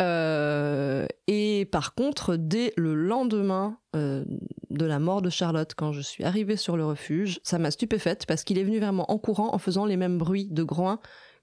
Euh, 0.00 1.06
et 1.26 1.68
par 1.70 1.94
contre, 1.94 2.36
dès 2.36 2.72
le 2.78 2.94
lendemain 2.94 3.76
de 3.92 4.86
la 4.86 4.98
mort 4.98 5.20
de 5.20 5.28
Charlotte, 5.28 5.74
quand 5.76 5.92
je 5.92 6.00
suis 6.00 6.24
arrivée 6.24 6.56
sur 6.56 6.78
le 6.78 6.86
refuge, 6.86 7.40
ça 7.42 7.58
m'a 7.58 7.70
stupéfaite 7.70 8.24
parce 8.24 8.44
qu'il 8.44 8.56
est 8.56 8.64
venu 8.64 8.80
moi 8.80 9.04
en 9.08 9.18
courant 9.18 9.52
en 9.52 9.58
faisant 9.58 9.84
les 9.84 9.98
mêmes 9.98 10.16
bruits 10.16 10.48
de 10.50 10.62
groin 10.62 11.00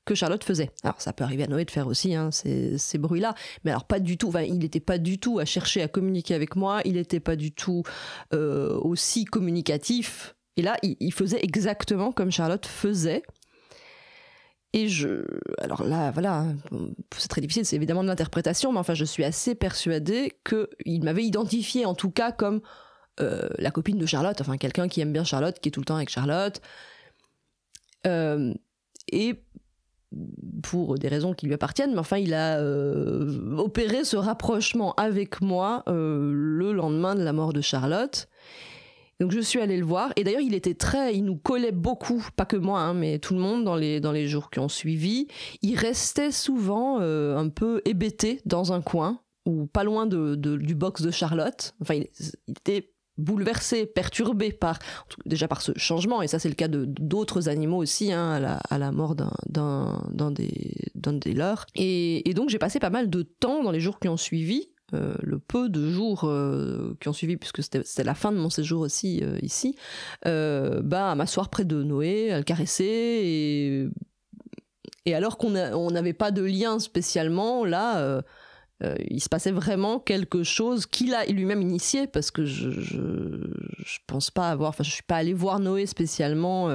que 0.08 0.16
Charlotte 0.16 0.44
faisait. 0.44 0.72
Alors 0.84 1.00
ça 1.00 1.14
peut 1.14 1.24
arriver 1.24 1.44
à 1.44 1.48
Noé 1.48 1.66
de 1.66 1.72
faire 1.72 1.86
aussi 1.86 2.16
hein, 2.16 2.32
ces, 2.32 2.98
bruits-là, 2.98 3.36
mais 3.64 3.72
alors 3.72 3.86
pas 3.86 4.00
du 4.00 4.18
tout. 4.18 4.30
Enfin, 4.30 4.42
il 4.42 4.58
n'était 4.58 4.80
pas 4.80 4.98
du 4.98 5.20
tout 5.20 5.38
à 5.38 5.46
chercher 5.46 5.84
à 5.84 5.88
communiquer 5.88 6.34
avec 6.34 6.56
moi. 6.56 6.82
Il 6.86 6.94
n'était 6.94 7.20
pas 7.20 7.36
du 7.36 7.52
tout 7.52 7.84
euh, 8.34 8.76
aussi 8.80 9.26
communicatif. 9.26 10.36
Et 10.56 10.64
là, 10.64 10.78
il, 10.82 11.14
faisait 11.14 11.40
exactement 11.44 12.12
comme 12.12 12.32
Charlotte 12.32 12.66
faisait. 12.66 13.22
Et 14.74 14.88
je, 14.88 15.24
alors 15.60 15.84
là, 15.84 16.10
voilà, 16.12 16.46
c'est 17.16 17.28
très 17.28 17.42
difficile, 17.42 17.66
c'est 17.66 17.76
évidemment 17.76 18.02
de 18.02 18.08
l'interprétation, 18.08 18.72
mais 18.72 18.80
enfin, 18.80 18.96
je 18.96 19.06
suis 19.06 19.24
assez 19.24 19.56
persuadée 19.56 20.34
qu'il 20.44 21.04
m'avait 21.04 21.24
identifié 21.24 21.86
en 21.86 21.94
tout 21.94 22.10
cas 22.10 22.32
comme 22.32 22.62
euh, 23.20 23.48
la 23.60 23.72
copine 23.72 23.98
de 23.98 24.06
Charlotte, 24.06 24.40
enfin 24.42 24.58
quelqu'un 24.58 24.88
qui 24.88 25.00
aime 25.00 25.14
bien 25.14 25.24
Charlotte, 25.24 25.60
qui 25.60 25.70
est 25.70 25.72
tout 25.72 25.80
le 25.80 25.86
temps 25.86 25.96
avec 25.96 26.10
Charlotte. 26.10 26.60
Euh, 28.06 28.54
et 29.12 29.44
pour 30.64 30.96
des 30.96 31.08
raisons 31.08 31.34
qui 31.34 31.48
lui 31.48 31.54
appartiennent, 31.54 31.92
mais 31.92 32.00
enfin, 32.00 32.18
il 32.18 32.34
a 32.34 32.60
euh, 32.60 33.58
opéré 33.58 34.04
ce 34.04 34.16
rapprochement 34.16 34.94
avec 34.96 35.42
moi 35.42 35.84
le 35.88 36.72
lendemain 36.72 37.16
de 37.16 37.24
la 37.24 37.34
mort 37.34 37.54
de 37.54 37.62
Charlotte. 37.62 38.30
Donc 39.20 39.32
je 39.32 39.40
suis 39.40 39.60
allée 39.60 39.78
le 39.78 39.86
voir 39.86 40.14
et 40.16 40.24
d'ailleurs 40.24 40.42
il 40.42 40.54
était 40.54 40.76
très, 40.76 41.16
il 41.16 41.24
nous 41.24 41.38
collait 41.38 41.72
beaucoup, 41.72 42.24
pas 42.36 42.46
que 42.46 42.56
moi, 42.56 42.82
hein, 42.82 42.94
mais 42.94 43.18
tout 43.18 43.34
le 43.34 43.40
monde 43.40 43.64
dans 43.64 43.76
les 43.76 44.00
dans 44.00 44.12
les 44.12 44.28
jours 44.28 44.52
qui 44.52 44.60
ont 44.60 44.70
suivi. 44.70 45.28
Il 45.64 45.76
restait 45.76 46.32
souvent 46.32 47.00
euh, 47.02 47.36
un 47.36 47.50
peu 47.50 47.82
hébété 47.86 48.42
dans 48.46 48.74
un 48.74 48.82
coin 48.82 49.22
ou 49.48 49.66
pas 49.66 49.84
loin 49.84 50.06
de, 50.06 50.36
du 50.36 50.76
box 50.76 51.02
de 51.02 51.10
Charlotte. 51.10 51.74
Enfin 51.82 51.96
il, 51.96 52.08
était 52.48 52.92
bouleversé, 53.18 53.86
perturbé 53.86 54.52
par 54.52 54.80
déjà 55.26 55.48
par 55.48 55.62
ce 55.62 55.72
changement 55.76 56.22
et 56.22 56.28
ça 56.28 56.40
c'est 56.40 56.50
le 56.50 56.56
cas 56.56 56.68
de 56.68 56.86
d'autres 56.86 57.50
animaux 57.50 57.78
aussi 57.78 58.12
hein, 58.12 58.32
à, 58.32 58.40
la, 58.40 58.54
à 58.70 58.78
la 58.78 58.92
mort 58.92 59.16
d'un 59.16 60.32
des 60.32 60.76
d'un 60.96 61.14
des 61.14 61.34
leurs 61.34 61.66
et, 61.76 62.34
donc 62.36 62.50
j'ai 62.50 62.60
passé 62.60 62.80
pas 62.80 62.90
mal 62.90 63.10
de 63.10 63.24
temps 63.24 63.64
dans 63.64 63.72
les 63.72 63.80
jours 63.80 64.00
qui 64.00 64.08
ont 64.08 64.18
suivi 64.18 64.70
euh, 64.94 65.16
le 65.22 65.38
peu 65.38 65.68
de 65.68 65.90
jours 65.90 66.24
euh, 66.24 66.96
qui 67.02 67.10
ont 67.10 67.14
suivi, 67.14 67.36
puisque 67.36 67.62
c'était 67.62 68.06
la 68.06 68.14
fin 68.14 68.32
de 68.32 68.38
mon 68.38 68.50
séjour 68.50 68.80
aussi 68.80 69.22
euh, 69.22 69.38
ici, 69.42 69.76
bah, 70.24 71.12
à 71.12 71.16
m'asseoir 71.16 71.50
près 71.50 71.66
de 71.66 71.84
Noé, 71.84 72.32
à 72.32 72.38
le 72.38 72.44
caresser. 72.44 73.90
Et 75.06 75.14
alors 75.14 75.38
qu'on 75.38 75.50
n'avait 75.50 76.14
pas 76.14 76.32
de 76.32 76.42
lien 76.44 76.80
spécialement, 76.80 77.66
là, 77.66 78.22
il 79.10 79.22
se 79.22 79.30
passait 79.30 79.52
vraiment 79.52 80.00
quelque 80.00 80.44
chose 80.44 80.86
qu'il 80.86 81.14
a 81.16 81.26
lui-même 81.26 81.62
initié, 81.62 82.08
parce 82.08 82.32
que 82.32 82.46
je, 82.46 82.70
je, 82.70 83.98
pense 84.06 84.30
pas 84.30 84.50
avoir, 84.50 84.70
enfin, 84.70 84.84
je 84.84 84.92
suis 84.92 85.04
pas 85.04 85.18
allée 85.18 85.34
voir 85.34 85.60
Noé 85.60 85.86
spécialement, 85.86 86.70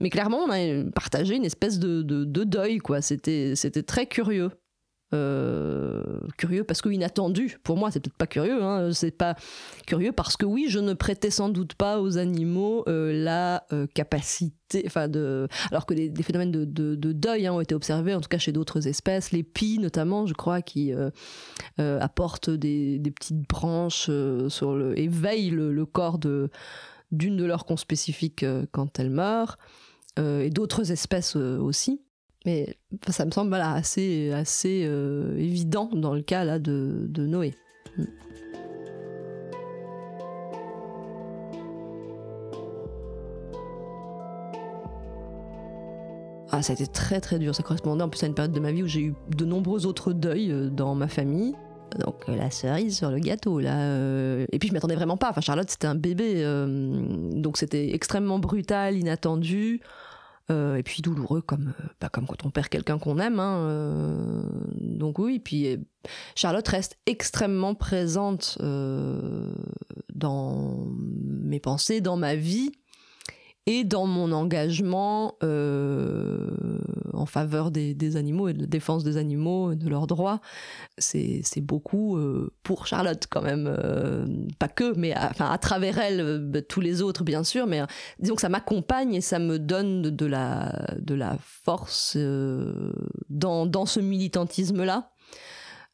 mais 0.00 0.10
clairement, 0.10 0.38
on 0.38 0.50
a 0.50 0.90
partagé 0.92 1.36
une 1.36 1.44
espèce 1.44 1.78
de, 1.78 2.02
de, 2.02 2.24
de 2.24 2.44
deuil, 2.44 2.78
quoi. 2.78 3.00
C'était 3.00 3.82
très 3.86 4.06
curieux. 4.06 4.50
Euh, 5.12 6.20
curieux 6.36 6.62
parce 6.62 6.82
que 6.82 6.88
inattendu. 6.88 7.58
Pour 7.64 7.76
moi, 7.76 7.90
c'est 7.90 7.98
peut-être 7.98 8.16
pas 8.16 8.28
curieux. 8.28 8.62
Hein, 8.62 8.92
c'est 8.92 9.10
pas 9.10 9.34
curieux 9.86 10.12
parce 10.12 10.36
que 10.36 10.46
oui, 10.46 10.66
je 10.68 10.78
ne 10.78 10.94
prêtais 10.94 11.30
sans 11.30 11.48
doute 11.48 11.74
pas 11.74 12.00
aux 12.00 12.16
animaux 12.16 12.84
euh, 12.88 13.12
la 13.12 13.64
euh, 13.72 13.88
capacité, 13.92 14.84
enfin 14.86 15.08
de, 15.08 15.48
alors 15.72 15.84
que 15.86 15.94
des, 15.94 16.22
phénomènes 16.22 16.52
de, 16.52 16.64
de, 16.64 17.12
deuil 17.12 17.48
hein, 17.48 17.52
ont 17.52 17.60
été 17.60 17.74
observés, 17.74 18.14
en 18.14 18.20
tout 18.20 18.28
cas 18.28 18.38
chez 18.38 18.52
d'autres 18.52 18.86
espèces, 18.86 19.32
les 19.32 19.42
pies 19.42 19.80
notamment, 19.80 20.26
je 20.26 20.34
crois, 20.34 20.62
qui 20.62 20.92
apportent 21.76 22.50
des, 22.50 23.00
des, 23.00 23.10
petites 23.10 23.48
branches 23.48 24.10
sur 24.48 24.76
le 24.76 24.96
et 24.96 25.08
veillent 25.08 25.50
le, 25.50 25.86
corps 25.86 26.18
de 26.18 26.50
d'une 27.10 27.36
de 27.36 27.44
leurs 27.44 27.64
conspécifiques 27.64 28.46
quand 28.70 29.00
elle 29.00 29.10
meurt, 29.10 29.58
et 30.16 30.50
d'autres 30.50 30.92
espèces 30.92 31.34
aussi. 31.34 32.00
Mais 32.46 32.78
ça 33.08 33.26
me 33.26 33.30
semble 33.30 33.54
assez, 33.54 34.32
assez 34.32 34.84
euh, 34.86 35.36
évident 35.36 35.90
dans 35.92 36.14
le 36.14 36.22
cas 36.22 36.44
là, 36.44 36.58
de, 36.58 37.06
de 37.08 37.26
Noé. 37.26 37.54
Mm. 37.98 38.04
Ah, 46.52 46.62
ça 46.62 46.72
a 46.72 46.74
été 46.74 46.86
très 46.86 47.20
très 47.20 47.38
dur. 47.38 47.54
Ça 47.54 47.62
correspondait 47.62 48.02
en 48.02 48.08
plus 48.08 48.22
à 48.24 48.26
une 48.26 48.34
période 48.34 48.52
de 48.52 48.60
ma 48.60 48.72
vie 48.72 48.82
où 48.82 48.86
j'ai 48.86 49.02
eu 49.02 49.14
de 49.36 49.44
nombreux 49.44 49.86
autres 49.86 50.12
deuils 50.12 50.50
euh, 50.50 50.70
dans 50.70 50.94
ma 50.94 51.08
famille. 51.08 51.54
Donc 51.98 52.24
euh, 52.28 52.36
la 52.36 52.50
cerise 52.50 52.96
sur 52.96 53.10
le 53.10 53.18
gâteau 53.18 53.60
là. 53.60 54.46
Et 54.50 54.58
puis 54.58 54.68
je 54.68 54.72
m'attendais 54.72 54.94
vraiment 54.94 55.18
pas. 55.18 55.28
Enfin 55.30 55.42
Charlotte 55.42 55.68
c'était 55.68 55.88
un 55.88 55.94
bébé, 55.94 56.42
donc 57.34 57.58
c'était 57.58 57.92
extrêmement 57.94 58.38
brutal, 58.38 58.96
inattendu. 58.96 59.80
Euh, 60.50 60.76
et 60.76 60.82
puis 60.82 61.00
douloureux 61.00 61.42
comme, 61.42 61.72
euh, 61.80 61.86
pas 62.00 62.08
comme 62.08 62.26
quand 62.26 62.44
on 62.44 62.50
perd 62.50 62.68
quelqu'un 62.68 62.98
qu'on 62.98 63.18
aime. 63.18 63.38
Hein, 63.38 63.58
euh. 63.66 64.42
donc 64.80 65.18
oui, 65.18 65.38
puis 65.38 65.78
Charlotte 66.34 66.66
reste 66.66 66.98
extrêmement 67.06 67.74
présente 67.74 68.58
dans 70.12 70.86
mes 71.24 71.60
pensées, 71.60 72.00
dans 72.00 72.16
ma 72.16 72.34
vie 72.34 72.72
et 73.66 73.84
dans 73.84 74.06
mon 74.06 74.32
engagement 74.32 75.34
euh, 75.42 76.50
en 77.12 77.26
faveur 77.26 77.70
des, 77.70 78.16
animaux 78.16 78.48
et 78.48 78.54
de 78.54 78.60
la 78.60 78.66
défense 78.66 79.04
des 79.04 79.16
animaux 79.16 79.72
et 79.72 79.76
de 79.76 79.88
leurs 79.88 80.06
droits, 80.06 80.40
c'est 80.98 81.42
beaucoup 81.60 82.16
euh, 82.16 82.52
pour 82.62 82.86
Charlotte 82.86 83.26
quand 83.28 83.42
même. 83.42 83.66
Euh, 83.68 84.26
pas 84.58 84.68
que, 84.68 84.94
mais 84.96 85.12
à, 85.12 85.28
enfin, 85.30 85.50
à 85.50 85.58
travers 85.58 85.98
elle, 85.98 86.38
bah, 86.38 86.62
tous 86.62 86.80
les 86.80 87.02
autres 87.02 87.22
bien 87.22 87.44
sûr, 87.44 87.66
mais 87.66 87.82
disons 88.18 88.34
que 88.34 88.40
ça 88.40 88.48
m'accompagne 88.48 89.14
et 89.14 89.20
ça 89.20 89.38
me 89.38 89.58
donne 89.58 90.02
de, 90.02 90.26
la, 90.26 90.96
de 90.98 91.14
la 91.14 91.36
force 91.40 92.16
dans, 93.28 93.66
dans 93.66 93.86
ce 93.86 94.00
militantisme-là 94.00 95.10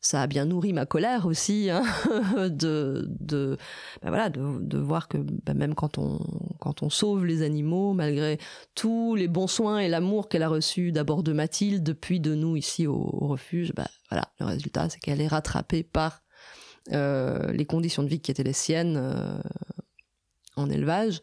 ça 0.06 0.22
a 0.22 0.26
bien 0.26 0.44
nourri 0.44 0.72
ma 0.72 0.86
colère 0.86 1.26
aussi 1.26 1.68
hein, 1.70 1.82
de, 2.48 3.08
ben 4.02 4.08
voilà, 4.08 4.30
de, 4.30 4.78
voir 4.78 5.08
que 5.08 5.18
ben 5.18 5.54
même 5.54 5.74
quand 5.74 5.98
on, 5.98 6.20
quand 6.60 6.82
on 6.82 6.90
sauve 6.90 7.26
les 7.26 7.42
animaux, 7.42 7.92
malgré 7.92 8.38
tous 8.74 9.14
les 9.16 9.28
bons 9.28 9.48
soins 9.48 9.78
et 9.78 9.88
l'amour 9.88 10.28
qu'elle 10.28 10.42
a 10.44 10.48
reçu 10.48 10.92
d'abord 10.92 11.22
de 11.22 11.32
Mathilde, 11.32 11.96
puis 12.00 12.20
de 12.20 12.34
nous 12.34 12.56
ici 12.56 12.86
au, 12.86 13.02
refuge, 13.26 13.72
ben 13.74 13.86
voilà, 14.10 14.28
le 14.38 14.46
résultat 14.46 14.88
c'est 14.88 15.00
qu'elle 15.00 15.20
est 15.20 15.26
rattrapée 15.26 15.82
par 15.82 16.22
euh, 16.92 17.52
les 17.52 17.66
conditions 17.66 18.02
de 18.04 18.08
vie 18.08 18.20
qui 18.20 18.30
étaient 18.30 18.44
les 18.44 18.52
siennes 18.52 18.96
euh, 18.96 19.38
en 20.54 20.70
élevage. 20.70 21.20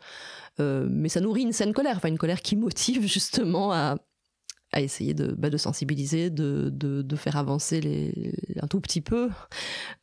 Euh, 0.60 0.88
mais 0.90 1.10
ça 1.10 1.22
nourrit 1.22 1.44
une 1.44 1.54
saine 1.54 1.74
colère, 1.74 2.00
une 2.06 2.18
colère 2.18 2.42
qui 2.42 2.56
motive 2.56 3.08
justement 3.08 3.72
à, 3.72 3.96
à 4.74 4.82
essayer 4.82 5.14
de, 5.14 5.28
bah, 5.28 5.56
sensibiliser, 5.58 6.30
de, 6.30 7.16
faire 7.16 7.38
avancer 7.38 8.12
un 8.60 8.68
tout 8.68 8.82
petit 8.82 9.02
peu 9.02 9.30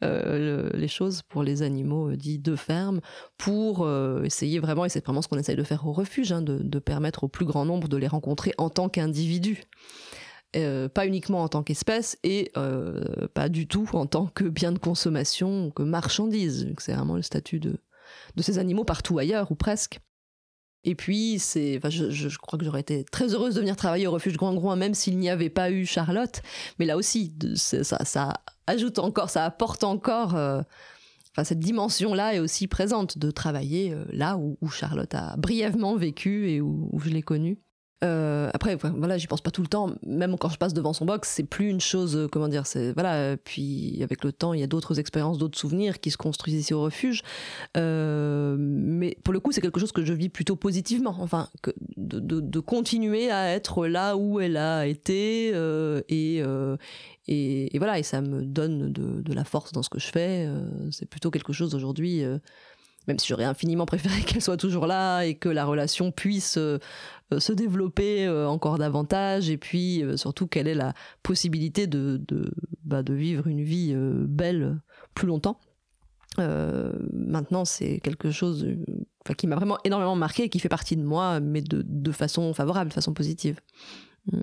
euh, 0.04 0.70
les 0.74 0.88
choses 0.88 1.22
pour 1.22 1.42
les 1.42 1.62
animaux 1.62 2.12
dits 2.12 2.38
de 2.38 2.56
ferme, 2.56 3.00
pour 3.36 3.88
essayer 4.24 4.60
vraiment, 4.60 4.84
et 4.84 4.88
c'est 4.88 5.04
vraiment 5.04 5.22
ce 5.22 5.28
qu'on 5.28 5.38
essaye 5.38 5.56
de 5.56 5.62
faire 5.64 5.86
au 5.86 5.92
refuge, 5.92 6.32
hein, 6.32 6.40
de, 6.40 6.78
permettre 6.78 7.24
au 7.24 7.28
plus 7.28 7.44
grand 7.44 7.64
nombre 7.64 7.88
de 7.88 7.96
les 7.96 8.06
rencontrer 8.06 8.52
en 8.58 8.70
tant 8.70 8.88
qu'individus. 8.88 9.64
pas 10.52 11.06
uniquement 11.06 11.42
en 11.42 11.48
tant 11.48 11.62
qu'espèce 11.62 12.16
et 12.22 12.52
pas 13.34 13.48
du 13.48 13.66
tout 13.66 13.88
en 13.92 14.06
tant 14.06 14.26
que 14.26 14.44
bien 14.44 14.72
de 14.72 14.78
consommation, 14.78 15.70
que 15.70 15.82
marchandise. 15.82 16.72
C'est 16.78 16.94
vraiment 16.94 17.16
le 17.16 17.22
statut 17.22 17.58
de 17.60 17.76
ces 18.38 18.58
animaux 18.58 18.84
partout 18.84 19.18
ailleurs 19.18 19.50
ou 19.50 19.56
presque. 19.56 20.00
Et 20.84 20.94
puis, 20.94 21.38
c'est, 21.38 21.76
enfin, 21.76 21.90
je, 21.90 22.38
crois 22.38 22.58
que 22.58 22.64
j'aurais 22.64 22.80
été 22.80 23.04
très 23.04 23.34
heureuse 23.34 23.54
de 23.54 23.60
venir 23.60 23.76
travailler 23.76 24.06
au 24.06 24.12
refuge 24.12 24.36
Grand 24.36 24.54
Groin, 24.54 24.76
même 24.76 24.94
s'il 24.94 25.18
n'y 25.18 25.28
avait 25.28 25.50
pas 25.50 25.70
eu 25.70 25.84
Charlotte. 25.84 26.40
Mais 26.78 26.86
là 26.86 26.96
aussi, 26.96 27.34
ça, 27.54 28.04
ça, 28.04 28.34
ajoute 28.66 28.98
encore, 28.98 29.28
ça 29.28 29.44
apporte 29.44 29.84
encore. 29.84 30.36
Euh, 30.36 30.62
enfin, 31.32 31.44
cette 31.44 31.58
dimension-là 31.58 32.34
est 32.34 32.38
aussi 32.38 32.66
présente 32.66 33.18
de 33.18 33.30
travailler 33.30 33.92
euh, 33.92 34.04
là 34.12 34.38
où, 34.38 34.56
Charlotte 34.70 35.14
a 35.14 35.36
brièvement 35.36 35.96
vécu 35.96 36.50
et 36.50 36.60
où 36.62 36.98
je 37.02 37.10
l'ai 37.10 37.22
connue. 37.22 37.58
Euh, 38.02 38.50
après, 38.54 38.76
voilà, 38.76 39.18
j'y 39.18 39.26
pense 39.26 39.40
pas 39.40 39.50
tout 39.50 39.62
le 39.62 39.68
temps. 39.68 39.90
Même 40.06 40.38
quand 40.38 40.48
je 40.48 40.56
passe 40.56 40.72
devant 40.72 40.92
son 40.92 41.04
box, 41.04 41.28
c'est 41.28 41.44
plus 41.44 41.68
une 41.68 41.80
chose, 41.80 42.16
euh, 42.16 42.28
comment 42.28 42.48
dire, 42.48 42.66
c'est 42.66 42.92
voilà. 42.92 43.36
Puis 43.36 44.00
avec 44.02 44.24
le 44.24 44.32
temps, 44.32 44.54
il 44.54 44.60
y 44.60 44.62
a 44.62 44.66
d'autres 44.66 44.98
expériences, 44.98 45.38
d'autres 45.38 45.58
souvenirs 45.58 46.00
qui 46.00 46.10
se 46.10 46.16
construisent 46.16 46.54
ici 46.54 46.74
au 46.74 46.82
refuge. 46.82 47.22
Euh, 47.76 48.56
mais 48.58 49.16
pour 49.24 49.32
le 49.32 49.40
coup, 49.40 49.52
c'est 49.52 49.60
quelque 49.60 49.80
chose 49.80 49.92
que 49.92 50.04
je 50.04 50.12
vis 50.12 50.28
plutôt 50.28 50.56
positivement. 50.56 51.14
Enfin, 51.18 51.48
de, 51.96 52.18
de, 52.18 52.40
de, 52.40 52.60
continuer 52.60 53.30
à 53.30 53.50
être 53.54 53.86
là 53.86 54.16
où 54.16 54.40
elle 54.40 54.56
a 54.56 54.86
été 54.86 55.50
euh, 55.54 56.00
et, 56.08 56.42
euh, 56.42 56.76
et, 57.28 57.74
et, 57.74 57.78
voilà. 57.78 57.98
Et 57.98 58.02
ça 58.02 58.20
me 58.20 58.42
donne 58.42 58.92
de, 58.92 59.20
de, 59.20 59.32
la 59.34 59.44
force 59.44 59.72
dans 59.72 59.82
ce 59.82 59.90
que 59.90 59.98
je 59.98 60.08
fais. 60.08 60.48
c'est 60.90 61.06
plutôt 61.06 61.30
quelque 61.30 61.52
chose 61.52 61.74
aujourd'hui 61.74 62.24
même 63.10 63.18
si 63.18 63.26
j'aurais 63.26 63.44
infiniment 63.44 63.86
préféré 63.86 64.20
qu'elle 64.26 64.40
soit 64.40 64.56
toujours 64.56 64.86
là 64.86 65.24
et 65.24 65.34
que 65.34 65.48
la 65.48 65.64
relation 65.64 66.12
puisse 66.12 66.56
euh, 66.58 66.78
euh, 67.32 67.40
se 67.40 67.52
développer 67.52 68.24
euh, 68.24 68.46
encore 68.46 68.78
davantage 68.78 69.50
et 69.50 69.56
puis 69.56 70.04
surtout 70.14 70.46
qu'elle 70.46 70.68
ait 70.68 70.74
la 70.74 70.94
possibilité 71.24 71.88
de, 71.88 72.20
de, 72.28 72.52
bah, 72.84 73.02
vivre 73.02 73.48
une 73.48 73.62
vie 73.62 73.94
belle 73.96 74.80
plus 75.14 75.26
longtemps. 75.26 75.58
maintenant, 76.38 77.64
c'est 77.64 77.98
quelque 78.00 78.30
chose 78.30 78.66
qui 79.36 79.46
m'a 79.46 79.56
vraiment 79.56 79.78
énormément 79.84 80.14
marqué 80.16 80.44
et 80.44 80.48
qui 80.48 80.60
fait 80.60 80.68
partie 80.68 80.96
de 80.96 81.02
moi, 81.02 81.40
mais 81.40 81.60
de, 81.60 81.82
de 81.84 82.12
façon 82.12 82.54
favorable, 82.54 82.90
de 82.90 82.94
façon 82.94 83.12
positive. 83.12 83.60
Mm. 84.30 84.40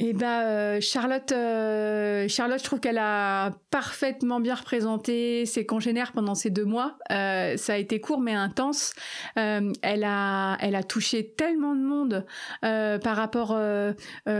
Eh 0.00 0.12
ben 0.12 0.42
euh, 0.42 0.80
Charlotte, 0.80 1.30
euh, 1.30 2.26
Charlotte, 2.26 2.58
je 2.58 2.64
trouve 2.64 2.80
qu'elle 2.80 2.98
a 2.98 3.52
parfaitement 3.70 4.40
bien 4.40 4.56
représenté 4.56 5.46
ses 5.46 5.64
congénères 5.66 6.10
pendant 6.10 6.34
ces 6.34 6.50
deux 6.50 6.64
mois. 6.64 6.98
Euh, 7.12 7.56
ça 7.56 7.74
a 7.74 7.76
été 7.76 8.00
court 8.00 8.20
mais 8.20 8.34
intense. 8.34 8.92
elle 9.36 10.04
a, 10.04 10.56
elle 10.60 10.74
a 10.74 10.82
touché 10.82 11.32
tellement 11.36 11.76
de 11.76 11.80
monde 11.80 12.26
par 12.60 13.16
rapport, 13.16 13.56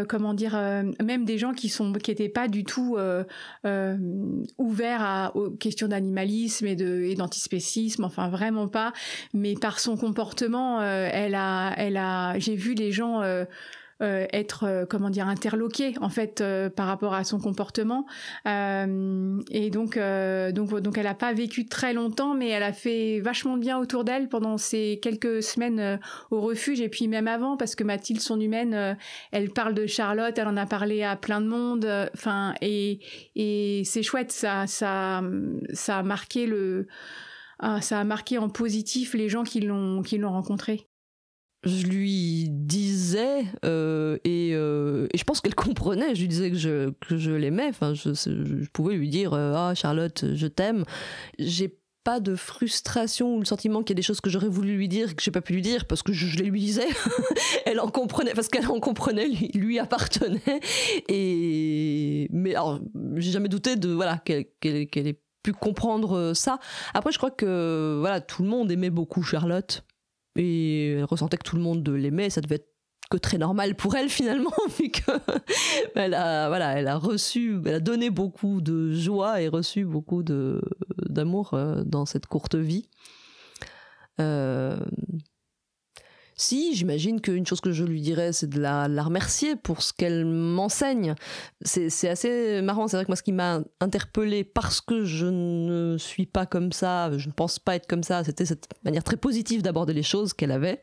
comment 0.09 0.35
dire, 0.35 0.57
même 1.03 1.25
des 1.25 1.39
gens 1.39 1.53
qui 1.53 1.69
sont, 1.69 1.93
qui 1.93 2.11
étaient 2.11 2.29
pas 2.29 2.49
du 2.49 2.65
tout 2.65 2.97
ouverts 4.59 5.03
à, 5.03 5.37
aux 5.37 5.51
questions 5.51 5.89
d'animalisme 5.89 6.67
et 6.67 6.75
de 6.75 7.03
et 7.03 7.15
d'antispécisme. 7.15 8.05
Enfin 8.05 8.29
vraiment 8.29 8.67
pas. 8.67 8.93
Mais 9.33 9.55
par 9.55 9.79
son 9.79 9.97
comportement, 9.97 10.83
elle 10.83 11.37
a, 11.37 11.75
elle 11.77 11.97
a, 11.97 12.39
j'ai 12.39 12.57
vu 12.57 12.75
les 12.75 12.91
gens 12.91 13.23
euh, 13.23 13.45
être 14.33 14.65
euh, 14.65 14.87
comment 14.89 15.11
dire 15.11 15.29
interloqué 15.29 15.95
en 16.01 16.09
fait 16.09 16.41
euh, 16.41 16.71
par 16.71 16.87
rapport 16.87 17.15
à 17.15 17.25
son 17.25 17.39
comportement. 17.39 18.07
Et 18.47 19.71
donc 19.71 19.99
donc 19.99 20.81
donc 20.81 20.99
elle 20.99 21.07
a 21.07 21.15
pas 21.15 21.33
vécu 21.33 21.67
très 21.67 21.93
longtemps 21.93 22.35
mais 22.35 22.49
elle 22.49 22.63
a 22.63 22.73
fait 22.73 23.21
vachement 23.21 23.57
bien 23.57 23.79
autour 23.79 24.05
d'elle 24.05 24.29
pendant 24.29 24.59
ces 24.59 24.99
quelques 25.03 25.43
semaines 25.43 25.99
au 26.31 26.41
refuge 26.41 26.81
et 26.81 26.89
puis 26.89 27.09
même 27.09 27.29
avant 27.29 27.57
parce 27.57 27.75
que 27.75 27.85
Mathilde 27.85 28.21
son 28.21 28.41
humaine 28.41 28.97
elle 29.33 29.51
parle 29.51 29.75
de 29.75 29.87
Charlotte 29.87 30.37
elle 30.39 30.49
en 30.49 30.57
a 30.57 30.67
parlé 30.67 31.03
à 31.03 31.17
plein 31.17 31.41
de 31.41 31.47
monde 31.47 31.89
enfin 32.15 32.55
et 32.61 33.01
et 33.35 33.83
c'est 33.85 34.03
chouette 34.03 34.33
ça 34.33 34.67
ça 34.67 35.23
ça 35.73 35.99
a 35.99 36.03
marqué 36.03 36.47
le 36.47 36.87
ah, 37.59 37.81
ça 37.81 38.01
a 38.01 38.05
marqué 38.05 38.39
en 38.39 38.49
positif 38.49 39.15
les 39.15 39.29
gens 39.29 39.45
qui 39.45 39.61
l'ont 39.61 40.03
qui 40.03 40.19
l'ont 40.19 40.33
rencontré 40.33 40.89
je 41.67 41.87
lui 41.87 42.49
disais 42.51 43.45
euh, 43.65 44.19
euh, 44.27 45.09
et, 45.13 45.19
je 45.19 45.25
pense 45.25 45.41
qu'elle 45.41 45.55
comprenait. 45.55 46.15
Je 46.15 46.21
lui 46.21 46.29
disais 46.29 46.51
que 46.51 46.57
je, 46.57 47.31
l'aimais. 47.31 47.69
Enfin, 47.69 47.95
je, 47.95 48.69
pouvais 48.73 48.95
lui 48.95 49.09
dire 49.09 49.33
euh, 49.33 49.55
ah 49.57 49.75
Charlotte, 49.75 50.25
je 50.35 50.47
t'aime. 50.47 50.85
J'ai 51.39 51.79
pas 52.05 52.21
de 52.21 52.35
frustration 52.37 53.37
ou 53.37 53.39
le 53.39 53.47
sentiment 53.47 53.83
qu'il 53.83 53.91
y 53.91 53.97
a 53.97 54.01
des 54.01 54.03
choses 54.03 54.21
que 54.21 54.29
j'aurais 54.29 54.49
voulu 54.49 54.77
lui 54.77 54.89
dire 54.89 55.11
et 55.11 55.15
que 55.15 55.23
j'ai 55.23 55.31
pas 55.31 55.41
pu 55.41 55.55
lui 55.55 55.63
dire 55.63 55.87
parce 55.87 56.03
que 56.03 56.13
je, 56.13 56.37
les 56.37 56.51
lui 56.51 56.61
disais. 56.61 56.87
elle 57.67 57.81
en 57.81 57.89
comprenait 57.89 58.35
parce 58.35 58.49
qu'elle 58.49 58.67
en 58.69 58.79
comprenait, 58.79 59.29
lui, 59.29 59.51
lui 59.55 59.79
appartenait. 59.79 60.61
Et 61.09 62.29
mais 62.31 62.55
alors 62.55 62.81
j'ai 63.17 63.31
jamais 63.31 63.49
douté 63.49 63.77
de 63.77 63.89
voilà 63.89 64.19
qu'elle 64.19 64.47
qu'elle 64.61 65.07
ait 65.07 65.21
pu 65.43 65.53
comprendre 65.53 66.33
ça. 66.35 66.59
Après, 66.93 67.11
je 67.11 67.19
crois 67.19 67.31
que 67.31 67.97
voilà 68.01 68.21
tout 68.21 68.43
le 68.43 68.49
monde 68.49 68.71
aimait 68.71 68.91
beaucoup 68.91 69.23
Charlotte 69.23 69.83
et 70.37 70.93
elle 70.93 71.05
ressentait 71.05 71.37
que 71.37 71.49
tout 71.49 71.57
le 71.57 71.63
monde 71.63 71.89
l'aimait, 71.89 72.31
ça 72.31 72.41
devait 72.41 72.57
être 72.57 72.75
que 73.11 73.17
très 73.19 73.39
normal 73.39 73.75
pour 73.75 73.95
elle 73.95 74.09
finalement, 74.21 74.53
vu 74.79 74.91
qu'elle 74.91 76.15
a, 76.15 76.49
voilà, 76.49 76.79
elle 76.79 76.89
a 76.89 76.97
reçu, 76.97 77.61
elle 77.65 77.75
a 77.75 77.81
donné 77.81 78.11
beaucoup 78.11 78.61
de 78.61 78.93
joie 78.93 79.41
et 79.41 79.49
reçu 79.49 79.85
beaucoup 79.85 80.23
d'amour 80.23 81.55
euh, 81.55 81.83
dans 81.85 82.07
cette 82.07 82.27
courte 82.27 82.55
vie. 82.55 82.89
Euh, 84.21 84.79
si, 86.37 86.75
j'imagine 86.75 87.21
qu'une 87.21 87.47
chose 87.47 87.61
que 87.61 87.73
je 87.73 87.85
lui 87.85 88.01
dirais, 88.01 88.33
c'est 88.33 88.49
de 88.49 88.61
la, 88.61 88.87
remercier 89.03 89.57
pour 89.57 89.83
ce 89.83 89.93
qu'elle 89.93 90.25
m'enseigne. 90.25 91.15
C'est 91.63 92.09
assez 92.09 92.61
marrant, 92.63 92.89
c'est 92.89 92.97
vrai 92.97 93.05
que 93.05 93.11
moi, 93.11 93.17
ce 93.17 93.23
qui 93.23 93.33
m'a 93.33 93.61
interpellée 93.81 94.45
parce 94.45 94.81
que 94.81 95.05
je 95.05 95.27
ne 95.27 95.97
suis 95.99 96.27
pas 96.27 96.47
comme 96.47 96.73
ça, 96.73 97.17
je 97.17 97.29
ne 97.29 97.33
pense 97.33 97.59
pas 97.59 97.77
être 97.77 97.87
comme 97.87 98.03
ça, 98.03 98.25
c'était 98.25 98.47
cette 98.47 98.69
manière 98.85 99.05
très 99.05 99.17
positive 99.17 99.63
d'aborder 99.63 99.93
les 99.93 100.03
choses 100.03 100.33
qu'elle 100.33 100.53
avait. 100.53 100.83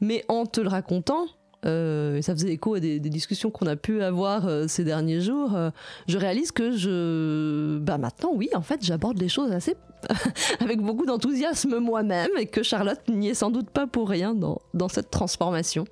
Mais 0.00 0.24
en 0.28 0.46
te 0.46 0.60
le 0.60 0.68
racontant, 0.68 1.26
euh, 1.64 2.20
ça 2.22 2.34
faisait 2.34 2.50
écho 2.50 2.74
à 2.74 2.80
des, 2.80 2.98
discussions 2.98 3.50
qu'on 3.50 3.66
a 3.66 3.76
pu 3.76 4.02
avoir 4.02 4.46
euh, 4.46 4.66
ces 4.66 4.82
derniers 4.82 5.20
jours, 5.20 5.54
euh, 5.54 5.70
je 6.08 6.18
réalise 6.18 6.50
que 6.50 6.76
je, 6.76 7.78
bah 7.78 7.98
maintenant 7.98 8.32
oui, 8.34 8.48
en 8.54 8.62
fait, 8.62 8.84
j'aborde 8.84 9.18
les 9.18 9.28
choses 9.28 9.52
assez 9.52 9.76
avec 10.60 10.80
beaucoup 10.80 11.06
d'enthousiasme 11.06 11.78
moi-même 11.78 12.30
et 12.36 12.46
que 12.46 12.64
Charlotte 12.64 13.00
n'y 13.08 13.28
est 13.28 13.34
sans 13.34 13.50
doute 13.50 13.70
pas 13.70 13.86
pour 13.86 14.08
rien 14.08 14.34
dans, 14.34 14.88
cette 14.88 15.10
transformation. 15.10 15.84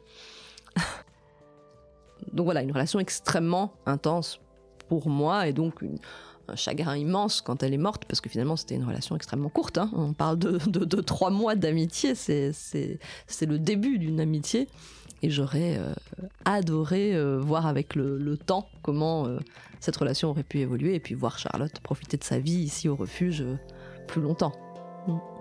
donc 2.32 2.46
voilà, 2.46 2.62
une 2.62 2.72
relation 2.72 2.98
extrêmement 2.98 3.74
intense 3.86 4.40
pour 4.88 5.08
moi 5.08 5.46
et 5.46 5.52
donc 5.52 5.84
un 6.48 6.56
chagrin 6.56 6.96
immense 6.96 7.42
quand 7.42 7.62
elle 7.62 7.74
est 7.74 7.78
morte, 7.78 8.06
parce 8.06 8.20
que 8.20 8.28
finalement 8.28 8.56
c'était 8.56 8.74
une 8.74 8.84
relation 8.84 9.14
extrêmement 9.14 9.50
courte. 9.50 9.78
Hein. 9.78 9.88
On 9.94 10.14
parle 10.14 10.36
de 10.36 11.00
trois 11.00 11.30
mois 11.30 11.54
d'amitié, 11.54 12.16
c'est 12.16 12.50
le 13.42 13.58
début 13.60 13.98
d'une 13.98 14.18
amitié. 14.18 14.66
Et 15.22 15.30
j'aurais 15.30 15.76
euh, 15.76 15.92
adoré 16.44 17.14
euh, 17.14 17.38
voir 17.38 17.66
avec 17.66 17.94
le, 17.94 18.36
temps 18.36 18.68
comment 18.82 19.26
euh, 19.26 19.38
cette 19.80 19.96
relation 19.96 20.30
aurait 20.30 20.42
pu 20.42 20.60
évoluer 20.60 20.94
et 20.94 21.00
puis 21.00 21.14
voir 21.14 21.38
Charlotte 21.38 21.78
profiter 21.80 22.16
de 22.16 22.24
sa 22.24 22.38
vie 22.38 22.52
ici 22.52 22.88
au 22.88 22.96
refuge 22.96 23.44
plus 24.06 24.22
longtemps. 24.22 24.52
Mm. 25.06 25.39